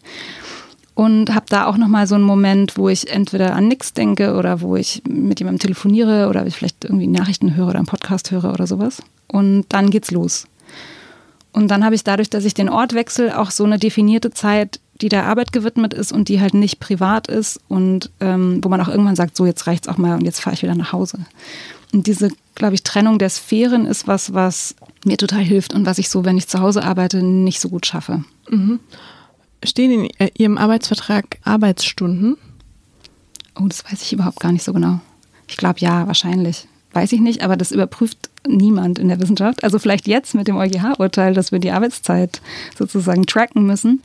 Und 0.94 1.36
habe 1.36 1.46
da 1.50 1.68
auch 1.68 1.78
nochmal 1.78 2.08
so 2.08 2.16
einen 2.16 2.24
Moment, 2.24 2.76
wo 2.76 2.90
ich 2.90 3.12
entweder 3.12 3.56
an 3.56 3.68
nichts 3.68 3.94
denke 3.94 4.34
oder 4.34 4.62
wo 4.62 4.76
ich 4.76 5.04
mit 5.08 5.40
jemandem 5.40 5.60
telefoniere 5.60 6.28
oder 6.28 6.46
ich 6.48 6.56
vielleicht 6.56 6.86
irgendwie 6.86 7.06
Nachrichten 7.06 7.56
höre 7.56 7.68
oder 7.68 7.78
einen 7.78 7.86
Podcast 7.86 8.32
höre 8.32 8.52
oder 8.52 8.66
sowas. 8.66 9.04
Und 9.28 9.66
dann 9.70 9.92
geht's 9.92 10.10
los. 10.10 10.48
Und 11.52 11.70
dann 11.70 11.86
habe 11.86 11.96
ich 11.96 12.04
dadurch, 12.04 12.30
dass 12.30 12.46
ich 12.46 12.54
den 12.54 12.70
Ort 12.70 12.94
wechsle, 12.94 13.38
auch 13.38 13.52
so 13.52 13.64
eine 13.64 13.78
definierte 13.78 14.32
Zeit, 14.32 14.80
die 15.02 15.10
der 15.10 15.26
Arbeit 15.26 15.52
gewidmet 15.52 15.94
ist 15.94 16.12
und 16.12 16.30
die 16.30 16.42
halt 16.42 16.54
nicht 16.54 16.80
privat 16.80 17.28
ist 17.28 17.60
und 17.68 18.12
ähm, 18.20 18.64
wo 18.64 18.70
man 18.70 18.82
auch 18.82 18.88
irgendwann 18.88 19.16
sagt, 19.16 19.36
so 19.36 19.46
jetzt 19.46 19.68
reicht's 19.68 19.88
auch 19.88 19.98
mal 19.98 20.16
und 20.16 20.26
jetzt 20.26 20.40
fahre 20.40 20.56
ich 20.56 20.64
wieder 20.64 20.76
nach 20.76 20.94
Hause. 20.94 21.20
Und 21.94 22.08
diese, 22.08 22.30
glaube 22.56 22.76
ich, 22.76 22.84
Trennung 22.84 23.18
der 23.18 23.30
Sphären 23.30 23.86
ist 23.86 24.08
was, 24.08 24.34
was 24.34 24.76
mir 25.06 25.18
total 25.18 25.42
hilft 25.42 25.74
und 25.74 25.86
was 25.86 25.98
ich 25.98 26.10
so, 26.10 26.26
wenn 26.26 26.38
ich 26.38 26.48
zu 26.48 26.60
Hause 26.60 26.84
arbeite, 26.84 27.24
nicht 27.24 27.60
so 27.60 27.70
gut 27.70 27.86
schaffe. 27.86 28.24
Mhm. 28.50 28.80
Stehen 29.64 29.92
in 29.92 30.10
äh, 30.20 30.30
Ihrem 30.38 30.58
Arbeitsvertrag 30.58 31.40
Arbeitsstunden? 31.44 32.38
Oh, 33.60 33.68
das 33.68 33.86
weiß 33.86 34.02
ich 34.02 34.14
überhaupt 34.14 34.40
gar 34.40 34.52
nicht 34.52 34.64
so 34.64 34.74
genau. 34.74 35.00
Ich 35.48 35.58
glaube 35.58 35.80
ja, 35.80 36.06
wahrscheinlich. 36.08 36.68
Weiß 36.94 37.12
ich 37.12 37.20
nicht, 37.20 37.42
aber 37.42 37.58
das 37.58 37.72
überprüft 37.72 38.30
niemand 38.48 39.00
in 39.00 39.08
der 39.08 39.20
Wissenschaft. 39.20 39.64
Also 39.64 39.80
vielleicht 39.80 40.08
jetzt 40.08 40.36
mit 40.36 40.48
dem 40.48 40.58
EuGH-Urteil, 40.58 41.34
dass 41.34 41.52
wir 41.52 41.60
die 41.60 41.72
Arbeitszeit 41.72 42.42
sozusagen 42.78 43.26
tracken 43.26 43.66
müssen. 43.66 44.02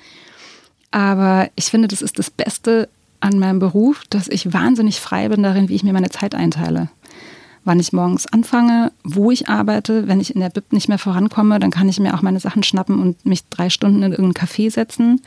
Aber 0.90 1.48
ich 1.56 1.66
finde, 1.66 1.88
das 1.88 2.02
ist 2.02 2.18
das 2.18 2.30
Beste 2.30 2.88
an 3.20 3.38
meinem 3.38 3.58
Beruf, 3.58 4.02
dass 4.10 4.28
ich 4.28 4.52
wahnsinnig 4.52 5.00
frei 5.00 5.28
bin 5.28 5.42
darin, 5.42 5.68
wie 5.68 5.74
ich 5.74 5.84
mir 5.84 5.92
meine 5.92 6.10
Zeit 6.10 6.34
einteile. 6.34 6.90
Wann 7.64 7.78
ich 7.78 7.92
morgens 7.92 8.26
anfange, 8.26 8.92
wo 9.04 9.30
ich 9.30 9.48
arbeite. 9.48 10.08
Wenn 10.08 10.20
ich 10.20 10.34
in 10.34 10.40
der 10.40 10.50
Bib 10.50 10.72
nicht 10.72 10.88
mehr 10.88 10.98
vorankomme, 10.98 11.60
dann 11.60 11.70
kann 11.70 11.88
ich 11.88 12.00
mir 12.00 12.14
auch 12.14 12.22
meine 12.22 12.40
Sachen 12.40 12.62
schnappen 12.62 13.00
und 13.00 13.24
mich 13.24 13.44
drei 13.48 13.70
Stunden 13.70 14.02
in 14.02 14.12
irgendein 14.12 14.46
Café 14.46 14.70
setzen. 14.70 15.20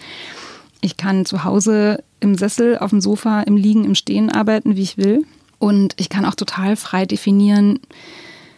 Ich 0.82 0.98
kann 0.98 1.26
zu 1.26 1.44
Hause 1.44 2.04
im 2.20 2.36
Sessel, 2.36 2.78
auf 2.78 2.90
dem 2.90 3.02
Sofa, 3.02 3.42
im 3.42 3.56
Liegen, 3.56 3.86
im 3.86 3.96
Stehen 3.96 4.30
arbeiten, 4.32 4.76
wie 4.76 4.82
ich 4.82 4.98
will. 4.98 5.26
Und 5.60 5.94
ich 5.98 6.10
kann 6.10 6.26
auch 6.26 6.36
total 6.36 6.76
frei 6.76 7.06
definieren, 7.06 7.80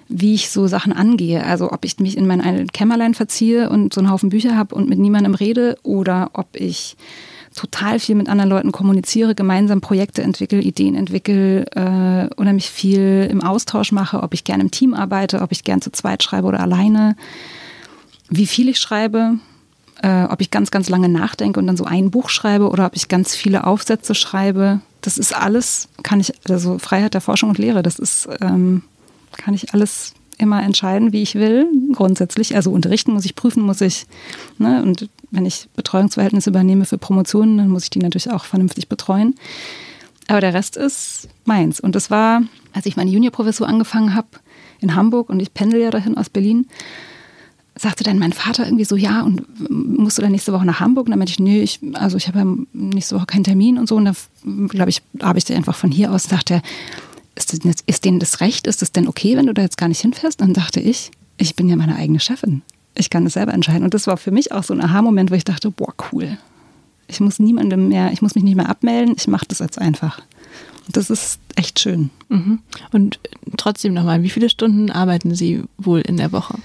wie 0.09 0.33
ich 0.33 0.49
so 0.49 0.67
Sachen 0.67 0.93
angehe. 0.93 1.43
Also 1.43 1.71
ob 1.71 1.85
ich 1.85 1.99
mich 1.99 2.17
in 2.17 2.27
mein 2.27 2.67
Kämmerlein 2.67 3.13
verziehe 3.13 3.69
und 3.69 3.93
so 3.93 4.01
einen 4.01 4.09
Haufen 4.09 4.29
Bücher 4.29 4.57
habe 4.57 4.73
und 4.73 4.89
mit 4.89 4.99
niemandem 4.99 5.35
rede 5.35 5.77
oder 5.83 6.31
ob 6.33 6.47
ich 6.55 6.97
total 7.57 7.99
viel 7.99 8.15
mit 8.15 8.29
anderen 8.29 8.49
Leuten 8.49 8.71
kommuniziere, 8.71 9.35
gemeinsam 9.35 9.81
Projekte 9.81 10.21
entwickle, 10.21 10.61
Ideen 10.61 10.95
entwickle, 10.95 11.65
äh, 11.71 12.29
unheimlich 12.35 12.69
viel 12.69 13.27
im 13.29 13.41
Austausch 13.41 13.91
mache, 13.91 14.21
ob 14.21 14.33
ich 14.33 14.43
gerne 14.43 14.63
im 14.63 14.71
Team 14.71 14.93
arbeite, 14.93 15.41
ob 15.41 15.51
ich 15.51 15.63
gerne 15.63 15.81
zu 15.81 15.91
zweit 15.91 16.23
schreibe 16.23 16.47
oder 16.47 16.59
alleine, 16.59 17.15
wie 18.29 18.45
viel 18.45 18.69
ich 18.69 18.79
schreibe, 18.79 19.39
äh, 20.03 20.23
ob 20.25 20.39
ich 20.39 20.51
ganz, 20.51 20.71
ganz 20.71 20.87
lange 20.87 21.09
nachdenke 21.09 21.59
und 21.59 21.67
dann 21.67 21.77
so 21.77 21.85
ein 21.85 22.11
Buch 22.11 22.29
schreibe 22.29 22.69
oder 22.69 22.85
ob 22.85 22.95
ich 22.95 23.07
ganz 23.07 23.35
viele 23.35 23.65
Aufsätze 23.65 24.13
schreibe. 24.13 24.79
Das 25.01 25.17
ist 25.17 25.35
alles, 25.35 25.89
kann 26.03 26.19
ich, 26.19 26.33
also 26.49 26.77
Freiheit 26.77 27.15
der 27.15 27.21
Forschung 27.21 27.49
und 27.49 27.57
Lehre, 27.57 27.81
das 27.81 27.97
ist 27.97 28.29
ähm, 28.39 28.83
kann 29.35 29.53
ich 29.53 29.73
alles 29.73 30.13
immer 30.37 30.63
entscheiden, 30.63 31.13
wie 31.13 31.21
ich 31.21 31.35
will, 31.35 31.67
grundsätzlich. 31.93 32.55
Also 32.55 32.71
unterrichten 32.71 33.13
muss 33.13 33.25
ich, 33.25 33.35
prüfen 33.35 33.63
muss 33.63 33.81
ich. 33.81 34.05
Ne? 34.57 34.81
Und 34.83 35.09
wenn 35.31 35.45
ich 35.45 35.67
Betreuungsverhältnisse 35.75 36.49
übernehme 36.49 36.85
für 36.85 36.97
Promotionen, 36.97 37.57
dann 37.57 37.69
muss 37.69 37.83
ich 37.83 37.89
die 37.89 37.99
natürlich 37.99 38.31
auch 38.31 38.45
vernünftig 38.45 38.87
betreuen. 38.87 39.35
Aber 40.27 40.41
der 40.41 40.53
Rest 40.53 40.77
ist 40.77 41.29
meins. 41.45 41.79
Und 41.79 41.95
das 41.95 42.11
war, 42.11 42.43
als 42.73 42.85
ich 42.85 42.97
meine 42.97 43.09
Juniorprofessur 43.09 43.67
angefangen 43.67 44.13
habe 44.13 44.27
in 44.79 44.95
Hamburg 44.95 45.29
und 45.29 45.39
ich 45.39 45.53
pendel 45.53 45.81
ja 45.81 45.89
dahin 45.89 46.17
aus 46.17 46.29
Berlin, 46.29 46.67
sagte 47.75 48.03
dann 48.03 48.19
mein 48.19 48.33
Vater 48.33 48.65
irgendwie 48.65 48.85
so, 48.85 48.95
ja, 48.95 49.21
und 49.21 49.43
musst 49.69 50.17
du 50.17 50.21
dann 50.21 50.31
nächste 50.31 50.53
Woche 50.53 50.65
nach 50.65 50.79
Hamburg? 50.79 51.05
Und 51.05 51.11
dann 51.11 51.19
meinte 51.19 51.31
ich, 51.31 51.39
nee, 51.39 51.61
ich, 51.61 51.79
also 51.93 52.17
ich 52.17 52.27
habe 52.27 52.39
ja 52.39 52.45
nächste 52.73 53.15
Woche 53.15 53.27
keinen 53.27 53.43
Termin 53.43 53.77
und 53.77 53.87
so. 53.87 53.95
Und 53.95 54.05
da, 54.05 54.13
glaube 54.67 54.89
ich, 54.89 55.01
habe 55.21 55.37
ich 55.37 55.51
einfach 55.53 55.75
von 55.75 55.91
hier 55.91 56.11
aus, 56.11 56.23
sagte 56.23 56.55
er, 56.55 56.61
ist, 57.37 57.65
das, 57.65 57.75
ist 57.85 58.05
denen 58.05 58.19
das 58.19 58.41
recht? 58.41 58.67
Ist 58.67 58.81
es 58.81 58.91
denn 58.91 59.07
okay, 59.07 59.37
wenn 59.37 59.47
du 59.47 59.53
da 59.53 59.61
jetzt 59.61 59.77
gar 59.77 59.87
nicht 59.87 60.01
hinfährst? 60.01 60.41
Und 60.41 60.47
dann 60.47 60.63
dachte 60.63 60.79
ich, 60.79 61.11
ich 61.37 61.55
bin 61.55 61.69
ja 61.69 61.75
meine 61.75 61.95
eigene 61.95 62.19
Chefin. 62.19 62.61
Ich 62.95 63.09
kann 63.09 63.23
das 63.23 63.33
selber 63.33 63.53
entscheiden. 63.53 63.83
Und 63.83 63.93
das 63.93 64.07
war 64.07 64.17
für 64.17 64.31
mich 64.31 64.51
auch 64.51 64.63
so 64.63 64.73
ein 64.73 64.81
Aha-Moment, 64.81 65.31
wo 65.31 65.35
ich 65.35 65.43
dachte, 65.43 65.71
boah, 65.71 65.93
cool. 66.11 66.37
Ich 67.07 67.19
muss 67.19 67.39
niemandem 67.39 67.87
mehr, 67.87 68.11
ich 68.11 68.21
muss 68.21 68.35
mich 68.35 68.43
nicht 68.43 68.55
mehr 68.55 68.69
abmelden, 68.69 69.15
ich 69.17 69.27
mache 69.27 69.45
das 69.47 69.59
jetzt 69.59 69.79
einfach. 69.79 70.19
Und 70.87 70.97
das 70.97 71.09
ist 71.09 71.39
echt 71.55 71.79
schön. 71.79 72.09
Mhm. 72.29 72.59
Und 72.91 73.19
trotzdem 73.55 73.93
nochmal, 73.93 74.23
wie 74.23 74.29
viele 74.29 74.49
Stunden 74.49 74.89
arbeiten 74.89 75.35
Sie 75.35 75.63
wohl 75.77 76.01
in 76.01 76.17
der 76.17 76.31
Woche? 76.31 76.55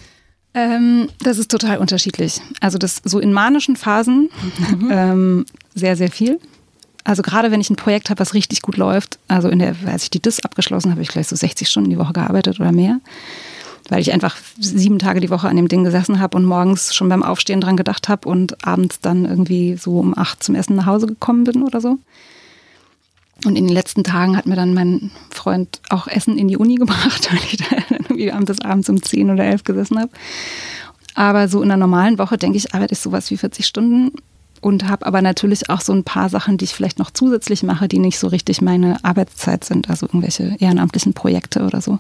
Ähm, 0.54 1.08
das 1.20 1.38
ist 1.38 1.50
total 1.50 1.78
unterschiedlich. 1.78 2.40
Also 2.60 2.78
das 2.78 3.00
so 3.04 3.18
in 3.18 3.32
manischen 3.32 3.76
Phasen 3.76 4.30
mhm. 4.78 4.88
ähm, 4.90 5.46
sehr, 5.74 5.96
sehr 5.96 6.10
viel. 6.10 6.40
Also 7.04 7.22
gerade 7.22 7.50
wenn 7.50 7.60
ich 7.60 7.70
ein 7.70 7.76
Projekt 7.76 8.10
habe, 8.10 8.20
was 8.20 8.34
richtig 8.34 8.62
gut 8.62 8.76
läuft, 8.76 9.18
also 9.26 9.48
in 9.48 9.58
der, 9.58 9.74
als 9.86 10.04
ich 10.04 10.10
die 10.10 10.22
DIS 10.22 10.40
abgeschlossen 10.40 10.90
habe, 10.90 10.96
habe 10.96 11.02
ich 11.02 11.08
gleich 11.08 11.28
so 11.28 11.36
60 11.36 11.68
Stunden 11.68 11.90
die 11.90 11.98
Woche 11.98 12.12
gearbeitet 12.12 12.60
oder 12.60 12.70
mehr, 12.70 13.00
weil 13.88 14.00
ich 14.00 14.12
einfach 14.12 14.36
sieben 14.60 14.98
Tage 15.00 15.20
die 15.20 15.30
Woche 15.30 15.48
an 15.48 15.56
dem 15.56 15.68
Ding 15.68 15.82
gesessen 15.82 16.20
habe 16.20 16.36
und 16.36 16.44
morgens 16.44 16.94
schon 16.94 17.08
beim 17.08 17.24
Aufstehen 17.24 17.60
dran 17.60 17.76
gedacht 17.76 18.08
habe 18.08 18.28
und 18.28 18.64
abends 18.64 19.00
dann 19.00 19.24
irgendwie 19.24 19.76
so 19.76 19.98
um 19.98 20.16
acht 20.16 20.44
zum 20.44 20.54
Essen 20.54 20.76
nach 20.76 20.86
Hause 20.86 21.06
gekommen 21.06 21.44
bin 21.44 21.64
oder 21.64 21.80
so. 21.80 21.98
Und 23.44 23.56
in 23.56 23.66
den 23.66 23.74
letzten 23.74 24.04
Tagen 24.04 24.36
hat 24.36 24.46
mir 24.46 24.54
dann 24.54 24.72
mein 24.72 25.10
Freund 25.30 25.80
auch 25.88 26.06
Essen 26.06 26.38
in 26.38 26.46
die 26.46 26.56
Uni 26.56 26.74
gebracht, 26.76 27.28
weil 27.32 27.40
ich 27.50 27.56
da 27.56 27.76
irgendwie 27.90 28.30
bis 28.44 28.60
abends 28.60 28.88
um 28.88 29.02
zehn 29.02 29.30
oder 29.30 29.44
elf 29.44 29.64
gesessen 29.64 29.98
habe. 29.98 30.10
Aber 31.14 31.48
so 31.48 31.62
in 31.62 31.70
einer 31.70 31.80
normalen 31.80 32.18
Woche, 32.18 32.38
denke 32.38 32.56
ich, 32.56 32.74
arbeite 32.74 32.94
ich 32.94 33.00
sowas 33.00 33.30
wie 33.30 33.36
40 33.36 33.66
Stunden 33.66 34.12
und 34.62 34.88
habe 34.88 35.04
aber 35.04 35.20
natürlich 35.20 35.68
auch 35.68 35.82
so 35.82 35.92
ein 35.92 36.04
paar 36.04 36.30
Sachen, 36.30 36.56
die 36.56 36.64
ich 36.64 36.72
vielleicht 36.72 36.98
noch 36.98 37.10
zusätzlich 37.10 37.62
mache, 37.64 37.88
die 37.88 37.98
nicht 37.98 38.18
so 38.18 38.28
richtig 38.28 38.62
meine 38.62 39.04
Arbeitszeit 39.04 39.64
sind, 39.64 39.90
also 39.90 40.06
irgendwelche 40.06 40.56
ehrenamtlichen 40.60 41.12
Projekte 41.12 41.64
oder 41.64 41.82
so. 41.82 41.98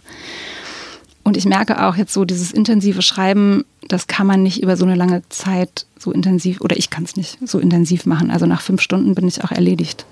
Und 1.24 1.36
ich 1.36 1.44
merke 1.44 1.84
auch 1.84 1.96
jetzt 1.96 2.12
so 2.12 2.24
dieses 2.24 2.52
intensive 2.52 3.02
Schreiben, 3.02 3.64
das 3.88 4.06
kann 4.06 4.26
man 4.26 4.42
nicht 4.42 4.62
über 4.62 4.76
so 4.76 4.84
eine 4.84 4.94
lange 4.94 5.22
Zeit 5.28 5.86
so 5.98 6.12
intensiv, 6.12 6.60
oder 6.60 6.76
ich 6.76 6.88
kann 6.88 7.04
es 7.04 7.16
nicht 7.16 7.38
so 7.46 7.58
intensiv 7.58 8.06
machen. 8.06 8.30
Also 8.30 8.46
nach 8.46 8.62
fünf 8.62 8.80
Stunden 8.80 9.14
bin 9.14 9.26
ich 9.26 9.42
auch 9.42 9.50
erledigt. 9.50 10.06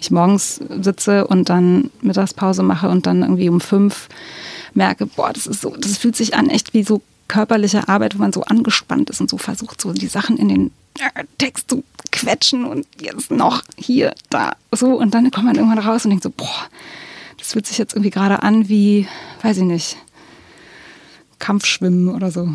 Ich 0.00 0.10
morgens 0.10 0.60
sitze 0.80 1.26
und 1.26 1.48
dann 1.48 1.90
Mittagspause 2.02 2.64
mache 2.64 2.88
und 2.88 3.06
dann 3.06 3.22
irgendwie 3.22 3.48
um 3.48 3.60
fünf 3.60 4.08
merke, 4.74 5.06
boah, 5.06 5.32
das 5.32 5.46
ist 5.46 5.62
so, 5.62 5.70
das 5.70 5.96
fühlt 5.98 6.16
sich 6.16 6.34
an 6.34 6.50
echt 6.50 6.74
wie 6.74 6.82
so 6.82 7.00
körperliche 7.28 7.88
Arbeit, 7.88 8.16
wo 8.16 8.22
man 8.22 8.32
so 8.32 8.42
angespannt 8.42 9.08
ist 9.10 9.20
und 9.20 9.30
so 9.30 9.38
versucht, 9.38 9.80
so 9.80 9.92
die 9.92 10.08
Sachen 10.08 10.36
in 10.36 10.48
den 10.48 10.70
Text 11.38 11.70
zu 11.70 11.84
quetschen 12.12 12.64
und 12.64 12.86
jetzt 13.00 13.30
noch 13.30 13.62
hier, 13.76 14.14
da, 14.30 14.52
so. 14.72 14.98
Und 14.98 15.14
dann 15.14 15.30
kommt 15.30 15.46
man 15.46 15.56
irgendwann 15.56 15.78
raus 15.78 16.04
und 16.04 16.10
denkt 16.10 16.24
so, 16.24 16.30
boah, 16.30 16.66
das 17.38 17.52
fühlt 17.52 17.66
sich 17.66 17.78
jetzt 17.78 17.94
irgendwie 17.94 18.10
gerade 18.10 18.42
an 18.42 18.68
wie, 18.68 19.06
weiß 19.42 19.58
ich 19.58 19.64
nicht, 19.64 19.96
Kampfschwimmen 21.38 22.08
oder 22.08 22.30
so. 22.30 22.48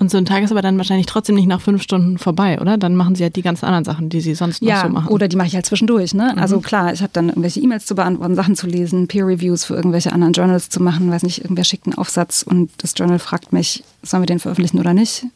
Und 0.00 0.10
so 0.10 0.16
ein 0.16 0.24
Tag 0.24 0.42
ist 0.42 0.50
aber 0.50 0.62
dann 0.62 0.78
wahrscheinlich 0.78 1.04
trotzdem 1.04 1.34
nicht 1.34 1.46
nach 1.46 1.60
fünf 1.60 1.82
Stunden 1.82 2.16
vorbei, 2.16 2.58
oder? 2.58 2.78
Dann 2.78 2.96
machen 2.96 3.14
sie 3.14 3.22
ja 3.22 3.28
die 3.28 3.42
ganzen 3.42 3.66
anderen 3.66 3.84
Sachen, 3.84 4.08
die 4.08 4.22
sie 4.22 4.34
sonst 4.34 4.62
noch 4.62 4.70
ja, 4.70 4.80
so 4.80 4.88
machen. 4.88 5.08
Oder 5.08 5.28
die 5.28 5.36
mache 5.36 5.48
ich 5.48 5.54
halt 5.54 5.66
zwischendurch, 5.66 6.14
ne? 6.14 6.22
Also 6.22 6.34
mhm. 6.34 6.42
Also 6.42 6.60
klar, 6.60 6.92
ich 6.94 7.02
habe 7.02 7.10
dann 7.12 7.28
irgendwelche 7.28 7.60
E-Mails 7.60 7.84
zu 7.84 7.94
beantworten, 7.94 8.34
Sachen 8.34 8.56
zu 8.56 8.66
lesen, 8.66 9.08
Peer-Reviews 9.08 9.64
für 9.64 9.74
irgendwelche 9.74 10.12
anderen 10.12 10.32
Journals 10.32 10.70
zu 10.70 10.82
machen, 10.82 11.10
weiß 11.10 11.22
nicht, 11.22 11.42
irgendwer 11.42 11.64
schickt 11.64 11.86
einen 11.86 11.98
Aufsatz 11.98 12.42
und 12.42 12.70
das 12.78 12.94
Journal 12.96 13.18
fragt 13.18 13.52
mich, 13.52 13.84
sollen 14.02 14.22
wir 14.22 14.26
den 14.26 14.38
veröffentlichen 14.38 14.80
oder 14.80 14.94
nicht? 14.94 15.26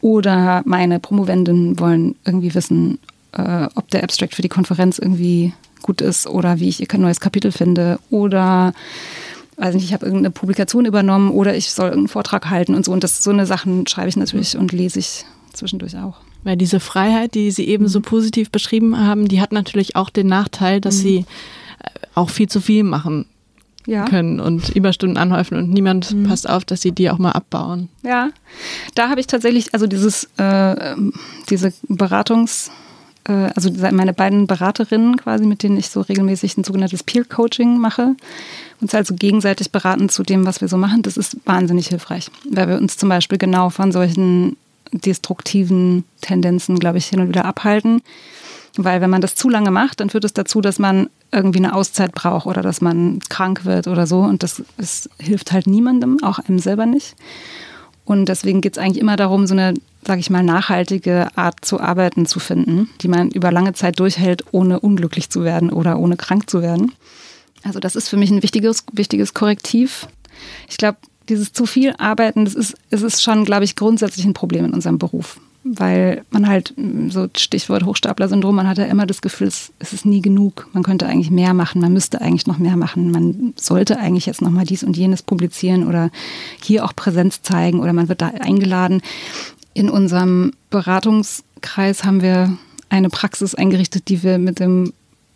Oder 0.00 0.62
meine 0.64 1.00
Promovenden 1.00 1.78
wollen 1.78 2.14
irgendwie 2.24 2.54
wissen, 2.54 2.98
äh, 3.32 3.66
ob 3.74 3.88
der 3.88 4.04
Abstract 4.04 4.34
für 4.34 4.42
die 4.42 4.48
Konferenz 4.48 4.98
irgendwie 4.98 5.52
gut 5.82 6.00
ist 6.00 6.26
oder 6.26 6.60
wie 6.60 6.68
ich 6.68 6.80
ihr 6.80 6.98
neues 6.98 7.20
Kapitel 7.20 7.52
finde 7.52 7.98
oder 8.10 8.72
weiß 9.56 9.74
nicht, 9.74 9.84
ich 9.84 9.92
habe 9.92 10.06
irgendeine 10.06 10.30
Publikation 10.30 10.86
übernommen 10.86 11.30
oder 11.30 11.56
ich 11.56 11.70
soll 11.70 11.86
irgendeinen 11.86 12.08
Vortrag 12.08 12.48
halten 12.48 12.74
und 12.74 12.84
so. 12.84 12.92
Und 12.92 13.02
das 13.02 13.24
so 13.24 13.30
eine 13.30 13.46
Sachen 13.46 13.86
schreibe 13.86 14.08
ich 14.08 14.16
natürlich 14.16 14.56
und 14.56 14.72
lese 14.72 15.00
ich 15.00 15.24
zwischendurch 15.52 15.96
auch. 15.96 16.18
Weil 16.44 16.56
diese 16.56 16.78
Freiheit, 16.78 17.34
die 17.34 17.50
Sie 17.50 17.66
eben 17.66 17.88
so 17.88 18.00
positiv 18.00 18.50
beschrieben 18.50 18.98
haben, 18.98 19.26
die 19.26 19.40
hat 19.40 19.52
natürlich 19.52 19.96
auch 19.96 20.10
den 20.10 20.28
Nachteil, 20.28 20.80
dass 20.80 20.98
mhm. 20.98 21.02
Sie 21.02 21.16
äh, 21.18 21.90
auch 22.14 22.30
viel 22.30 22.48
zu 22.48 22.60
viel 22.60 22.84
machen 22.84 23.26
ja. 23.88 24.04
können 24.04 24.38
und 24.38 24.68
Überstunden 24.76 25.16
anhäufen 25.16 25.56
und 25.56 25.70
niemand 25.70 26.12
mhm. 26.12 26.24
passt 26.24 26.48
auf, 26.48 26.64
dass 26.64 26.82
sie 26.82 26.92
die 26.92 27.10
auch 27.10 27.18
mal 27.18 27.32
abbauen. 27.32 27.88
Ja, 28.02 28.30
da 28.94 29.08
habe 29.08 29.20
ich 29.20 29.26
tatsächlich, 29.26 29.72
also 29.72 29.86
dieses, 29.86 30.24
äh, 30.36 30.94
diese 31.48 31.72
Beratungs- 31.88 32.70
äh, 33.24 33.50
also 33.56 33.70
meine 33.90 34.12
beiden 34.12 34.46
Beraterinnen 34.46 35.16
quasi, 35.16 35.46
mit 35.46 35.62
denen 35.62 35.78
ich 35.78 35.88
so 35.88 36.02
regelmäßig 36.02 36.58
ein 36.58 36.64
sogenanntes 36.64 37.02
Peer-Coaching 37.02 37.78
mache, 37.78 38.14
uns 38.80 38.94
also 38.94 39.14
gegenseitig 39.14 39.72
beraten 39.72 40.10
zu 40.10 40.22
dem, 40.22 40.44
was 40.44 40.60
wir 40.60 40.68
so 40.68 40.76
machen, 40.76 41.02
das 41.02 41.16
ist 41.16 41.38
wahnsinnig 41.46 41.88
hilfreich, 41.88 42.30
weil 42.50 42.68
wir 42.68 42.76
uns 42.76 42.98
zum 42.98 43.08
Beispiel 43.08 43.38
genau 43.38 43.70
von 43.70 43.90
solchen 43.90 44.56
destruktiven 44.92 46.04
Tendenzen, 46.20 46.78
glaube 46.78 46.98
ich, 46.98 47.06
hin 47.06 47.20
und 47.20 47.28
wieder 47.28 47.46
abhalten 47.46 48.02
Weil 48.80 49.00
wenn 49.00 49.10
man 49.10 49.20
das 49.20 49.34
zu 49.34 49.48
lange 49.48 49.72
macht, 49.72 49.98
dann 49.98 50.08
führt 50.08 50.24
es 50.24 50.32
dazu, 50.32 50.60
dass 50.60 50.78
man 50.78 51.10
irgendwie 51.32 51.58
eine 51.58 51.74
Auszeit 51.74 52.12
braucht 52.12 52.46
oder 52.46 52.62
dass 52.62 52.80
man 52.80 53.18
krank 53.28 53.64
wird 53.64 53.88
oder 53.88 54.06
so. 54.06 54.20
Und 54.20 54.44
das, 54.44 54.62
das 54.76 55.10
hilft 55.18 55.50
halt 55.50 55.66
niemandem, 55.66 56.22
auch 56.22 56.38
einem 56.38 56.60
selber 56.60 56.86
nicht. 56.86 57.16
Und 58.04 58.26
deswegen 58.26 58.60
geht 58.60 58.76
es 58.76 58.78
eigentlich 58.78 59.02
immer 59.02 59.16
darum, 59.16 59.48
so 59.48 59.54
eine, 59.54 59.74
sage 60.06 60.20
ich 60.20 60.30
mal, 60.30 60.44
nachhaltige 60.44 61.26
Art 61.34 61.64
zu 61.64 61.80
arbeiten 61.80 62.24
zu 62.24 62.38
finden, 62.38 62.88
die 63.02 63.08
man 63.08 63.32
über 63.32 63.50
lange 63.50 63.72
Zeit 63.72 63.98
durchhält, 63.98 64.44
ohne 64.52 64.78
unglücklich 64.78 65.28
zu 65.28 65.42
werden 65.42 65.70
oder 65.70 65.98
ohne 65.98 66.16
krank 66.16 66.48
zu 66.48 66.62
werden. 66.62 66.92
Also 67.64 67.80
das 67.80 67.96
ist 67.96 68.08
für 68.08 68.16
mich 68.16 68.30
ein 68.30 68.44
wichtiges, 68.44 68.84
wichtiges 68.92 69.34
Korrektiv. 69.34 70.06
Ich 70.68 70.76
glaube, 70.76 70.98
dieses 71.28 71.52
zu 71.52 71.66
viel 71.66 71.94
Arbeiten, 71.98 72.44
das 72.44 72.54
ist, 72.54 72.76
es 72.90 73.02
ist 73.02 73.24
schon, 73.24 73.44
glaube 73.44 73.64
ich, 73.64 73.74
grundsätzlich 73.74 74.24
ein 74.24 74.34
Problem 74.34 74.66
in 74.66 74.72
unserem 74.72 74.98
Beruf 74.98 75.40
weil 75.74 76.24
man 76.30 76.48
halt, 76.48 76.74
so 77.08 77.28
Stichwort 77.36 77.84
Hochstapler-Syndrom, 77.84 78.54
man 78.54 78.68
hat 78.68 78.78
ja 78.78 78.84
immer 78.84 79.06
das 79.06 79.20
Gefühl, 79.20 79.48
es, 79.48 79.72
es, 79.78 79.92
ist 79.92 80.06
nie 80.06 80.22
genug. 80.22 80.68
Man 80.72 80.82
könnte 80.82 81.06
eigentlich 81.06 81.30
mehr 81.30 81.54
machen, 81.54 81.80
man 81.80 81.92
müsste 81.92 82.20
eigentlich 82.20 82.46
noch 82.46 82.58
mehr 82.58 82.76
machen, 82.76 83.10
man 83.10 83.54
sollte 83.56 83.98
eigentlich 83.98 84.26
jetzt 84.26 84.42
nochmal 84.42 84.64
dies 84.64 84.82
und 84.82 84.96
jenes 84.96 85.22
publizieren 85.22 85.86
oder 85.86 86.10
hier 86.62 86.84
auch 86.84 86.94
Präsenz 86.94 87.42
zeigen 87.42 87.80
oder 87.80 87.92
man 87.92 88.08
wird 88.08 88.22
da 88.22 88.28
eingeladen. 88.28 89.02
In 89.74 89.90
unserem 89.90 90.52
Beratungskreis 90.70 92.04
haben 92.04 92.22
wir 92.22 92.56
eine 92.88 93.10
Praxis 93.10 93.54
eingerichtet, 93.54 94.08
die 94.08 94.22
wir 94.22 94.38
mit 94.38 94.60
dem 94.60 94.92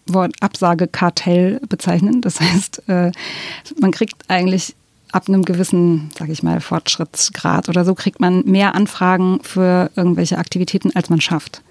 Wort 0.06 0.34
Absagekartell 0.40 1.60
bezeichnen. 1.68 2.20
Das 2.20 2.40
heißt, 2.40 2.88
äh, 2.88 3.12
man 3.80 3.92
kriegt 3.92 4.16
eigentlich 4.28 4.74
ab 5.12 5.28
einem 5.28 5.44
gewissen, 5.44 6.10
sage 6.18 6.32
ich 6.32 6.42
mal, 6.42 6.60
Fortschrittsgrad 6.60 7.68
oder 7.68 7.84
so 7.84 7.94
kriegt 7.94 8.18
man 8.18 8.44
mehr 8.46 8.74
Anfragen 8.74 9.40
für 9.42 9.90
irgendwelche 9.94 10.38
Aktivitäten, 10.38 10.90
als 10.94 11.10
man 11.10 11.20
schafft. 11.20 11.62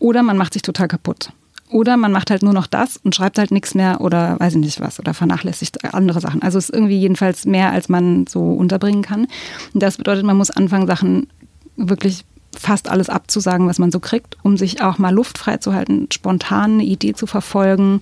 Oder 0.00 0.22
man 0.22 0.36
macht 0.36 0.52
sich 0.52 0.62
total 0.62 0.88
kaputt. 0.88 1.30
Oder 1.70 1.96
man 1.96 2.12
macht 2.12 2.30
halt 2.30 2.42
nur 2.42 2.52
noch 2.52 2.66
das 2.66 2.98
und 2.98 3.14
schreibt 3.14 3.38
halt 3.38 3.50
nichts 3.50 3.74
mehr 3.74 4.00
oder 4.00 4.38
weiß 4.38 4.54
ich 4.54 4.60
nicht 4.60 4.80
was 4.80 5.00
oder 5.00 5.14
vernachlässigt 5.14 5.94
andere 5.94 6.20
Sachen. 6.20 6.42
Also 6.42 6.58
es 6.58 6.68
ist 6.68 6.74
irgendwie 6.74 6.98
jedenfalls 6.98 7.46
mehr, 7.46 7.70
als 7.70 7.88
man 7.88 8.26
so 8.26 8.52
unterbringen 8.52 9.02
kann. 9.02 9.26
Und 9.72 9.82
das 9.82 9.96
bedeutet, 9.96 10.24
man 10.24 10.36
muss 10.36 10.50
anfangen, 10.50 10.86
Sachen 10.86 11.28
wirklich 11.76 12.24
fast 12.56 12.88
alles 12.88 13.08
abzusagen, 13.08 13.66
was 13.66 13.78
man 13.78 13.90
so 13.90 13.98
kriegt, 13.98 14.36
um 14.42 14.56
sich 14.56 14.82
auch 14.82 14.98
mal 14.98 15.12
Luft 15.12 15.38
freizuhalten, 15.38 16.08
spontan 16.12 16.74
eine 16.74 16.84
Idee 16.84 17.14
zu 17.14 17.26
verfolgen 17.26 18.00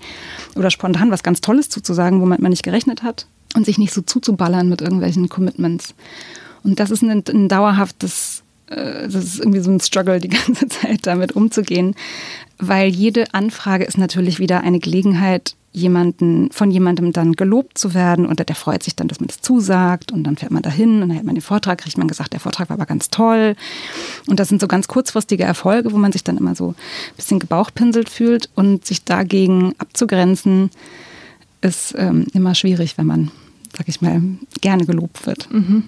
oder 0.56 0.70
spontan 0.70 1.10
was 1.10 1.22
ganz 1.22 1.40
Tolles 1.40 1.70
zuzusagen, 1.70 2.20
womit 2.20 2.40
man 2.40 2.50
nicht 2.50 2.62
gerechnet 2.64 3.02
hat 3.02 3.26
und 3.54 3.66
sich 3.66 3.78
nicht 3.78 3.92
so 3.92 4.02
zuzuballern 4.02 4.68
mit 4.68 4.80
irgendwelchen 4.80 5.28
Commitments. 5.28 5.94
Und 6.64 6.80
das 6.80 6.90
ist 6.90 7.02
ein, 7.02 7.10
ein 7.28 7.48
dauerhaftes, 7.48 8.42
äh, 8.68 9.02
das 9.04 9.14
ist 9.14 9.38
irgendwie 9.40 9.60
so 9.60 9.70
ein 9.70 9.80
Struggle, 9.80 10.20
die 10.20 10.28
ganze 10.46 10.68
Zeit 10.68 11.06
damit 11.06 11.32
umzugehen, 11.32 11.94
weil 12.58 12.88
jede 12.88 13.34
Anfrage 13.34 13.84
ist 13.84 13.98
natürlich 13.98 14.38
wieder 14.38 14.62
eine 14.62 14.78
Gelegenheit, 14.78 15.54
jemanden, 15.72 16.50
von 16.52 16.70
jemandem 16.70 17.12
dann 17.12 17.32
gelobt 17.32 17.78
zu 17.78 17.94
werden 17.94 18.26
und 18.26 18.38
der 18.38 18.54
freut 18.54 18.82
sich 18.82 18.94
dann, 18.94 19.08
dass 19.08 19.20
man 19.20 19.28
das 19.28 19.40
zusagt 19.40 20.12
und 20.12 20.24
dann 20.24 20.36
fährt 20.36 20.52
man 20.52 20.62
dahin 20.62 20.96
und 20.96 21.00
dann 21.00 21.10
hält 21.10 21.24
man 21.24 21.34
den 21.34 21.42
Vortrag, 21.42 21.78
kriegt 21.78 21.96
man 21.96 22.08
gesagt, 22.08 22.34
der 22.34 22.40
Vortrag 22.40 22.68
war 22.68 22.74
aber 22.74 22.84
ganz 22.84 23.08
toll. 23.08 23.56
Und 24.26 24.38
das 24.38 24.48
sind 24.48 24.60
so 24.60 24.68
ganz 24.68 24.86
kurzfristige 24.86 25.44
Erfolge, 25.44 25.92
wo 25.92 25.96
man 25.96 26.12
sich 26.12 26.24
dann 26.24 26.36
immer 26.36 26.54
so 26.54 26.68
ein 26.68 27.16
bisschen 27.16 27.38
gebauchpinselt 27.38 28.10
fühlt 28.10 28.50
und 28.54 28.84
sich 28.84 29.04
dagegen 29.04 29.74
abzugrenzen, 29.78 30.70
ist 31.62 31.94
ähm, 31.96 32.26
immer 32.34 32.54
schwierig, 32.54 32.98
wenn 32.98 33.06
man 33.06 33.30
sag 33.76 33.88
ich 33.88 34.00
mal, 34.00 34.20
gerne 34.60 34.84
gelobt 34.84 35.26
wird. 35.26 35.50
Mhm. 35.50 35.84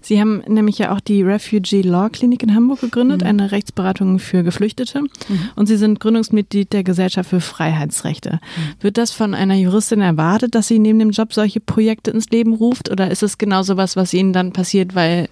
Sie 0.00 0.20
haben 0.20 0.42
nämlich 0.48 0.78
ja 0.78 0.94
auch 0.94 1.00
die 1.00 1.22
Refugee 1.22 1.82
Law 1.82 2.08
Klinik 2.08 2.42
in 2.42 2.54
Hamburg 2.54 2.80
gegründet, 2.80 3.22
mhm. 3.22 3.28
eine 3.28 3.52
Rechtsberatung 3.52 4.18
für 4.18 4.42
Geflüchtete. 4.42 5.02
Mhm. 5.02 5.08
Und 5.54 5.66
Sie 5.66 5.76
sind 5.76 6.00
Gründungsmitglied 6.00 6.72
der 6.72 6.82
Gesellschaft 6.82 7.30
für 7.30 7.40
Freiheitsrechte. 7.40 8.32
Mhm. 8.32 8.82
Wird 8.82 8.98
das 8.98 9.12
von 9.12 9.34
einer 9.34 9.54
Juristin 9.54 10.00
erwartet, 10.00 10.54
dass 10.54 10.68
sie 10.68 10.78
neben 10.78 10.98
dem 10.98 11.10
Job 11.10 11.32
solche 11.32 11.60
Projekte 11.60 12.10
ins 12.10 12.28
Leben 12.30 12.54
ruft? 12.54 12.90
Oder 12.90 13.10
ist 13.10 13.22
es 13.22 13.38
genau 13.38 13.62
so 13.62 13.76
was, 13.76 13.96
was 13.96 14.14
Ihnen 14.14 14.32
dann 14.32 14.52
passiert, 14.52 14.94
weil 14.94 15.28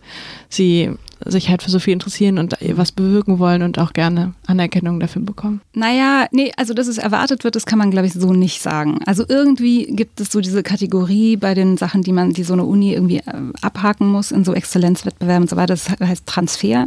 Sie 0.48 0.92
sich 1.24 1.48
halt 1.48 1.62
für 1.62 1.70
so 1.70 1.78
viel 1.78 1.92
interessieren 1.92 2.38
und 2.38 2.56
was 2.74 2.92
bewirken 2.92 3.38
wollen 3.38 3.62
und 3.62 3.78
auch 3.78 3.92
gerne 3.92 4.34
Anerkennung 4.46 5.00
dafür 5.00 5.22
bekommen? 5.22 5.60
Naja, 5.72 6.26
nee, 6.30 6.52
also 6.56 6.74
dass 6.74 6.86
es 6.86 6.98
erwartet 6.98 7.44
wird, 7.44 7.56
das 7.56 7.66
kann 7.66 7.78
man, 7.78 7.90
glaube 7.90 8.06
ich, 8.06 8.12
so 8.12 8.32
nicht 8.32 8.60
sagen. 8.62 8.98
Also 9.06 9.24
irgendwie 9.28 9.86
gibt 9.86 10.20
es 10.20 10.30
so 10.30 10.40
diese 10.40 10.62
Kategorie 10.62 11.36
bei 11.36 11.54
den 11.54 11.76
Sachen, 11.76 12.02
die 12.02 12.12
man, 12.12 12.32
die 12.32 12.44
so 12.44 12.52
eine 12.52 12.64
Uni 12.64 12.92
irgendwie 12.92 13.18
äh, 13.18 13.32
abhaken 13.62 14.08
muss 14.08 14.30
in 14.30 14.44
so 14.44 14.52
Exzellenzwettbewerben 14.52 15.44
und 15.44 15.50
so 15.50 15.56
weiter. 15.56 15.74
Das 15.74 15.88
heißt 15.88 16.26
Transfer. 16.26 16.86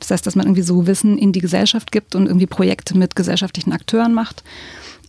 Das 0.00 0.10
heißt, 0.10 0.26
dass 0.26 0.36
man 0.36 0.46
irgendwie 0.46 0.62
so 0.62 0.86
Wissen 0.86 1.18
in 1.18 1.32
die 1.32 1.40
Gesellschaft 1.40 1.92
gibt 1.92 2.14
und 2.14 2.26
irgendwie 2.26 2.46
Projekte 2.46 2.96
mit 2.96 3.16
gesellschaftlichen 3.16 3.72
Akteuren 3.72 4.14
macht. 4.14 4.42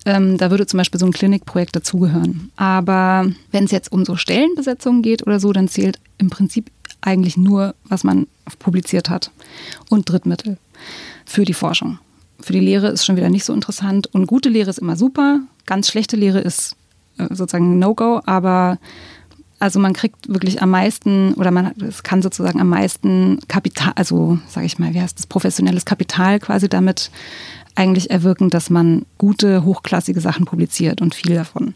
Ähm, 0.05 0.37
da 0.37 0.51
würde 0.51 0.65
zum 0.65 0.77
Beispiel 0.77 0.99
so 0.99 1.05
ein 1.05 1.13
Klinikprojekt 1.13 1.75
dazugehören. 1.75 2.51
Aber 2.55 3.29
wenn 3.51 3.65
es 3.65 3.71
jetzt 3.71 3.91
um 3.91 4.03
so 4.03 4.15
Stellenbesetzungen 4.15 5.01
geht 5.01 5.25
oder 5.25 5.39
so, 5.39 5.53
dann 5.53 5.67
zählt 5.67 5.99
im 6.17 6.29
Prinzip 6.29 6.69
eigentlich 7.03 7.37
nur, 7.37 7.75
was 7.85 8.03
man 8.03 8.27
publiziert 8.59 9.09
hat 9.09 9.31
und 9.89 10.09
Drittmittel 10.09 10.57
für 11.25 11.45
die 11.45 11.53
Forschung. 11.53 11.99
Für 12.39 12.53
die 12.53 12.59
Lehre 12.59 12.87
ist 12.87 13.05
schon 13.05 13.15
wieder 13.15 13.29
nicht 13.29 13.45
so 13.45 13.53
interessant 13.53 14.07
und 14.07 14.27
gute 14.27 14.49
Lehre 14.49 14.69
ist 14.69 14.79
immer 14.79 14.95
super, 14.95 15.41
ganz 15.65 15.87
schlechte 15.87 16.15
Lehre 16.15 16.39
ist 16.39 16.75
äh, 17.17 17.27
sozusagen 17.29 17.79
No-Go, 17.79 18.21
aber 18.25 18.79
also 19.59 19.79
man 19.79 19.93
kriegt 19.93 20.27
wirklich 20.27 20.61
am 20.61 20.71
meisten 20.71 21.35
oder 21.35 21.51
man 21.51 21.73
es 21.81 22.03
kann 22.03 22.21
sozusagen 22.21 22.59
am 22.59 22.67
meisten 22.67 23.39
Kapital, 23.47 23.93
also 23.95 24.37
sage 24.49 24.65
ich 24.65 24.77
mal, 24.77 24.93
wie 24.93 24.99
heißt 24.99 25.17
das, 25.17 25.27
professionelles 25.27 25.85
Kapital 25.85 26.39
quasi 26.39 26.67
damit 26.67 27.11
eigentlich 27.75 28.11
erwirken, 28.11 28.49
dass 28.49 28.69
man 28.69 29.05
gute, 29.17 29.63
hochklassige 29.63 30.19
Sachen 30.19 30.45
publiziert 30.45 31.01
und 31.01 31.15
viel 31.15 31.35
davon. 31.35 31.75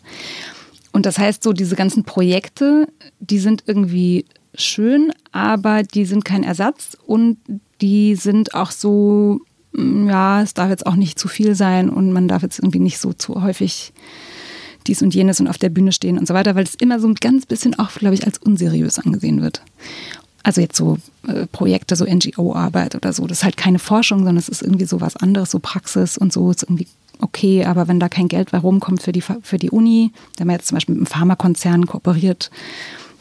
Und 0.92 1.06
das 1.06 1.18
heißt 1.18 1.44
so, 1.44 1.54
diese 1.54 1.76
ganzen 1.76 2.04
Projekte, 2.04 2.88
die 3.20 3.40
sind 3.40 3.64
irgendwie 3.68 4.26
schön, 4.58 5.12
aber 5.32 5.84
die 5.84 6.06
sind 6.06 6.26
kein 6.26 6.44
Ersatz 6.44 6.98
und 7.06 7.38
die 7.82 8.16
sind 8.16 8.54
auch 8.54 8.72
so, 8.72 9.42
mm, 9.74 10.08
ja, 10.08 10.42
es 10.42 10.54
darf 10.54 10.70
jetzt 10.70 10.86
auch 10.86 10.96
nicht 10.96 11.20
zu 11.20 11.28
viel 11.28 11.56
sein 11.56 11.90
und 11.90 12.12
man 12.12 12.28
darf 12.28 12.42
jetzt 12.42 12.60
irgendwie 12.60 12.80
nicht 12.80 13.00
so 13.00 13.14
zu 13.14 13.42
häufig 13.42 13.94
dies 14.88 15.02
und 15.02 15.14
jenes 15.14 15.40
und 15.40 15.48
auf 15.48 15.58
der 15.58 15.70
Bühne 15.70 15.92
stehen 15.92 16.18
und 16.18 16.28
so 16.28 16.34
weiter, 16.34 16.56
weil 16.56 16.64
es 16.64 16.76
immer 16.76 17.00
so 17.00 17.08
ein 17.08 17.16
ganz 17.16 17.46
bisschen 17.46 17.78
auch, 17.78 17.92
glaube 17.92 18.16
ich, 18.16 18.26
als 18.26 18.38
unseriös 18.38 19.00
angesehen 19.00 19.42
wird. 19.42 19.62
Also 20.44 20.62
jetzt 20.62 20.78
so 20.78 20.98
äh, 21.28 21.46
Projekte, 21.48 21.96
so 21.96 22.06
NGO-Arbeit 22.06 22.96
oder 22.96 23.12
so, 23.12 23.28
das 23.28 23.40
ist 23.40 23.44
halt 23.44 23.58
keine 23.58 23.80
Forschung, 23.80 24.20
sondern 24.20 24.38
es 24.38 24.50
ist 24.50 24.62
irgendwie 24.62 24.86
so 24.86 25.02
was 25.02 25.18
anderes, 25.18 25.52
so 25.52 25.60
Praxis 25.60 26.18
und 26.18 26.32
so 26.32 26.50
ist 26.52 26.64
irgendwie 26.64 26.88
okay, 27.20 27.66
aber 27.66 27.88
wenn 27.88 28.00
da 28.00 28.10
kein 28.10 28.28
Geld 28.28 28.52
bei 28.52 28.60
rumkommt 28.60 29.02
für 29.02 29.12
die, 29.12 29.22
für 29.22 29.58
die 29.58 29.72
Uni, 29.72 30.12
wenn 30.38 30.48
man 30.48 30.56
jetzt 30.56 30.68
zum 30.68 30.76
Beispiel 30.76 30.96
mit 30.96 31.02
einem 31.02 31.08
Pharmakonzern 31.08 31.86
kooperiert, 31.86 32.50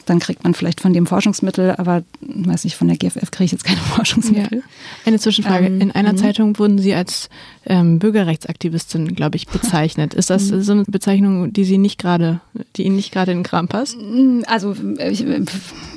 dann 0.09 0.19
kriegt 0.19 0.43
man 0.43 0.53
vielleicht 0.53 0.81
von 0.81 0.93
dem 0.93 1.05
Forschungsmittel, 1.05 1.75
aber 1.77 2.03
weiß 2.21 2.63
nicht, 2.63 2.75
von 2.75 2.87
der 2.87 2.97
GFF 2.97 3.31
kriege 3.31 3.45
ich 3.45 3.51
jetzt 3.51 3.63
keine 3.63 3.79
Forschungsmittel. 3.95 4.59
Ja. 4.59 4.63
Eine 5.05 5.19
Zwischenfrage. 5.19 5.67
Ähm, 5.67 5.81
In 5.81 5.91
einer 5.91 6.13
mhm. 6.13 6.17
Zeitung 6.17 6.59
wurden 6.59 6.79
Sie 6.79 6.93
als 6.93 7.29
ähm, 7.65 7.99
Bürgerrechtsaktivistin, 7.99 9.15
glaube 9.15 9.35
ich, 9.35 9.47
bezeichnet. 9.47 10.13
Ist 10.13 10.29
das 10.29 10.51
mhm. 10.51 10.61
so 10.61 10.71
eine 10.71 10.83
Bezeichnung, 10.85 11.51
die 11.51 11.65
Sie 11.65 11.77
nicht 11.77 11.99
gerade, 11.99 12.39
die 12.75 12.83
Ihnen 12.83 12.95
nicht 12.95 13.11
gerade 13.11 13.31
in 13.31 13.39
den 13.39 13.43
Kram 13.43 13.67
passt? 13.67 13.97
Mm, 13.97 14.41
also 14.47 14.75
ich, 14.97 15.25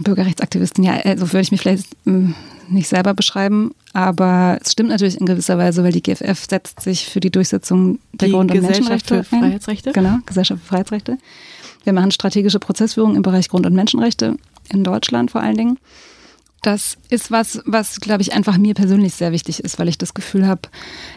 Bürgerrechtsaktivistin, 0.01 0.85
ja, 0.85 0.95
also 1.05 1.29
würde 1.33 1.43
ich 1.43 1.53
mich 1.53 1.61
vielleicht 1.61 1.87
mm, 2.05 2.33
nicht 2.69 2.89
selber 2.89 3.15
beschreiben, 3.15 3.73
aber 3.93 4.59
es 4.63 4.73
stimmt 4.73 4.91
natürlich 4.91 5.19
in 5.19 5.27
gewisser 5.27 5.59
Weise, 5.59 5.83
weil 5.83 5.93
die 5.93 6.03
GFF 6.03 6.47
setzt 6.49 6.81
sich 6.81 7.07
für 7.07 7.21
die 7.21 7.31
Durchsetzung 7.31 7.99
der 8.13 8.29
die 8.29 8.35
Grund- 8.35 8.53
und 8.53 8.63
Menschenrechte 8.63 9.25
für 9.25 9.39
Freiheitsrechte. 9.39 9.91
Ein. 9.91 9.95
Genau, 9.95 10.19
Gesellschaft 10.27 10.63
für 10.63 10.69
Freiheitsrechte. 10.69 11.19
Wir 11.85 11.93
machen 11.93 12.11
strategische 12.11 12.59
Prozessführung 12.59 13.17
im 13.17 13.23
Bereich 13.23 13.49
Grund- 13.49 13.67
und 13.67 13.75
Menschenrechte 13.75 14.37
in 14.73 14.85
Deutschland 14.85 15.31
vor 15.31 15.41
allen 15.41 15.57
Dingen. 15.57 15.79
Das 16.63 16.99
ist 17.09 17.31
was, 17.31 17.63
was, 17.65 18.01
glaube 18.01 18.21
ich, 18.21 18.35
einfach 18.35 18.59
mir 18.59 18.75
persönlich 18.75 19.15
sehr 19.15 19.33
wichtig 19.33 19.65
ist, 19.65 19.79
weil 19.79 19.89
ich 19.89 19.97
das 19.97 20.13
Gefühl 20.13 20.47
habe, 20.47 20.63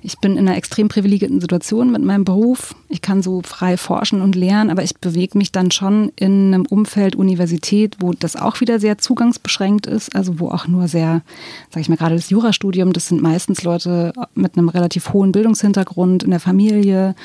ich 0.01 0.19
bin 0.19 0.37
in 0.37 0.47
einer 0.47 0.55
extrem 0.55 0.87
privilegierten 0.87 1.41
Situation 1.41 1.91
mit 1.91 2.01
meinem 2.01 2.23
Beruf. 2.23 2.75
Ich 2.87 3.01
kann 3.01 3.21
so 3.21 3.41
frei 3.43 3.75
forschen 3.75 4.21
und 4.21 4.35
lernen, 4.35 4.69
aber 4.69 4.83
ich 4.83 4.95
bewege 4.95 5.37
mich 5.37 5.51
dann 5.51 5.69
schon 5.69 6.13
in 6.15 6.53
einem 6.53 6.65
Umfeld 6.65 7.17
Universität, 7.17 7.97
wo 7.99 8.13
das 8.13 8.37
auch 8.37 8.61
wieder 8.61 8.79
sehr 8.79 8.99
zugangsbeschränkt 8.99 9.85
ist, 9.85 10.15
also 10.15 10.39
wo 10.39 10.47
auch 10.47 10.67
nur 10.67 10.87
sehr, 10.87 11.23
sage 11.71 11.81
ich 11.81 11.89
mal, 11.89 11.97
gerade 11.97 12.15
das 12.15 12.29
Jurastudium, 12.29 12.93
das 12.93 13.09
sind 13.09 13.21
meistens 13.21 13.63
Leute 13.63 14.13
mit 14.35 14.57
einem 14.57 14.69
relativ 14.69 15.11
hohen 15.11 15.33
Bildungshintergrund 15.33 16.23
in 16.23 16.31
der 16.31 16.39
Familie 16.39 17.15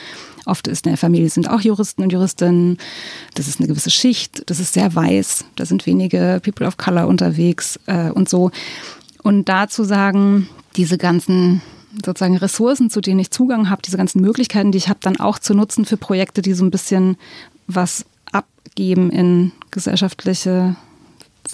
Oft 0.49 0.66
ist 0.66 0.86
in 0.86 0.92
der 0.92 0.99
Familie 0.99 1.28
sind 1.30 1.49
auch 1.49 1.61
Juristen 1.61 2.03
und 2.03 2.12
Juristinnen. 2.12 2.78
Das 3.34 3.49
ist 3.49 3.61
eine 3.61 3.68
gewisse 3.68 3.90
Schicht. 3.90 4.42
Das 4.46 4.61
ist 4.61 4.74
sehr 4.74 4.94
weiß. 4.94 5.44
Da 5.57 5.66
sind 5.66 5.86
wenige 5.86 6.40
People 6.42 6.66
of 6.66 6.76
Color 6.76 7.07
unterwegs 7.07 7.78
äh, 7.86 8.11
und 8.11 8.28
so. 8.28 8.51
Und 9.22 9.49
da 9.49 9.68
zu 9.68 9.84
sagen, 9.84 10.49
diese 10.76 10.99
ganzen 10.99 11.61
sozusagen 12.05 12.36
Ressourcen, 12.36 12.90
zu 12.90 13.01
denen 13.01 13.20
ich 13.20 13.30
Zugang 13.30 13.70
habe, 13.70 13.82
diese 13.82 13.96
ganzen 13.96 14.20
Möglichkeiten, 14.20 14.72
die 14.72 14.78
ich 14.78 14.88
habe, 14.88 15.01
dann 15.03 15.18
auch 15.18 15.38
zu 15.38 15.55
nutzen 15.55 15.84
für 15.84 15.96
Projekte, 15.96 16.42
die 16.42 16.53
so 16.53 16.64
ein 16.64 16.70
bisschen 16.70 17.16
was 17.66 18.05
abgeben 18.30 19.11
in 19.11 19.53
gesellschaftliche 19.70 20.76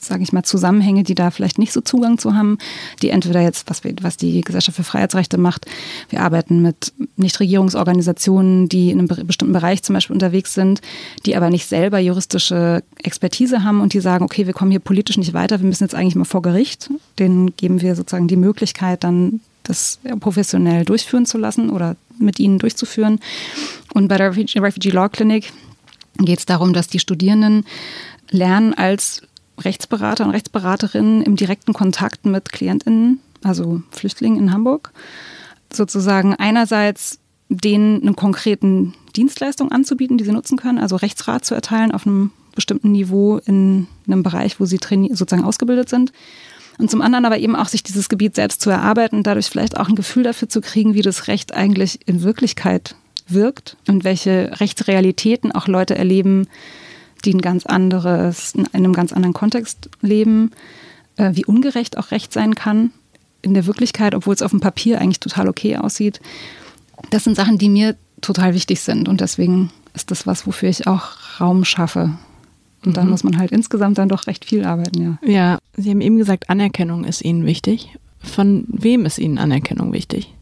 sage 0.01 0.23
ich 0.23 0.33
mal, 0.33 0.43
Zusammenhänge, 0.43 1.03
die 1.03 1.15
da 1.15 1.31
vielleicht 1.31 1.59
nicht 1.59 1.73
so 1.73 1.81
Zugang 1.81 2.19
zu 2.19 2.35
haben, 2.35 2.59
die 3.03 3.11
entweder 3.11 3.41
jetzt, 3.41 3.69
was, 3.71 3.85
wir, 3.85 3.95
was 4.03 4.17
die 4.17 4.41
Gesellschaft 4.41 4.77
für 4.77 4.85
Freiheitsrechte 4.85 5.39
macht, 5.39 5.67
wir 6.11 6.21
arbeiten 6.21 6.63
mit 6.63 6.93
Nichtregierungsorganisationen, 7.17 8.69
die 8.69 8.91
in 8.91 8.99
einem 8.99 9.27
bestimmten 9.27 9.53
Bereich 9.53 9.83
zum 9.83 9.95
Beispiel 9.95 10.15
unterwegs 10.15 10.55
sind, 10.55 10.81
die 11.27 11.37
aber 11.37 11.51
nicht 11.51 11.67
selber 11.67 11.99
juristische 11.99 12.83
Expertise 13.03 13.65
haben 13.65 13.81
und 13.81 13.93
die 13.93 14.01
sagen, 14.01 14.25
okay, 14.25 14.47
wir 14.47 14.53
kommen 14.53 14.71
hier 14.71 14.81
politisch 14.81 15.17
nicht 15.17 15.35
weiter, 15.35 15.61
wir 15.61 15.67
müssen 15.67 15.85
jetzt 15.85 15.95
eigentlich 15.95 16.17
mal 16.17 16.25
vor 16.25 16.43
Gericht. 16.43 16.91
Denen 17.19 17.57
geben 17.57 17.81
wir 17.81 17.95
sozusagen 17.95 18.29
die 18.29 18.37
Möglichkeit, 18.37 19.05
dann 19.05 19.41
das 19.63 19.99
professionell 20.21 20.85
durchführen 20.85 21.27
zu 21.27 21.39
lassen 21.39 21.71
oder 21.71 21.97
mit 22.19 22.39
ihnen 22.39 22.59
durchzuführen. 22.59 23.21
Und 23.95 24.09
bei 24.09 24.19
der 24.19 24.37
Refugee 24.37 24.91
Law 24.91 25.09
Clinic 25.09 25.53
geht 26.19 26.39
es 26.39 26.47
darum, 26.47 26.73
dass 26.73 26.87
die 26.89 26.99
Studierenden 26.99 27.65
lernen 28.31 28.75
als 28.75 29.23
Rechtsberater 29.59 30.25
und 30.25 30.31
Rechtsberaterinnen 30.31 31.23
im 31.23 31.37
direkten 31.37 31.73
Kontakt 31.73 32.27
mit 32.27 32.53
KlientInnen, 32.53 33.21
also 33.43 33.83
Flüchtlingen 33.91 34.39
in 34.39 34.53
Hamburg, 34.53 34.93
sozusagen 35.73 36.35
einerseits 36.35 37.19
denen 37.49 38.03
eine 38.03 38.15
konkreten 38.15 38.95
Dienstleistung 39.17 39.71
anzubieten, 39.71 40.19
die 40.19 40.25
sie 40.25 40.33
nutzen 40.33 40.57
können, 40.57 40.79
also 40.79 40.97
Rechtsrat 40.97 41.45
zu 41.45 41.55
erteilen 41.55 41.93
auf 41.93 42.07
einem 42.07 42.33
bestimmten 42.55 42.93
Niveau 42.93 43.39
in 43.45 43.87
einem 44.07 44.23
Bereich, 44.23 44.61
wo 44.61 44.65
sie 44.65 44.79
sozusagen 45.13 45.45
ausgebildet 45.45 45.89
sind. 45.89 46.13
Und 46.79 46.91
zum 46.91 47.03
anderen 47.03 47.25
aber 47.25 47.39
eben 47.39 47.55
auch 47.55 47.69
sich 47.69 47.83
dieses 47.83 48.09
Gebiet 48.09 48.35
selbst 48.35 48.61
zu 48.61 48.71
erarbeiten 48.71 49.17
und 49.17 49.27
dadurch 49.27 49.47
vielleicht 49.47 49.77
auch 49.79 49.89
ein 49.89 49.95
Gefühl 49.95 50.25
dafür 50.25 50.49
zu 50.49 50.61
kriegen, 50.61 50.95
wie 50.95 51.03
das 51.03 51.29
Recht 51.29 51.55
eigentlich 51.55 52.01
in 52.07 52.23
Wirklichkeit 52.23 52.97
wirkt 53.29 53.77
und 53.87 54.05
welche 54.05 54.51
Rechtsrealitäten 54.61 55.53
auch 55.53 55.69
Leute 55.69 55.97
erleben, 55.97 56.49
die 57.25 57.35
ein 57.35 57.41
ganz 57.41 57.67
anderes, 57.67 58.55
in 58.55 58.67
einem 58.73 58.93
ganz 58.93 59.13
anderen 59.13 59.33
Kontext 59.35 59.91
leben, 60.01 60.51
äh, 61.17 61.31
wie 61.35 61.45
ungerecht 61.45 61.99
auch 61.99 62.11
Recht 62.11 62.33
sein 62.33 62.55
kann 62.55 62.91
in 63.43 63.55
der 63.55 63.67
Wirklichkeit, 63.67 64.15
obwohl 64.15 64.35
es 64.35 64.43
auf 64.43 64.51
dem 64.51 64.61
Papier 64.61 65.01
eigentlich 65.01 65.21
total 65.21 65.49
okay 65.49 65.77
aussieht. 65.77 66.21
Das 67.11 67.25
sind 67.25 67.37
Sachen, 67.37 67.59
die 67.59 67.69
mir 67.69 67.97
total 68.21 68.55
wichtig 68.55 68.81
sind 68.81 69.09
und 69.09 69.21
deswegen 69.21 69.71
ist 69.93 70.11
das 70.11 70.27
was, 70.27 70.47
wofür 70.47 70.69
ich 70.69 70.87
auch 70.87 71.41
Raum 71.41 71.65
schaffe. 71.65 72.17
Und 72.85 72.97
dann 72.97 73.07
mhm. 73.07 73.11
muss 73.13 73.25
man 73.25 73.39
halt 73.39 73.53
insgesamt 73.53 73.99
dann 73.99 74.09
doch 74.09 74.27
recht 74.27 74.45
viel 74.45 74.65
arbeiten, 74.65 75.03
ja. 75.03 75.19
Ja, 75.27 75.59
Sie 75.77 75.91
haben 75.91 76.01
eben 76.01 76.19
gesagt, 76.19 76.51
Anerkennung 76.51 77.05
ist 77.05 77.23
Ihnen 77.23 77.47
wichtig. 77.47 77.97
Von 78.19 78.65
wem 78.69 79.07
ist 79.07 79.19
Ihnen 79.19 79.39
Anerkennung 79.39 79.93
wichtig? 79.93 80.33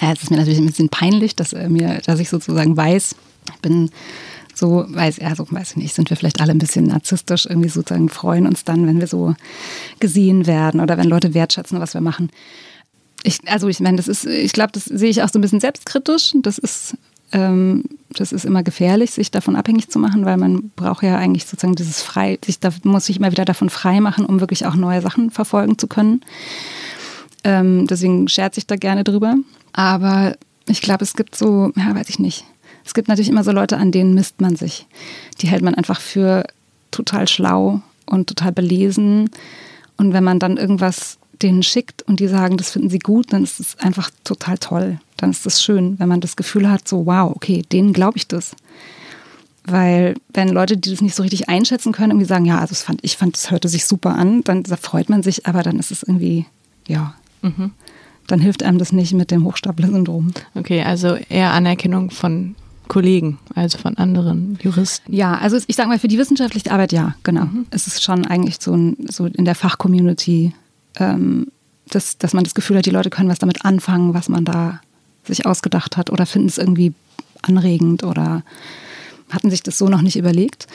Ja, 0.00 0.12
es 0.12 0.22
ist 0.22 0.30
mir 0.30 0.36
natürlich 0.36 0.58
ein 0.58 0.66
bisschen 0.66 0.88
peinlich, 0.88 1.36
dass, 1.36 1.52
mir, 1.52 2.00
dass 2.04 2.20
ich 2.20 2.28
sozusagen 2.28 2.76
weiß, 2.76 3.14
ich 3.54 3.60
bin 3.60 3.90
so, 4.56 4.86
weiß, 4.88 5.18
ja, 5.18 5.34
so, 5.34 5.46
weiß 5.50 5.72
ich 5.72 5.76
nicht, 5.76 5.94
sind 5.94 6.08
wir 6.08 6.16
vielleicht 6.16 6.40
alle 6.40 6.52
ein 6.52 6.58
bisschen 6.58 6.86
narzisstisch, 6.86 7.46
irgendwie 7.46 7.68
sozusagen 7.68 8.08
freuen 8.08 8.46
uns 8.46 8.64
dann, 8.64 8.86
wenn 8.86 9.00
wir 9.00 9.06
so 9.06 9.34
gesehen 10.00 10.46
werden 10.46 10.80
oder 10.80 10.96
wenn 10.96 11.08
Leute 11.08 11.34
wertschätzen, 11.34 11.78
was 11.78 11.92
wir 11.92 12.00
machen. 12.00 12.30
Ich, 13.22 13.40
also 13.46 13.68
ich 13.68 13.80
meine, 13.80 13.98
das 13.98 14.08
ist, 14.08 14.24
ich 14.24 14.52
glaube, 14.52 14.72
das 14.72 14.84
sehe 14.84 15.10
ich 15.10 15.22
auch 15.22 15.28
so 15.28 15.38
ein 15.38 15.42
bisschen 15.42 15.60
selbstkritisch. 15.60 16.32
Das 16.36 16.56
ist, 16.58 16.96
ähm, 17.32 17.84
das 18.10 18.32
ist 18.32 18.44
immer 18.44 18.62
gefährlich, 18.62 19.10
sich 19.10 19.30
davon 19.30 19.56
abhängig 19.56 19.90
zu 19.90 19.98
machen, 19.98 20.24
weil 20.24 20.38
man 20.38 20.70
braucht 20.74 21.02
ja 21.02 21.18
eigentlich 21.18 21.44
sozusagen 21.44 21.74
dieses 21.74 22.00
frei, 22.00 22.38
sich 22.44 22.58
da 22.58 22.70
muss 22.84 23.06
sich 23.06 23.18
immer 23.18 23.32
wieder 23.32 23.44
davon 23.44 23.68
frei 23.68 24.00
machen, 24.00 24.24
um 24.24 24.40
wirklich 24.40 24.64
auch 24.64 24.74
neue 24.74 25.02
Sachen 25.02 25.30
verfolgen 25.30 25.76
zu 25.76 25.86
können. 25.86 26.22
Ähm, 27.44 27.86
deswegen 27.86 28.28
scherze 28.28 28.58
ich 28.58 28.66
da 28.66 28.76
gerne 28.76 29.04
drüber. 29.04 29.34
Aber 29.72 30.36
ich 30.66 30.80
glaube, 30.80 31.04
es 31.04 31.14
gibt 31.14 31.36
so, 31.36 31.72
ja, 31.76 31.94
weiß 31.94 32.08
ich 32.08 32.18
nicht. 32.18 32.44
Es 32.86 32.94
gibt 32.94 33.08
natürlich 33.08 33.28
immer 33.28 33.44
so 33.44 33.50
Leute, 33.50 33.76
an 33.76 33.90
denen 33.90 34.14
misst 34.14 34.40
man 34.40 34.54
sich. 34.54 34.86
Die 35.40 35.48
hält 35.48 35.62
man 35.62 35.74
einfach 35.74 36.00
für 36.00 36.46
total 36.92 37.26
schlau 37.26 37.82
und 38.06 38.28
total 38.28 38.52
belesen. 38.52 39.28
Und 39.96 40.12
wenn 40.12 40.22
man 40.24 40.38
dann 40.38 40.56
irgendwas 40.56 41.18
denen 41.42 41.64
schickt 41.64 42.02
und 42.02 42.20
die 42.20 42.28
sagen, 42.28 42.56
das 42.56 42.70
finden 42.70 42.88
sie 42.88 43.00
gut, 43.00 43.32
dann 43.32 43.42
ist 43.42 43.60
es 43.60 43.76
einfach 43.78 44.10
total 44.24 44.56
toll. 44.56 45.00
Dann 45.16 45.30
ist 45.30 45.44
es 45.46 45.62
schön, 45.62 45.98
wenn 45.98 46.08
man 46.08 46.20
das 46.20 46.36
Gefühl 46.36 46.70
hat, 46.70 46.86
so, 46.88 47.06
wow, 47.06 47.34
okay, 47.34 47.62
denen 47.72 47.92
glaube 47.92 48.18
ich 48.18 48.28
das. 48.28 48.54
Weil 49.64 50.14
wenn 50.32 50.48
Leute, 50.48 50.76
die 50.76 50.90
das 50.90 51.00
nicht 51.00 51.16
so 51.16 51.24
richtig 51.24 51.48
einschätzen 51.48 51.92
können, 51.92 52.12
irgendwie 52.12 52.28
sagen, 52.28 52.44
ja, 52.44 52.60
also 52.60 52.70
das 52.70 52.82
fand, 52.82 53.00
ich 53.02 53.16
fand, 53.16 53.34
das 53.34 53.50
hörte 53.50 53.68
sich 53.68 53.84
super 53.84 54.14
an, 54.14 54.42
dann 54.44 54.62
da 54.62 54.76
freut 54.76 55.08
man 55.08 55.24
sich, 55.24 55.44
aber 55.46 55.62
dann 55.62 55.80
ist 55.80 55.90
es 55.90 56.04
irgendwie, 56.04 56.46
ja, 56.86 57.14
mhm. 57.42 57.72
dann 58.28 58.40
hilft 58.40 58.62
einem 58.62 58.78
das 58.78 58.92
nicht 58.92 59.12
mit 59.12 59.32
dem 59.32 59.44
Hochstapler-Syndrom. 59.44 60.30
Okay, 60.54 60.82
also 60.82 61.16
eher 61.28 61.50
Anerkennung 61.50 62.10
von 62.10 62.54
Kollegen, 62.88 63.38
also 63.54 63.78
von 63.78 63.96
anderen 63.96 64.58
Juristen. 64.62 65.12
Ja, 65.12 65.36
also 65.38 65.58
ich 65.66 65.76
sage 65.76 65.88
mal, 65.88 65.98
für 65.98 66.08
die 66.08 66.18
wissenschaftliche 66.18 66.70
Arbeit 66.70 66.92
ja, 66.92 67.14
genau. 67.22 67.44
Mhm. 67.44 67.66
Es 67.70 67.86
ist 67.86 68.02
schon 68.02 68.26
eigentlich 68.26 68.58
so, 68.60 68.74
ein, 68.74 68.96
so 69.08 69.26
in 69.26 69.44
der 69.44 69.54
Fachcommunity, 69.54 70.52
ähm, 70.96 71.48
dass, 71.88 72.18
dass 72.18 72.32
man 72.32 72.44
das 72.44 72.54
Gefühl 72.54 72.78
hat, 72.78 72.86
die 72.86 72.90
Leute 72.90 73.10
können 73.10 73.28
was 73.28 73.38
damit 73.38 73.64
anfangen, 73.64 74.14
was 74.14 74.28
man 74.28 74.44
da 74.44 74.80
sich 75.24 75.46
ausgedacht 75.46 75.96
hat 75.96 76.10
oder 76.10 76.26
finden 76.26 76.48
es 76.48 76.58
irgendwie 76.58 76.92
anregend 77.42 78.02
oder 78.02 78.42
hatten 79.30 79.50
sich 79.50 79.62
das 79.62 79.78
so 79.78 79.88
noch 79.88 80.02
nicht 80.02 80.16
überlegt. 80.16 80.66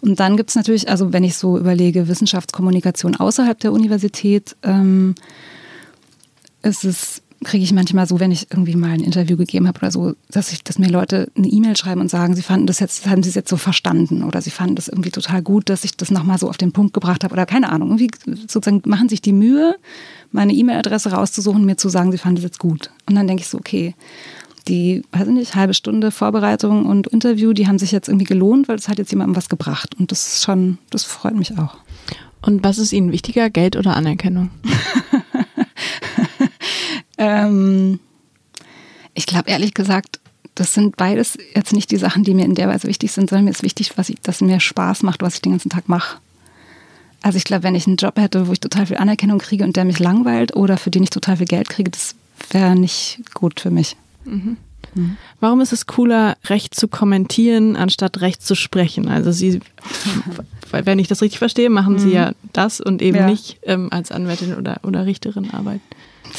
Und 0.00 0.18
dann 0.18 0.36
gibt 0.36 0.50
es 0.50 0.56
natürlich, 0.56 0.88
also 0.88 1.12
wenn 1.12 1.24
ich 1.24 1.36
so 1.36 1.58
überlege, 1.58 2.08
Wissenschaftskommunikation 2.08 3.16
außerhalb 3.16 3.58
der 3.60 3.72
Universität, 3.72 4.56
ähm, 4.62 5.14
ist 6.62 6.84
es 6.84 7.22
kriege 7.44 7.64
ich 7.64 7.72
manchmal 7.72 8.06
so, 8.06 8.20
wenn 8.20 8.30
ich 8.30 8.48
irgendwie 8.50 8.76
mal 8.76 8.90
ein 8.90 9.00
Interview 9.00 9.36
gegeben 9.36 9.68
habe 9.68 9.78
oder 9.80 9.90
so, 9.90 10.14
dass 10.30 10.52
ich, 10.52 10.62
dass 10.64 10.78
mir 10.78 10.88
Leute 10.88 11.30
eine 11.36 11.48
E-Mail 11.48 11.76
schreiben 11.76 12.00
und 12.00 12.10
sagen, 12.10 12.34
sie 12.34 12.42
fanden 12.42 12.66
das 12.66 12.80
jetzt, 12.80 13.06
haben 13.08 13.22
sie 13.22 13.28
es 13.28 13.34
jetzt 13.34 13.48
so 13.48 13.56
verstanden 13.56 14.22
oder 14.22 14.40
sie 14.40 14.50
fanden 14.50 14.76
das 14.76 14.88
irgendwie 14.88 15.10
total 15.10 15.42
gut, 15.42 15.68
dass 15.68 15.84
ich 15.84 15.96
das 15.96 16.10
nochmal 16.10 16.38
so 16.38 16.48
auf 16.48 16.56
den 16.56 16.72
Punkt 16.72 16.94
gebracht 16.94 17.24
habe 17.24 17.32
oder 17.32 17.46
keine 17.46 17.70
Ahnung. 17.70 17.90
Irgendwie 17.90 18.10
sozusagen 18.46 18.82
machen 18.86 19.08
sich 19.08 19.22
die 19.22 19.32
Mühe, 19.32 19.76
meine 20.30 20.52
E-Mail-Adresse 20.52 21.12
rauszusuchen, 21.12 21.64
mir 21.64 21.76
zu 21.76 21.88
sagen, 21.88 22.12
sie 22.12 22.18
fanden 22.18 22.36
das 22.36 22.44
jetzt 22.44 22.58
gut. 22.58 22.90
Und 23.06 23.14
dann 23.14 23.26
denke 23.26 23.42
ich 23.42 23.48
so, 23.48 23.58
okay, 23.58 23.94
die, 24.68 25.02
weiß 25.12 25.26
ich 25.26 25.34
nicht, 25.34 25.54
halbe 25.54 25.74
Stunde 25.74 26.10
Vorbereitung 26.10 26.86
und 26.86 27.06
Interview, 27.08 27.52
die 27.52 27.66
haben 27.66 27.78
sich 27.78 27.92
jetzt 27.92 28.08
irgendwie 28.08 28.26
gelohnt, 28.26 28.68
weil 28.68 28.76
es 28.76 28.88
hat 28.88 28.98
jetzt 28.98 29.10
jemandem 29.10 29.36
was 29.36 29.48
gebracht. 29.48 29.94
Und 29.98 30.12
das 30.12 30.26
ist 30.34 30.44
schon, 30.44 30.78
das 30.90 31.04
freut 31.04 31.34
mich 31.34 31.58
auch. 31.58 31.76
Und 32.42 32.64
was 32.64 32.78
ist 32.78 32.92
Ihnen 32.92 33.12
wichtiger, 33.12 33.50
Geld 33.50 33.76
oder 33.76 33.96
Anerkennung? 33.96 34.50
Ähm, 37.22 38.00
ich 39.14 39.26
glaube 39.26 39.50
ehrlich 39.50 39.74
gesagt, 39.74 40.18
das 40.54 40.74
sind 40.74 40.96
beides 40.96 41.38
jetzt 41.54 41.72
nicht 41.72 41.90
die 41.90 41.96
Sachen, 41.96 42.24
die 42.24 42.34
mir 42.34 42.44
in 42.44 42.54
der 42.54 42.68
Weise 42.68 42.88
wichtig 42.88 43.12
sind, 43.12 43.30
sondern 43.30 43.44
mir 43.44 43.52
ist 43.52 43.62
wichtig, 43.62 43.96
was 43.96 44.08
ich, 44.08 44.20
dass 44.20 44.40
mir 44.40 44.60
Spaß 44.60 45.02
macht, 45.02 45.22
was 45.22 45.36
ich 45.36 45.42
den 45.42 45.52
ganzen 45.52 45.70
Tag 45.70 45.88
mache. 45.88 46.18
Also 47.22 47.38
ich 47.38 47.44
glaube, 47.44 47.62
wenn 47.62 47.76
ich 47.76 47.86
einen 47.86 47.96
Job 47.96 48.18
hätte, 48.18 48.48
wo 48.48 48.52
ich 48.52 48.60
total 48.60 48.86
viel 48.86 48.96
Anerkennung 48.96 49.38
kriege 49.38 49.64
und 49.64 49.76
der 49.76 49.84
mich 49.84 50.00
langweilt 50.00 50.56
oder 50.56 50.76
für 50.76 50.90
den 50.90 51.04
ich 51.04 51.10
total 51.10 51.36
viel 51.36 51.46
Geld 51.46 51.68
kriege, 51.68 51.90
das 51.90 52.16
wäre 52.50 52.74
nicht 52.74 53.20
gut 53.32 53.60
für 53.60 53.70
mich. 53.70 53.96
Mhm. 54.24 54.56
Mhm. 54.94 55.16
Warum 55.38 55.60
ist 55.60 55.72
es 55.72 55.86
cooler, 55.86 56.36
Recht 56.46 56.74
zu 56.74 56.88
kommentieren, 56.88 57.76
anstatt 57.76 58.20
Recht 58.20 58.44
zu 58.44 58.56
sprechen? 58.56 59.08
Also 59.08 59.30
Sie, 59.30 59.60
wenn 60.70 60.98
ich 60.98 61.08
das 61.08 61.22
richtig 61.22 61.38
verstehe, 61.38 61.70
machen 61.70 61.98
Sie 62.00 62.08
mhm. 62.08 62.14
ja 62.14 62.32
das 62.52 62.80
und 62.80 63.00
eben 63.00 63.18
ja. 63.18 63.26
nicht 63.26 63.58
ähm, 63.62 63.88
als 63.90 64.10
Anwältin 64.10 64.56
oder, 64.56 64.80
oder 64.82 65.06
Richterin 65.06 65.50
arbeiten. 65.52 65.82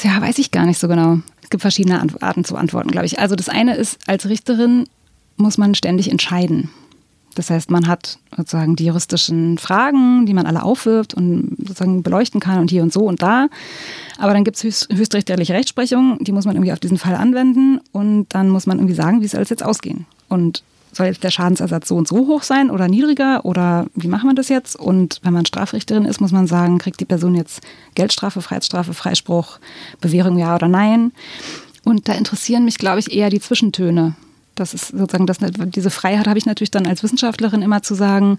Ja, 0.01 0.21
weiß 0.21 0.39
ich 0.39 0.51
gar 0.51 0.65
nicht 0.65 0.79
so 0.79 0.87
genau. 0.87 1.19
Es 1.41 1.49
gibt 1.49 1.61
verschiedene 1.61 2.01
Arten 2.21 2.43
zu 2.45 2.55
antworten, 2.55 2.89
glaube 2.89 3.05
ich. 3.05 3.19
Also 3.19 3.35
das 3.35 3.49
eine 3.49 3.75
ist, 3.75 3.99
als 4.07 4.27
Richterin 4.27 4.85
muss 5.37 5.57
man 5.57 5.75
ständig 5.75 6.09
entscheiden. 6.09 6.69
Das 7.35 7.49
heißt, 7.49 7.71
man 7.71 7.87
hat 7.87 8.19
sozusagen 8.35 8.75
die 8.75 8.85
juristischen 8.85 9.57
Fragen, 9.57 10.25
die 10.25 10.33
man 10.33 10.45
alle 10.45 10.63
aufwirft 10.63 11.13
und 11.13 11.55
sozusagen 11.57 12.03
beleuchten 12.03 12.39
kann 12.39 12.59
und 12.59 12.69
hier 12.69 12.83
und 12.83 12.93
so 12.93 13.01
und 13.01 13.21
da. 13.21 13.47
Aber 14.17 14.33
dann 14.33 14.43
gibt 14.43 14.57
es 14.57 14.63
höchst, 14.63 14.93
höchstrichterliche 14.93 15.53
Rechtsprechung, 15.53 16.19
die 16.21 16.31
muss 16.31 16.45
man 16.45 16.55
irgendwie 16.55 16.71
auf 16.71 16.79
diesen 16.79 16.97
Fall 16.97 17.15
anwenden 17.15 17.79
und 17.91 18.27
dann 18.29 18.49
muss 18.49 18.67
man 18.67 18.77
irgendwie 18.77 18.95
sagen, 18.95 19.21
wie 19.21 19.27
soll 19.27 19.41
es 19.41 19.49
jetzt 19.49 19.65
ausgehen. 19.65 20.05
Und 20.29 20.63
soll 20.93 21.07
jetzt 21.07 21.23
der 21.23 21.31
Schadensersatz 21.31 21.87
so 21.87 21.95
und 21.95 22.07
so 22.07 22.27
hoch 22.27 22.43
sein 22.43 22.69
oder 22.69 22.87
niedriger 22.87 23.45
oder 23.45 23.87
wie 23.95 24.07
machen 24.07 24.29
wir 24.29 24.35
das 24.35 24.49
jetzt? 24.49 24.75
Und 24.75 25.19
wenn 25.23 25.33
man 25.33 25.45
Strafrichterin 25.45 26.05
ist, 26.05 26.21
muss 26.21 26.31
man 26.31 26.47
sagen, 26.47 26.77
kriegt 26.77 26.99
die 26.99 27.05
Person 27.05 27.35
jetzt 27.35 27.61
Geldstrafe, 27.95 28.41
Freiheitsstrafe, 28.41 28.93
Freispruch, 28.93 29.59
Bewährung 30.01 30.37
ja 30.37 30.55
oder 30.55 30.67
nein? 30.67 31.11
Und 31.83 32.07
da 32.07 32.13
interessieren 32.13 32.65
mich, 32.65 32.77
glaube 32.77 32.99
ich, 32.99 33.11
eher 33.11 33.29
die 33.29 33.41
Zwischentöne. 33.41 34.15
Das 34.55 34.73
ist 34.73 34.89
sozusagen 34.89 35.25
das, 35.25 35.37
diese 35.39 35.89
Freiheit 35.89 36.27
habe 36.27 36.37
ich 36.37 36.45
natürlich 36.45 36.71
dann 36.71 36.85
als 36.85 37.01
Wissenschaftlerin 37.01 37.63
immer 37.63 37.81
zu 37.81 37.95
sagen, 37.95 38.37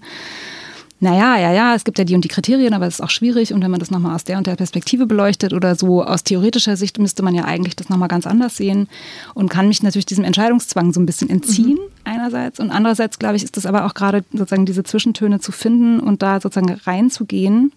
naja, 1.05 1.37
ja, 1.37 1.53
ja, 1.53 1.75
es 1.75 1.83
gibt 1.83 1.99
ja 1.99 2.03
die 2.03 2.15
und 2.15 2.23
die 2.23 2.29
Kriterien, 2.29 2.73
aber 2.73 2.87
es 2.87 2.95
ist 2.95 3.01
auch 3.01 3.11
schwierig. 3.11 3.53
Und 3.53 3.61
wenn 3.61 3.69
man 3.69 3.79
das 3.79 3.91
nochmal 3.91 4.15
aus 4.15 4.23
der 4.23 4.39
und 4.39 4.47
der 4.47 4.55
Perspektive 4.55 5.05
beleuchtet 5.05 5.53
oder 5.53 5.75
so 5.75 6.03
aus 6.03 6.23
theoretischer 6.23 6.75
Sicht, 6.77 6.97
müsste 6.97 7.21
man 7.21 7.35
ja 7.35 7.45
eigentlich 7.45 7.75
das 7.75 7.89
nochmal 7.89 8.07
ganz 8.07 8.25
anders 8.25 8.57
sehen 8.57 8.87
und 9.35 9.49
kann 9.49 9.67
mich 9.67 9.83
natürlich 9.83 10.07
diesem 10.07 10.23
Entscheidungszwang 10.23 10.93
so 10.93 10.99
ein 10.99 11.05
bisschen 11.05 11.29
entziehen, 11.29 11.75
mhm. 11.75 12.05
einerseits. 12.05 12.59
Und 12.59 12.71
andererseits, 12.71 13.19
glaube 13.19 13.35
ich, 13.35 13.43
ist 13.43 13.55
das 13.55 13.67
aber 13.67 13.85
auch 13.85 13.93
gerade 13.93 14.25
sozusagen 14.33 14.65
diese 14.65 14.83
Zwischentöne 14.83 15.39
zu 15.39 15.51
finden 15.51 15.99
und 15.99 16.23
da 16.23 16.41
sozusagen 16.41 16.73
reinzugehen 16.73 17.71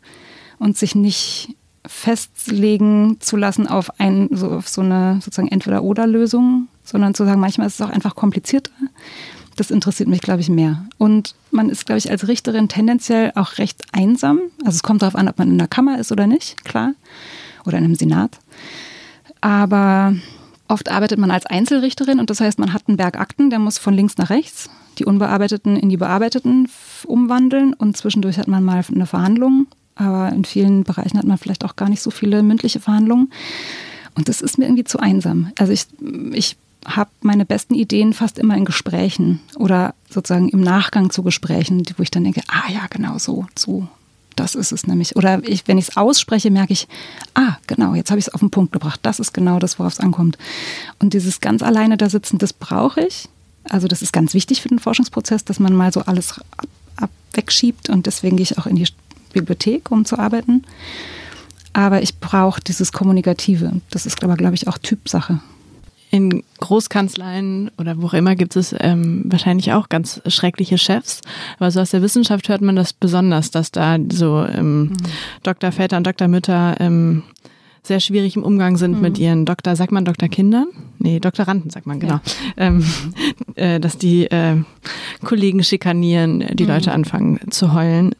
und 0.58 0.78
sich 0.78 0.94
nicht 0.94 1.54
festlegen 1.86 3.18
zu 3.20 3.36
lassen 3.36 3.66
auf, 3.66 4.00
ein, 4.00 4.30
so, 4.32 4.52
auf 4.52 4.68
so 4.68 4.80
eine 4.80 5.20
sozusagen 5.22 5.48
Entweder-Oder-Lösung, 5.48 6.68
sondern 6.82 7.14
zu 7.14 7.26
sagen, 7.26 7.40
manchmal 7.40 7.66
ist 7.66 7.74
es 7.74 7.86
auch 7.86 7.90
einfach 7.90 8.14
komplizierter 8.14 8.72
Das 9.58 9.70
interessiert 9.70 10.08
mich, 10.08 10.20
glaube 10.20 10.40
ich, 10.40 10.48
mehr. 10.48 10.84
Und 10.98 11.34
man 11.50 11.68
ist, 11.68 11.86
glaube 11.86 11.98
ich, 11.98 12.10
als 12.10 12.28
Richterin 12.28 12.68
tendenziell 12.68 13.32
auch 13.34 13.58
recht 13.58 13.82
einsam. 13.92 14.40
Also 14.64 14.76
es 14.76 14.82
kommt 14.82 15.02
darauf 15.02 15.16
an, 15.16 15.28
ob 15.28 15.38
man 15.38 15.50
in 15.50 15.58
der 15.58 15.68
Kammer 15.68 15.98
ist 15.98 16.12
oder 16.12 16.26
nicht, 16.26 16.64
klar. 16.64 16.94
Oder 17.66 17.78
in 17.78 17.84
einem 17.84 17.94
Senat. 17.94 18.38
Aber 19.40 20.14
oft 20.68 20.90
arbeitet 20.90 21.18
man 21.18 21.30
als 21.30 21.46
Einzelrichterin 21.46 22.20
und 22.20 22.30
das 22.30 22.40
heißt, 22.40 22.58
man 22.58 22.72
hat 22.72 22.84
einen 22.86 22.96
Berg 22.96 23.18
Akten, 23.18 23.50
der 23.50 23.58
muss 23.58 23.78
von 23.78 23.94
links 23.94 24.16
nach 24.16 24.30
rechts 24.30 24.70
die 24.98 25.04
unbearbeiteten 25.04 25.76
in 25.76 25.88
die 25.88 25.96
bearbeiteten 25.96 26.68
umwandeln 27.04 27.72
und 27.74 27.96
zwischendurch 27.96 28.38
hat 28.38 28.48
man 28.48 28.64
mal 28.64 28.84
eine 28.92 29.06
Verhandlung. 29.06 29.66
Aber 29.94 30.32
in 30.32 30.44
vielen 30.44 30.84
Bereichen 30.84 31.18
hat 31.18 31.26
man 31.26 31.38
vielleicht 31.38 31.64
auch 31.64 31.76
gar 31.76 31.88
nicht 31.88 32.02
so 32.02 32.10
viele 32.10 32.42
mündliche 32.42 32.80
Verhandlungen. 32.80 33.30
Und 34.14 34.28
das 34.28 34.40
ist 34.40 34.58
mir 34.58 34.66
irgendwie 34.66 34.84
zu 34.84 34.98
einsam. 34.98 35.52
Also 35.58 35.72
ich, 35.72 35.86
ich 36.32 36.56
habe 36.96 37.10
meine 37.20 37.44
besten 37.44 37.74
Ideen 37.74 38.12
fast 38.12 38.38
immer 38.38 38.56
in 38.56 38.64
Gesprächen 38.64 39.40
oder 39.56 39.94
sozusagen 40.08 40.48
im 40.48 40.60
Nachgang 40.60 41.10
zu 41.10 41.22
Gesprächen, 41.22 41.82
wo 41.96 42.02
ich 42.02 42.10
dann 42.10 42.24
denke, 42.24 42.42
ah 42.48 42.70
ja, 42.72 42.86
genau 42.88 43.18
so, 43.18 43.46
so, 43.56 43.88
das 44.36 44.54
ist 44.54 44.72
es 44.72 44.86
nämlich. 44.86 45.16
Oder 45.16 45.46
ich, 45.46 45.66
wenn 45.66 45.78
ich 45.78 45.88
es 45.88 45.96
ausspreche, 45.96 46.50
merke 46.50 46.72
ich, 46.72 46.88
ah, 47.34 47.56
genau, 47.66 47.94
jetzt 47.94 48.10
habe 48.10 48.18
ich 48.18 48.28
es 48.28 48.34
auf 48.34 48.40
den 48.40 48.50
Punkt 48.50 48.72
gebracht. 48.72 49.00
Das 49.02 49.18
ist 49.20 49.34
genau 49.34 49.58
das, 49.58 49.78
worauf 49.78 49.94
es 49.94 50.00
ankommt. 50.00 50.38
Und 50.98 51.12
dieses 51.12 51.40
ganz 51.40 51.62
alleine 51.62 51.96
da 51.96 52.08
sitzen, 52.08 52.38
das 52.38 52.52
brauche 52.52 53.00
ich. 53.02 53.28
Also 53.64 53.88
das 53.88 54.00
ist 54.00 54.12
ganz 54.12 54.34
wichtig 54.34 54.62
für 54.62 54.68
den 54.68 54.78
Forschungsprozess, 54.78 55.44
dass 55.44 55.60
man 55.60 55.74
mal 55.74 55.92
so 55.92 56.00
alles 56.00 56.38
ab, 56.56 56.68
ab 56.96 57.10
wegschiebt 57.34 57.90
und 57.90 58.06
deswegen 58.06 58.36
gehe 58.36 58.44
ich 58.44 58.58
auch 58.58 58.66
in 58.66 58.76
die 58.76 58.86
Bibliothek, 59.32 59.90
um 59.90 60.04
zu 60.04 60.18
arbeiten. 60.18 60.64
Aber 61.74 62.00
ich 62.02 62.18
brauche 62.18 62.60
dieses 62.62 62.92
Kommunikative. 62.92 63.80
Das 63.90 64.06
ist 64.06 64.24
aber, 64.24 64.36
glaube 64.36 64.54
ich, 64.54 64.68
auch 64.68 64.78
Typsache 64.78 65.40
in 66.10 66.42
Großkanzleien 66.58 67.70
oder 67.78 68.00
wo 68.00 68.06
auch 68.06 68.14
immer 68.14 68.34
gibt 68.34 68.56
es 68.56 68.74
ähm, 68.78 69.24
wahrscheinlich 69.26 69.72
auch 69.72 69.88
ganz 69.88 70.22
schreckliche 70.26 70.78
Chefs. 70.78 71.20
Aber 71.58 71.70
so 71.70 71.80
aus 71.80 71.90
der 71.90 72.02
Wissenschaft 72.02 72.48
hört 72.48 72.62
man 72.62 72.76
das 72.76 72.92
besonders, 72.92 73.50
dass 73.50 73.70
da 73.70 73.98
so 74.10 74.44
ähm, 74.44 74.80
mhm. 74.80 74.96
Doktorväter 75.42 75.96
und 75.96 76.06
Doktormütter 76.06 76.76
ähm, 76.80 77.22
sehr 77.82 78.00
schwierig 78.00 78.36
im 78.36 78.42
Umgang 78.42 78.76
sind 78.76 78.96
mhm. 78.96 79.00
mit 79.00 79.18
ihren 79.18 79.44
Doktor, 79.44 79.76
sagt 79.76 79.92
man 79.92 80.04
Doktorkindern? 80.04 80.68
Nee, 80.98 81.20
Doktoranden 81.20 81.70
sagt 81.70 81.86
man, 81.86 82.00
genau. 82.00 82.14
Ja. 82.14 82.20
Ähm, 82.56 82.84
äh, 83.54 83.80
dass 83.80 83.98
die 83.98 84.26
äh, 84.26 84.56
Kollegen 85.24 85.62
schikanieren, 85.62 86.44
die 86.54 86.64
mhm. 86.64 86.70
Leute 86.70 86.92
anfangen 86.92 87.40
zu 87.50 87.72
heulen. 87.74 88.14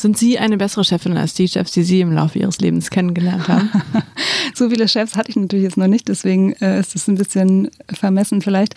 Sind 0.00 0.16
Sie 0.16 0.38
eine 0.38 0.56
bessere 0.56 0.82
Chefin 0.82 1.18
als 1.18 1.34
die 1.34 1.46
Chefs, 1.46 1.72
die 1.72 1.82
Sie 1.82 2.00
im 2.00 2.10
Laufe 2.10 2.38
Ihres 2.38 2.58
Lebens 2.58 2.88
kennengelernt 2.88 3.48
haben? 3.48 3.68
so 4.54 4.70
viele 4.70 4.88
Chefs 4.88 5.14
hatte 5.14 5.28
ich 5.28 5.36
natürlich 5.36 5.64
jetzt 5.64 5.76
noch 5.76 5.88
nicht, 5.88 6.08
deswegen 6.08 6.54
äh, 6.54 6.80
ist 6.80 6.96
es 6.96 7.06
ein 7.06 7.16
bisschen 7.16 7.70
vermessen 7.92 8.40
vielleicht. 8.40 8.74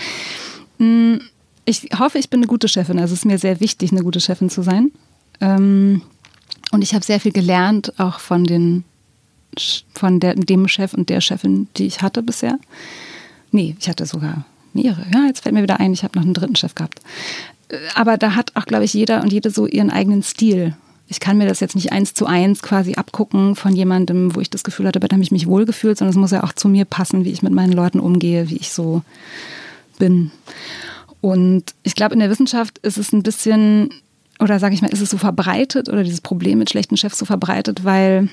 Hm, 0.80 1.22
ich 1.64 1.88
hoffe, 1.98 2.18
ich 2.18 2.30
bin 2.30 2.42
eine 2.42 2.48
gute 2.48 2.68
Chefin. 2.68 3.00
Also 3.00 3.14
es 3.14 3.20
ist 3.20 3.26
mir 3.26 3.38
sehr 3.38 3.62
wichtig, 3.62 3.94
eine 3.94 4.04
gute 4.04 4.20
Chefin 4.20 4.50
zu 4.50 4.64
sein. 4.64 4.92
Ähm, 5.40 6.02
und 6.74 6.82
ich 6.82 6.94
habe 6.94 7.06
sehr 7.06 7.22
viel 7.22 7.32
gelernt, 7.32 7.98
auch 8.02 8.20
von, 8.20 8.44
den, 8.44 8.84
von 9.94 10.20
der, 10.20 10.36
dem 10.36 10.68
Chef 10.68 10.94
und 10.94 11.08
der 11.08 11.22
Chefin, 11.22 11.70
die 11.78 11.86
ich 11.86 12.02
hatte 12.02 12.22
bisher. 12.22 12.60
Nee, 13.50 13.78
ich 13.80 13.88
hatte 13.88 14.06
sogar 14.06 14.44
mehrere. 14.74 15.06
Ja, 15.14 15.26
jetzt 15.28 15.44
fällt 15.44 15.56
mir 15.56 15.64
wieder 15.64 15.80
ein, 15.80 15.94
ich 15.94 16.04
habe 16.04 16.20
noch 16.20 16.26
einen 16.26 16.34
dritten 16.34 16.58
Chef 16.58 16.76
gehabt. 16.76 17.00
Äh, 17.70 17.78
aber 17.96 18.18
da 18.18 18.36
hat 18.36 18.52
auch, 18.56 18.66
glaube 18.66 18.84
ich, 18.84 18.94
jeder 18.94 19.24
und 19.24 19.32
jede 19.32 19.52
so 19.52 19.68
ihren 19.68 19.90
eigenen 19.90 20.22
Stil 20.22 20.76
ich 21.08 21.20
kann 21.20 21.38
mir 21.38 21.48
das 21.48 21.60
jetzt 21.60 21.76
nicht 21.76 21.92
eins 21.92 22.14
zu 22.14 22.26
eins 22.26 22.62
quasi 22.62 22.96
abgucken 22.96 23.56
von 23.56 23.76
jemandem, 23.76 24.36
wo 24.36 24.40
ich 24.40 24.50
das 24.50 24.64
Gefühl 24.64 24.88
hatte, 24.88 25.00
da 25.00 25.14
habe 25.14 25.24
ich 25.24 25.32
mich 25.32 25.48
wohlgefühlt, 25.48 25.98
sondern 25.98 26.12
es 26.12 26.20
muss 26.20 26.32
ja 26.32 26.44
auch 26.44 26.54
zu 26.54 26.70
mir 26.70 26.86
passen, 26.86 27.26
wie 27.26 27.32
ich 27.32 27.44
mit 27.44 27.54
meinen 27.54 27.74
Leuten 27.74 28.00
umgehe, 28.00 28.50
wie 28.50 28.58
ich 28.58 28.72
so 28.72 29.02
bin. 30.00 30.32
Und 31.22 31.76
ich 31.84 31.96
glaube, 31.96 32.14
in 32.14 32.20
der 32.20 32.30
Wissenschaft 32.30 32.80
ist 32.80 32.98
es 32.98 33.14
ein 33.14 33.24
bisschen, 33.24 33.90
oder 34.40 34.60
sage 34.60 34.76
ich 34.76 34.82
mal, 34.82 34.92
ist 34.92 35.02
es 35.02 35.10
so 35.10 35.18
verbreitet 35.18 35.90
oder 35.90 36.04
dieses 36.04 36.22
Problem 36.22 36.60
mit 36.60 36.70
schlechten 36.70 36.98
Chefs 36.98 37.18
so 37.18 37.26
verbreitet, 37.26 37.84
weil 37.84 38.30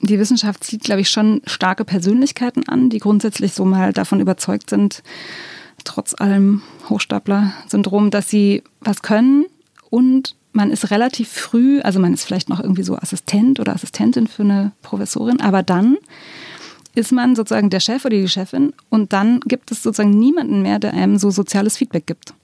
die 0.00 0.18
Wissenschaft 0.18 0.64
zieht, 0.64 0.82
glaube 0.82 1.02
ich, 1.02 1.10
schon 1.10 1.42
starke 1.46 1.84
Persönlichkeiten 1.84 2.66
an, 2.68 2.88
die 2.90 2.98
grundsätzlich 2.98 3.52
so 3.52 3.64
mal 3.64 3.92
davon 3.92 4.20
überzeugt 4.20 4.70
sind, 4.70 5.02
trotz 5.84 6.14
allem 6.18 6.62
Hochstapler-Syndrom, 6.88 8.10
dass 8.10 8.30
sie 8.30 8.62
was 8.80 9.02
können 9.02 9.46
und 9.90 10.34
man 10.52 10.70
ist 10.70 10.90
relativ 10.90 11.28
früh, 11.28 11.80
also 11.80 12.00
man 12.00 12.14
ist 12.14 12.24
vielleicht 12.24 12.48
noch 12.48 12.60
irgendwie 12.60 12.82
so 12.82 12.96
Assistent 12.96 13.60
oder 13.60 13.74
Assistentin 13.74 14.26
für 14.26 14.42
eine 14.42 14.72
Professorin, 14.82 15.40
aber 15.40 15.62
dann 15.62 15.96
ist 16.94 17.12
man 17.12 17.36
sozusagen 17.36 17.70
der 17.70 17.80
Chef 17.80 18.04
oder 18.04 18.16
die 18.16 18.28
Chefin 18.28 18.72
und 18.88 19.12
dann 19.12 19.40
gibt 19.40 19.70
es 19.70 19.82
sozusagen 19.82 20.10
niemanden 20.10 20.62
mehr, 20.62 20.78
der 20.78 20.92
einem 20.94 21.18
so 21.18 21.30
soziales 21.30 21.76
Feedback 21.76 22.06
gibt. 22.06 22.34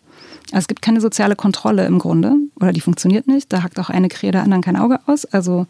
Also 0.52 0.58
es 0.58 0.68
gibt 0.68 0.82
keine 0.82 1.00
soziale 1.00 1.34
Kontrolle 1.34 1.86
im 1.86 1.98
Grunde 1.98 2.36
oder 2.60 2.72
die 2.72 2.80
funktioniert 2.80 3.26
nicht. 3.26 3.52
Da 3.52 3.64
hackt 3.64 3.80
auch 3.80 3.90
eine 3.90 4.08
Krähe 4.08 4.30
der 4.30 4.44
anderen 4.44 4.62
kein 4.62 4.76
Auge 4.76 5.00
aus. 5.06 5.24
Also 5.24 5.66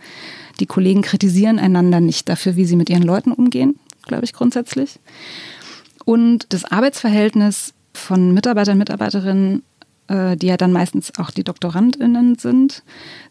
die 0.61 0.67
Kollegen 0.67 1.01
kritisieren 1.01 1.59
einander 1.59 2.01
nicht 2.01 2.29
dafür, 2.29 2.57
wie 2.57 2.67
sie 2.67 2.77
mit 2.77 2.91
ihren 2.91 3.03
Leuten 3.03 3.33
umgehen, 3.33 3.79
glaube 4.03 4.25
ich 4.25 4.35
grundsätzlich. 4.35 4.99
Und 6.05 6.47
das 6.51 6.67
Arbeitsverhältnis 6.67 7.73
von 7.95 8.33
Mitarbeitern 8.33 8.75
und 8.75 8.81
Mitarbeiterinnen 8.81 9.63
äh, 10.09 10.37
die 10.37 10.47
ja 10.47 10.57
dann 10.57 10.73
meistens 10.73 11.13
auch 11.19 11.31
die 11.31 11.45
DoktorandInnen 11.45 12.37
sind, 12.37 12.83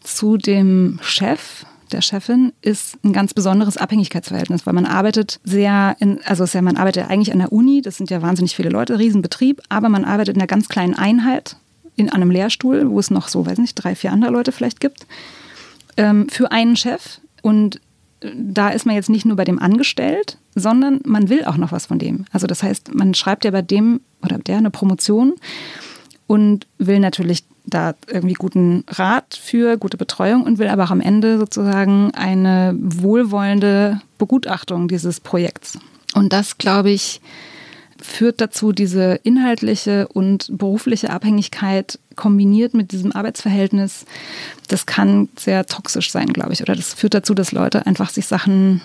zu 0.02 0.36
dem 0.36 0.98
Chef, 1.02 1.66
der 1.92 2.02
Chefin 2.02 2.52
ist 2.62 2.98
ein 3.04 3.12
ganz 3.12 3.32
besonderes 3.32 3.76
Abhängigkeitsverhältnis, 3.76 4.66
weil 4.66 4.74
man 4.74 4.86
arbeitet 4.86 5.40
sehr 5.44 5.96
in, 6.00 6.20
also 6.24 6.44
ja, 6.44 6.62
man 6.62 6.76
arbeitet 6.76 7.08
eigentlich 7.08 7.32
an 7.32 7.38
der 7.38 7.52
Uni, 7.52 7.80
das 7.82 7.96
sind 7.96 8.10
ja 8.10 8.22
wahnsinnig 8.22 8.56
viele 8.56 8.70
Leute, 8.70 8.98
Riesenbetrieb, 8.98 9.62
aber 9.68 9.88
man 9.88 10.04
arbeitet 10.04 10.34
in 10.34 10.40
einer 10.40 10.48
ganz 10.48 10.68
kleinen 10.68 10.94
Einheit, 10.94 11.56
in 11.94 12.10
einem 12.10 12.30
Lehrstuhl, 12.30 12.90
wo 12.90 12.98
es 12.98 13.10
noch 13.10 13.28
so, 13.28 13.46
weiß 13.46 13.58
nicht, 13.58 13.74
drei, 13.74 13.94
vier 13.94 14.12
andere 14.12 14.32
Leute 14.32 14.52
vielleicht 14.52 14.80
gibt, 14.80 15.06
ähm, 15.96 16.28
für 16.28 16.50
einen 16.50 16.76
Chef. 16.76 17.20
Und 17.42 17.80
da 18.20 18.70
ist 18.70 18.86
man 18.86 18.94
jetzt 18.94 19.08
nicht 19.08 19.24
nur 19.24 19.36
bei 19.36 19.44
dem 19.44 19.58
angestellt, 19.58 20.38
sondern 20.54 21.00
man 21.04 21.28
will 21.28 21.44
auch 21.44 21.56
noch 21.56 21.72
was 21.72 21.86
von 21.86 21.98
dem. 21.98 22.24
Also 22.32 22.46
das 22.46 22.62
heißt, 22.62 22.94
man 22.94 23.14
schreibt 23.14 23.44
ja 23.44 23.50
bei 23.50 23.62
dem 23.62 24.00
oder 24.22 24.38
der 24.38 24.58
eine 24.58 24.70
Promotion 24.70 25.34
und 26.26 26.66
will 26.78 27.00
natürlich 27.00 27.44
da 27.66 27.94
irgendwie 28.06 28.34
guten 28.34 28.84
Rat 28.88 29.38
für, 29.40 29.76
gute 29.76 29.96
Betreuung 29.96 30.44
und 30.44 30.58
will 30.58 30.68
aber 30.68 30.84
auch 30.84 30.90
am 30.90 31.00
Ende 31.00 31.38
sozusagen 31.38 32.12
eine 32.14 32.74
wohlwollende 32.78 34.00
Begutachtung 34.18 34.88
dieses 34.88 35.20
Projekts. 35.20 35.78
Und 36.14 36.32
das, 36.32 36.58
glaube 36.58 36.90
ich, 36.90 37.20
führt 38.00 38.40
dazu, 38.40 38.72
diese 38.72 39.20
inhaltliche 39.22 40.06
und 40.08 40.48
berufliche 40.50 41.10
Abhängigkeit 41.10 41.98
kombiniert 42.14 42.74
mit 42.74 42.92
diesem 42.92 43.12
Arbeitsverhältnis, 43.12 44.06
das 44.68 44.86
kann 44.86 45.28
sehr 45.36 45.66
toxisch 45.66 46.10
sein, 46.10 46.28
glaube 46.28 46.52
ich. 46.52 46.62
Oder 46.62 46.74
das 46.74 46.94
führt 46.94 47.14
dazu, 47.14 47.34
dass 47.34 47.52
Leute 47.52 47.86
einfach 47.86 48.10
sich 48.10 48.26
Sachen 48.26 48.80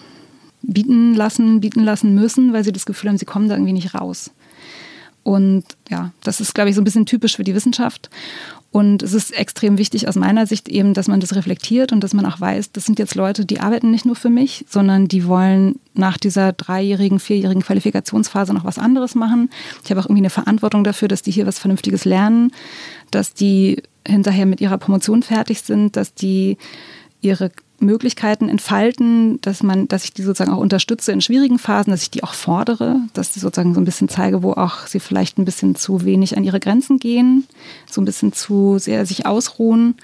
bieten 0.62 1.16
lassen, 1.16 1.60
bieten 1.60 1.84
lassen 1.84 2.14
müssen, 2.16 2.54
weil 2.54 2.64
sie 2.64 2.72
das 2.72 2.86
Gefühl 2.86 3.10
haben, 3.10 3.18
sie 3.18 3.26
kommen 3.26 3.50
da 3.50 3.56
irgendwie 3.56 3.74
nicht 3.74 3.96
raus. 3.96 4.32
Und 5.24 5.64
ja, 5.90 6.12
das 6.24 6.42
ist, 6.42 6.56
glaube 6.56 6.70
ich, 6.70 6.76
so 6.76 6.82
ein 6.82 6.86
bisschen 6.86 7.06
typisch 7.06 7.36
für 7.36 7.44
die 7.44 7.54
Wissenschaft. 7.54 8.10
Und 8.72 9.04
es 9.04 9.14
ist 9.14 9.32
extrem 9.32 9.78
wichtig 9.78 10.08
aus 10.08 10.16
meiner 10.16 10.48
Sicht 10.48 10.70
eben, 10.70 10.94
dass 10.94 11.10
man 11.10 11.20
das 11.20 11.36
reflektiert 11.36 11.92
und 11.92 12.02
dass 12.02 12.14
man 12.14 12.26
auch 12.26 12.40
weiß, 12.40 12.72
das 12.72 12.86
sind 12.86 13.00
jetzt 13.00 13.16
Leute, 13.16 13.46
die 13.46 13.60
arbeiten 13.60 13.92
nicht 13.92 14.06
nur 14.06 14.16
für 14.16 14.30
mich, 14.30 14.66
sondern 14.70 15.10
die 15.10 15.28
wollen 15.28 15.76
nach 15.94 16.18
dieser 16.18 16.54
dreijährigen, 16.54 17.20
vierjährigen 17.20 17.64
Qualifikationsphase 17.64 18.54
noch 18.54 18.64
was 18.64 18.80
anderes 18.80 19.14
machen. 19.14 19.50
Ich 19.84 19.92
habe 19.92 20.00
auch 20.00 20.06
irgendwie 20.06 20.22
eine 20.22 20.30
Verantwortung 20.30 20.86
dafür, 20.86 21.10
dass 21.10 21.22
die 21.22 21.32
hier 21.32 21.46
was 21.46 21.60
Vernünftiges 21.60 22.06
lernen, 22.06 22.54
dass 23.12 23.34
die 23.34 23.84
hinterher 24.08 24.46
mit 24.46 24.62
ihrer 24.62 24.78
Promotion 24.78 25.22
fertig 25.22 25.62
sind, 25.64 25.98
dass 25.98 26.14
die 26.14 26.58
ihre 27.20 27.52
Möglichkeiten 27.82 28.50
entfalten, 28.50 29.42
dass 29.42 29.64
man, 29.64 29.88
dass 29.88 30.04
ich 30.04 30.14
die 30.14 30.24
sozusagen 30.24 30.52
auch 30.52 30.60
unterstütze 30.60 31.12
in 31.12 31.22
schwierigen 31.22 31.60
Phasen, 31.60 31.92
dass 31.92 32.04
ich 32.04 32.12
die 32.12 32.24
auch 32.24 32.34
fordere, 32.34 32.98
dass 33.14 33.36
ich 33.36 33.42
sozusagen 33.42 33.74
so 33.74 33.82
ein 33.82 33.86
bisschen 33.86 34.10
zeige, 34.10 34.44
wo 34.44 34.54
auch 34.54 34.88
sie 34.88 35.00
vielleicht 35.00 35.38
ein 35.38 35.46
bisschen 35.46 35.76
zu 35.76 36.06
wenig 36.06 36.38
an 36.38 36.44
ihre 36.44 36.60
Grenzen 36.60 37.00
gehen, 37.00 37.48
so 37.90 38.02
ein 38.02 38.06
bisschen 38.06 38.34
zu 38.34 38.78
sehr 38.80 39.06
sich 39.06 39.26
ausruhen 39.26 39.96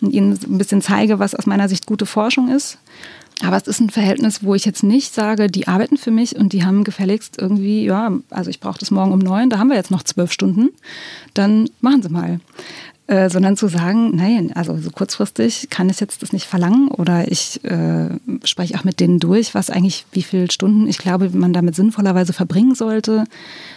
und 0.00 0.12
ihnen 0.12 0.32
ein 0.32 0.58
bisschen 0.58 0.82
zeige, 0.82 1.18
was 1.18 1.34
aus 1.34 1.46
meiner 1.46 1.68
Sicht 1.68 1.86
gute 1.86 2.06
Forschung 2.06 2.48
ist. 2.48 2.78
Aber 3.42 3.56
es 3.56 3.66
ist 3.66 3.80
ein 3.80 3.90
Verhältnis, 3.90 4.44
wo 4.44 4.54
ich 4.54 4.64
jetzt 4.64 4.84
nicht 4.84 5.12
sage, 5.12 5.48
die 5.48 5.66
arbeiten 5.66 5.96
für 5.96 6.12
mich 6.12 6.36
und 6.36 6.52
die 6.52 6.64
haben 6.64 6.84
gefälligst 6.84 7.36
irgendwie, 7.40 7.84
ja, 7.84 8.12
also 8.30 8.48
ich 8.48 8.60
brauche 8.60 8.78
das 8.78 8.92
morgen 8.92 9.12
um 9.12 9.18
neun, 9.18 9.50
da 9.50 9.58
haben 9.58 9.68
wir 9.68 9.76
jetzt 9.76 9.90
noch 9.90 10.04
zwölf 10.04 10.30
Stunden, 10.32 10.70
dann 11.34 11.68
machen 11.80 12.02
sie 12.02 12.10
mal. 12.10 12.38
Äh, 13.06 13.28
sondern 13.28 13.54
zu 13.54 13.68
sagen, 13.68 14.16
nein, 14.16 14.50
also 14.54 14.78
so 14.78 14.88
kurzfristig 14.88 15.68
kann 15.68 15.90
ich 15.90 16.00
jetzt 16.00 16.22
das 16.22 16.32
nicht 16.32 16.46
verlangen 16.46 16.88
oder 16.88 17.30
ich 17.30 17.62
äh, 17.62 18.08
spreche 18.44 18.78
auch 18.78 18.84
mit 18.84 18.98
denen 18.98 19.20
durch, 19.20 19.54
was 19.54 19.68
eigentlich, 19.68 20.06
wie 20.12 20.22
viele 20.22 20.50
Stunden 20.50 20.88
ich 20.88 20.96
glaube, 20.96 21.28
man 21.28 21.52
damit 21.52 21.76
sinnvollerweise 21.76 22.32
verbringen 22.32 22.74
sollte, 22.74 23.24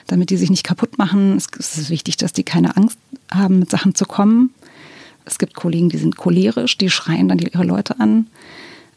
damit 0.08 0.30
die 0.30 0.38
sich 0.38 0.50
nicht 0.50 0.64
kaputt 0.64 0.98
machen. 0.98 1.36
Es, 1.36 1.48
es 1.60 1.78
ist 1.78 1.90
wichtig, 1.90 2.16
dass 2.16 2.32
die 2.32 2.44
keine 2.44 2.78
Angst 2.78 2.98
haben, 3.30 3.60
mit 3.60 3.70
Sachen 3.70 3.96
zu 3.96 4.06
kommen. 4.06 4.52
Es 5.26 5.38
gibt 5.38 5.56
Kollegen, 5.56 5.90
die 5.90 5.98
sind 5.98 6.16
cholerisch, 6.16 6.78
die 6.78 6.90
schreien 6.90 7.28
dann 7.28 7.40
ihre 7.40 7.66
Leute 7.66 8.00
an 8.00 8.28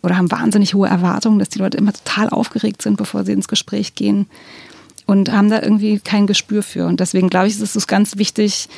oder 0.01 0.17
haben 0.17 0.31
wahnsinnig 0.31 0.75
hohe 0.75 0.87
Erwartungen, 0.89 1.41
dass 1.41 1.49
die 1.49 1.59
Leute 1.59 1.77
immer 1.77 1.93
total 1.93 2.29
aufgeregt 2.29 2.83
sind, 2.83 2.99
bevor 2.99 3.25
sie 3.25 3.33
ins 3.33 3.49
Gespräch 3.49 3.97
gehen 3.97 4.27
und 5.07 5.33
haben 5.33 5.51
da 5.51 5.61
irgendwie 5.61 5.99
kein 5.99 6.29
Gespür 6.29 6.63
für. 6.63 6.87
Und 6.87 7.01
deswegen 7.01 7.31
glaube 7.31 7.49
ich, 7.49 7.61
ist 7.61 7.75
es 7.75 7.89
ganz 7.89 8.17
wichtig, 8.17 8.69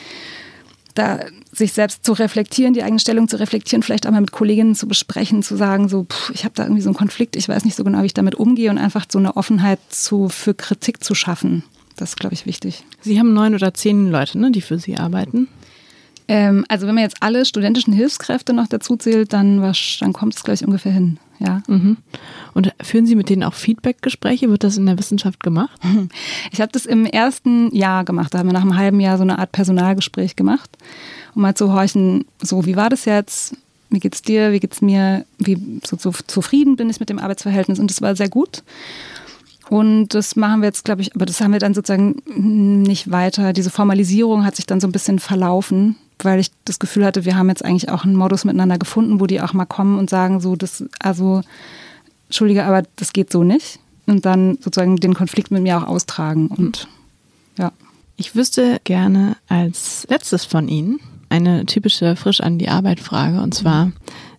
da 0.95 1.21
sich 1.53 1.75
selbst 1.75 2.05
zu 2.05 2.15
reflektieren, 2.15 2.73
die 2.73 2.83
eigene 2.83 2.99
Stellung 2.99 3.29
zu 3.29 3.39
reflektieren, 3.39 3.83
vielleicht 3.83 4.07
auch 4.07 4.11
mal 4.11 4.23
mit 4.23 4.33
Kolleginnen 4.33 4.75
zu 4.75 4.89
besprechen, 4.89 5.43
zu 5.43 5.57
sagen, 5.57 5.89
so, 5.89 6.05
pff, 6.05 6.31
ich 6.31 6.45
habe 6.45 6.55
da 6.55 6.65
irgendwie 6.65 6.81
so 6.81 6.89
einen 6.89 6.97
Konflikt, 6.97 7.37
ich 7.37 7.49
weiß 7.49 7.65
nicht 7.65 7.77
so 7.77 7.85
genau, 7.85 8.01
wie 8.03 8.07
ich 8.07 8.15
damit 8.15 8.35
umgehe 8.35 8.71
und 8.71 8.79
einfach 8.79 9.05
so 9.11 9.19
eine 9.19 9.37
Offenheit 9.37 9.79
zu, 9.91 10.31
für 10.31 10.55
Kritik 10.55 11.05
zu 11.05 11.15
schaffen. 11.15 11.63
Das 11.97 12.11
ist, 12.11 12.17
glaube 12.17 12.35
ich, 12.35 12.47
wichtig. 12.47 12.85
Sie 13.03 13.19
haben 13.19 13.35
neun 13.35 13.55
oder 13.55 13.75
zehn 13.75 14.11
Leute, 14.11 14.39
ne, 14.39 14.51
die 14.51 14.63
für 14.63 14.79
Sie 14.79 14.97
arbeiten. 14.97 15.49
Ähm, 16.29 16.65
also 16.69 16.87
wenn 16.87 16.95
man 16.95 17.05
jetzt 17.05 17.19
alle 17.21 17.45
studentischen 17.45 17.93
Hilfskräfte 17.93 18.55
noch 18.55 18.69
dazu 18.69 18.97
zählt, 18.97 19.33
dann, 19.33 19.61
dann 20.01 20.13
kommt 20.13 20.35
es, 20.35 20.43
glaube 20.43 20.55
ich, 20.55 20.65
ungefähr 20.65 20.93
hin. 20.93 21.19
Ja. 21.39 21.63
Mhm. 21.67 21.97
Und 22.55 22.73
führen 22.81 23.07
Sie 23.07 23.17
mit 23.17 23.29
denen 23.29 23.43
auch 23.43 23.55
Feedback-Gespräche? 23.55 24.49
Wird 24.49 24.63
das 24.63 24.77
in 24.77 24.87
der 24.87 24.99
Wissenschaft 24.99 25.43
gemacht? 25.43 25.79
Ich 26.51 26.61
habe 26.61 26.73
das 26.73 26.87
im 26.87 27.07
ersten 27.07 27.75
Jahr 27.75 28.05
gemacht. 28.05 28.35
Da 28.35 28.39
haben 28.39 28.49
wir 28.49 28.53
nach 28.53 28.63
einem 28.63 28.77
halben 28.77 29.01
Jahr 29.01 29.17
so 29.17 29.23
eine 29.23 29.39
Art 29.39 29.53
Personalgespräch 29.53 30.37
gemacht, 30.37 30.71
um 31.35 31.43
mal 31.43 31.55
zu 31.55 31.73
horchen, 31.73 32.25
so 32.41 32.67
wie 32.67 32.77
war 32.77 32.91
das 32.91 33.05
jetzt? 33.05 33.57
Wie 33.91 34.01
geht's 34.01 34.23
dir? 34.23 34.53
Wie 34.53 34.61
geht's 34.61 34.81
mir? 34.81 35.25
Wie 35.39 35.81
so, 35.85 35.97
so 35.99 36.13
zufrieden 36.27 36.77
bin 36.77 36.89
ich 36.91 37.01
mit 37.01 37.11
dem 37.11 37.19
Arbeitsverhältnis? 37.19 37.79
Und 37.79 37.91
das 37.91 38.01
war 38.01 38.17
sehr 38.17 38.29
gut. 38.29 38.63
Und 39.69 40.09
das 40.09 40.37
machen 40.37 40.61
wir 40.61 40.67
jetzt, 40.67 40.85
glaube 40.85 41.03
ich, 41.03 41.15
aber 41.15 41.25
das 41.25 41.41
haben 41.41 41.53
wir 41.53 41.59
dann 41.59 41.75
sozusagen 41.75 42.17
nicht 42.83 43.11
weiter. 43.11 43.53
Diese 43.53 43.71
Formalisierung 43.71 44.45
hat 44.45 44.57
sich 44.57 44.67
dann 44.67 44.81
so 44.81 44.89
ein 44.89 44.93
bisschen 44.93 45.19
verlaufen, 45.19 45.97
weil 46.19 46.41
ich 46.41 46.51
das 46.65 46.79
Gefühl 46.79 47.05
hatte, 47.05 47.25
wir 47.25 47.37
haben 47.37 47.49
jetzt 47.49 47.65
eigentlich 47.65 47.89
auch 47.89 48.05
einen 48.05 48.17
Modus 48.17 48.45
miteinander 48.45 48.79
gefunden, 48.79 49.21
wo 49.21 49.27
die 49.27 49.41
auch 49.41 49.53
mal 49.53 49.65
kommen 49.65 49.99
und 49.99 50.11
sagen, 50.11 50.41
so, 50.41 50.57
das, 50.57 50.85
also, 50.99 51.43
Entschuldige, 52.29 52.65
aber 52.65 52.83
das 52.97 53.13
geht 53.13 53.33
so 53.33 53.45
nicht. 53.45 53.79
Und 54.07 54.27
dann 54.27 54.59
sozusagen 54.61 54.97
den 54.97 55.15
Konflikt 55.15 55.51
mit 55.51 55.63
mir 55.63 55.79
auch 55.79 55.87
austragen. 55.87 56.49
Und 56.49 56.89
ja. 57.57 57.73
Ich 58.17 58.35
wüsste 58.35 58.81
gerne 58.85 59.37
als 59.49 60.07
letztes 60.11 60.45
von 60.45 60.69
Ihnen 60.69 61.01
eine 61.33 61.65
typische 61.65 62.15
frisch 62.15 62.41
an 62.41 62.59
die 62.59 62.69
Arbeit 62.69 63.01
Frage. 63.01 63.41
Und 63.41 63.55
zwar, 63.55 63.93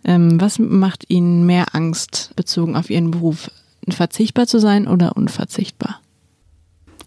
ähm, 0.06 0.40
was 0.40 0.60
macht 0.60 1.10
Ihnen 1.10 1.46
mehr 1.46 1.74
Angst 1.74 2.32
bezogen 2.36 2.76
auf 2.76 2.90
Ihren 2.90 3.12
Beruf? 3.12 3.50
Verzichtbar 3.90 4.48
zu 4.48 4.60
sein 4.60 4.88
oder 4.88 5.18
unverzichtbar? 5.18 6.00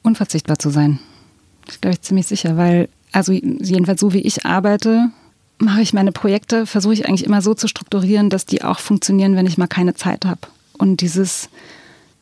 Unverzichtbar 0.02 0.58
zu 0.58 0.70
sein. 0.70 0.98
Das 1.66 1.80
glaube 1.80 1.94
ich 1.94 2.02
ziemlich 2.02 2.26
sicher, 2.26 2.56
weil 2.56 2.88
also 3.12 3.32
jedenfalls 3.32 4.00
so 4.00 4.12
wie 4.12 4.20
ich 4.20 4.44
arbeite, 4.44 5.10
mache 5.58 5.80
ich 5.80 5.94
meine 5.94 6.12
Projekte, 6.12 6.66
versuche 6.66 6.92
ich 6.92 7.08
eigentlich 7.08 7.24
immer 7.24 7.40
so 7.40 7.54
zu 7.54 7.68
strukturieren, 7.68 8.28
dass 8.28 8.44
die 8.44 8.62
auch 8.62 8.80
funktionieren, 8.80 9.36
wenn 9.36 9.46
ich 9.46 9.56
mal 9.56 9.68
keine 9.68 9.94
Zeit 9.94 10.26
habe. 10.26 10.40
Und 10.76 11.00
dieses 11.00 11.48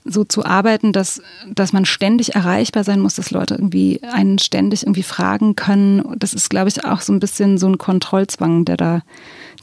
so 0.04 0.22
zu 0.22 0.44
arbeiten, 0.44 0.92
dass, 0.92 1.22
dass 1.50 1.72
man 1.72 1.86
ständig 1.86 2.34
erreichbar 2.34 2.84
sein 2.84 3.00
muss, 3.00 3.14
dass 3.14 3.30
Leute 3.30 3.54
irgendwie 3.54 4.02
einen 4.02 4.38
ständig 4.38 4.82
irgendwie 4.82 5.02
fragen 5.02 5.56
können. 5.56 6.04
Das 6.18 6.34
ist, 6.34 6.50
glaube 6.50 6.68
ich, 6.68 6.84
auch 6.84 7.00
so 7.00 7.12
ein 7.12 7.20
bisschen 7.20 7.56
so 7.56 7.66
ein 7.66 7.78
Kontrollzwang, 7.78 8.66
der 8.66 8.76
da 8.76 9.02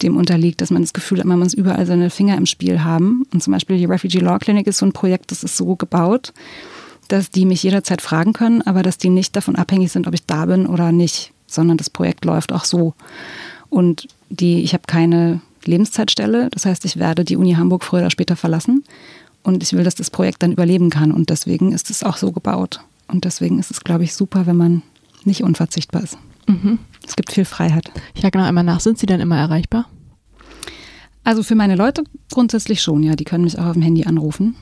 dem 0.02 0.18
unterliegt, 0.18 0.62
dass 0.62 0.72
man 0.72 0.82
das 0.82 0.94
Gefühl 0.94 1.20
hat, 1.20 1.26
man 1.26 1.38
muss 1.38 1.54
überall 1.54 1.86
seine 1.86 2.10
Finger 2.10 2.38
im 2.38 2.48
Spiel 2.48 2.84
haben. 2.84 3.24
Und 3.32 3.44
zum 3.44 3.54
Beispiel 3.54 3.78
die 3.78 3.86
Refugee 3.86 4.18
Law 4.18 4.40
Clinic 4.40 4.66
ist 4.66 4.80
so 4.80 4.86
ein 4.88 4.94
Projekt, 4.94 5.30
das 5.30 5.44
ist 5.44 5.58
so 5.58 5.76
gebaut, 5.76 6.34
dass 7.08 7.30
die 7.30 7.46
mich 7.46 7.62
jederzeit 7.62 8.02
fragen 8.02 8.34
können, 8.34 8.64
aber 8.64 8.82
dass 8.82 8.98
die 8.98 9.10
nicht 9.10 9.36
davon 9.36 9.56
abhängig 9.56 9.92
sind, 9.92 10.08
ob 10.08 10.16
ich 10.16 10.26
da 10.26 10.48
bin 10.48 10.66
oder 10.66 10.92
nicht, 10.92 11.34
sondern 11.46 11.78
das 11.78 11.92
Projekt 11.92 12.26
läuft 12.26 12.52
auch 12.52 12.66
so. 12.66 12.96
Und 13.70 14.08
die, 14.30 14.64
ich 14.64 14.74
habe 14.74 14.84
keine 14.88 15.42
Lebenszeitstelle, 15.66 16.50
das 16.50 16.66
heißt, 16.66 16.84
ich 16.86 16.98
werde 16.98 17.24
die 17.24 17.36
Uni 17.36 17.54
Hamburg 17.54 17.84
früher 17.84 18.00
oder 18.00 18.10
später 18.10 18.36
verlassen 18.36 18.84
und 19.44 19.64
ich 19.64 19.74
will, 19.74 19.84
dass 19.84 19.96
das 19.96 20.10
Projekt 20.10 20.44
dann 20.44 20.52
überleben 20.52 20.90
kann 20.90 21.12
und 21.12 21.30
deswegen 21.30 21.72
ist 21.72 21.90
es 21.90 22.04
auch 22.04 22.18
so 22.18 22.32
gebaut. 22.32 22.82
Und 23.08 23.26
deswegen 23.26 23.60
ist 23.60 23.72
es, 23.72 23.84
glaube 23.84 24.04
ich, 24.04 24.14
super, 24.14 24.46
wenn 24.46 24.58
man 24.58 24.84
nicht 25.26 25.44
unverzichtbar 25.44 26.04
ist. 26.04 26.18
Mhm. 26.48 26.80
Es 27.06 27.16
gibt 27.16 27.32
viel 27.32 27.46
Freiheit. 27.46 27.92
Ich 28.14 28.22
frage 28.22 28.38
noch 28.38 28.46
einmal 28.46 28.64
nach, 28.64 28.80
sind 28.80 28.98
Sie 28.98 29.06
denn 29.06 29.20
immer 29.20 29.38
erreichbar? 29.38 29.88
Also 31.24 31.44
für 31.44 31.56
meine 31.56 31.76
Leute 31.76 32.04
grundsätzlich 32.32 32.82
schon, 32.82 33.04
ja. 33.04 33.16
Die 33.16 33.26
können 33.26 33.44
mich 33.44 33.60
auch 33.60 33.66
auf 33.66 33.74
dem 33.74 33.82
Handy 33.82 34.06
anrufen. 34.06 34.56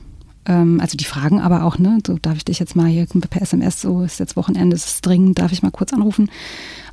Ähm, 0.46 0.80
also 0.80 0.96
die 0.96 1.04
fragen 1.04 1.40
aber 1.40 1.64
auch, 1.64 1.78
ne, 1.78 1.98
so 2.06 2.18
darf 2.20 2.36
ich 2.36 2.44
dich 2.44 2.58
jetzt 2.58 2.76
mal 2.76 2.86
hier 2.86 3.06
per 3.06 3.42
SMS, 3.42 3.80
so 3.80 4.02
ist 4.02 4.20
jetzt 4.20 4.36
Wochenende, 4.36 4.74
ist 4.74 4.86
es 4.86 5.00
dringend, 5.00 5.38
darf 5.38 5.52
ich 5.52 5.62
mal 5.62 5.70
kurz 5.70 5.92
anrufen. 5.92 6.30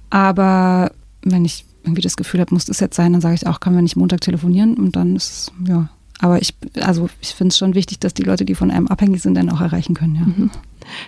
Aber 0.10 0.92
wenn 1.24 1.44
ich 1.44 1.66
irgendwie 1.84 2.02
das 2.02 2.18
Gefühl 2.18 2.42
habe, 2.42 2.54
muss 2.54 2.66
das 2.66 2.80
jetzt 2.80 2.96
sein, 2.96 3.14
dann 3.14 3.22
sage 3.22 3.36
ich 3.36 3.48
auch, 3.48 3.60
können 3.60 3.76
wir 3.76 3.82
nicht 3.82 3.96
Montag 3.96 4.22
telefonieren 4.22 4.76
und 4.76 4.96
dann 4.96 5.16
ist 5.16 5.32
es, 5.32 5.52
ja. 5.68 5.90
Aber 6.20 6.42
ich, 6.42 6.54
also 6.80 7.10
ich 7.22 7.30
finde 7.30 7.50
es 7.50 7.58
schon 7.58 7.76
wichtig, 7.76 8.00
dass 8.00 8.14
die 8.14 8.24
Leute, 8.24 8.46
die 8.46 8.56
von 8.56 8.72
einem 8.72 8.88
abhängig 8.88 9.22
sind, 9.22 9.36
dann 9.36 9.50
auch 9.50 9.62
erreichen 9.62 9.94
können, 9.94 10.16
ja. 10.16 10.26
Mhm. 10.26 10.50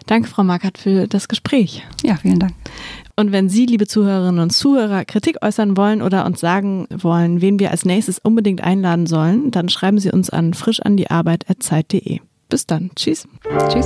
Danke, 0.07 0.27
Frau 0.27 0.43
Markert, 0.43 0.77
für 0.77 1.07
das 1.07 1.29
Gespräch. 1.29 1.85
Ja, 2.03 2.17
vielen 2.17 2.39
Dank. 2.39 2.53
Und 3.15 3.31
wenn 3.31 3.49
Sie, 3.49 3.65
liebe 3.65 3.87
Zuhörerinnen 3.87 4.41
und 4.41 4.51
Zuhörer, 4.51 5.05
Kritik 5.05 5.37
äußern 5.41 5.77
wollen 5.77 6.01
oder 6.01 6.25
uns 6.25 6.39
sagen 6.39 6.87
wollen, 6.89 7.41
wen 7.41 7.59
wir 7.59 7.71
als 7.71 7.85
nächstes 7.85 8.19
unbedingt 8.19 8.61
einladen 8.61 9.07
sollen, 9.07 9.51
dann 9.51 9.69
schreiben 9.69 9.99
Sie 9.99 10.11
uns 10.11 10.29
an 10.29 10.53
frischandiarbeit.zeit.de. 10.53 12.19
Bis 12.49 12.65
dann. 12.65 12.91
Tschüss. 12.95 13.27
Tschüss. 13.69 13.85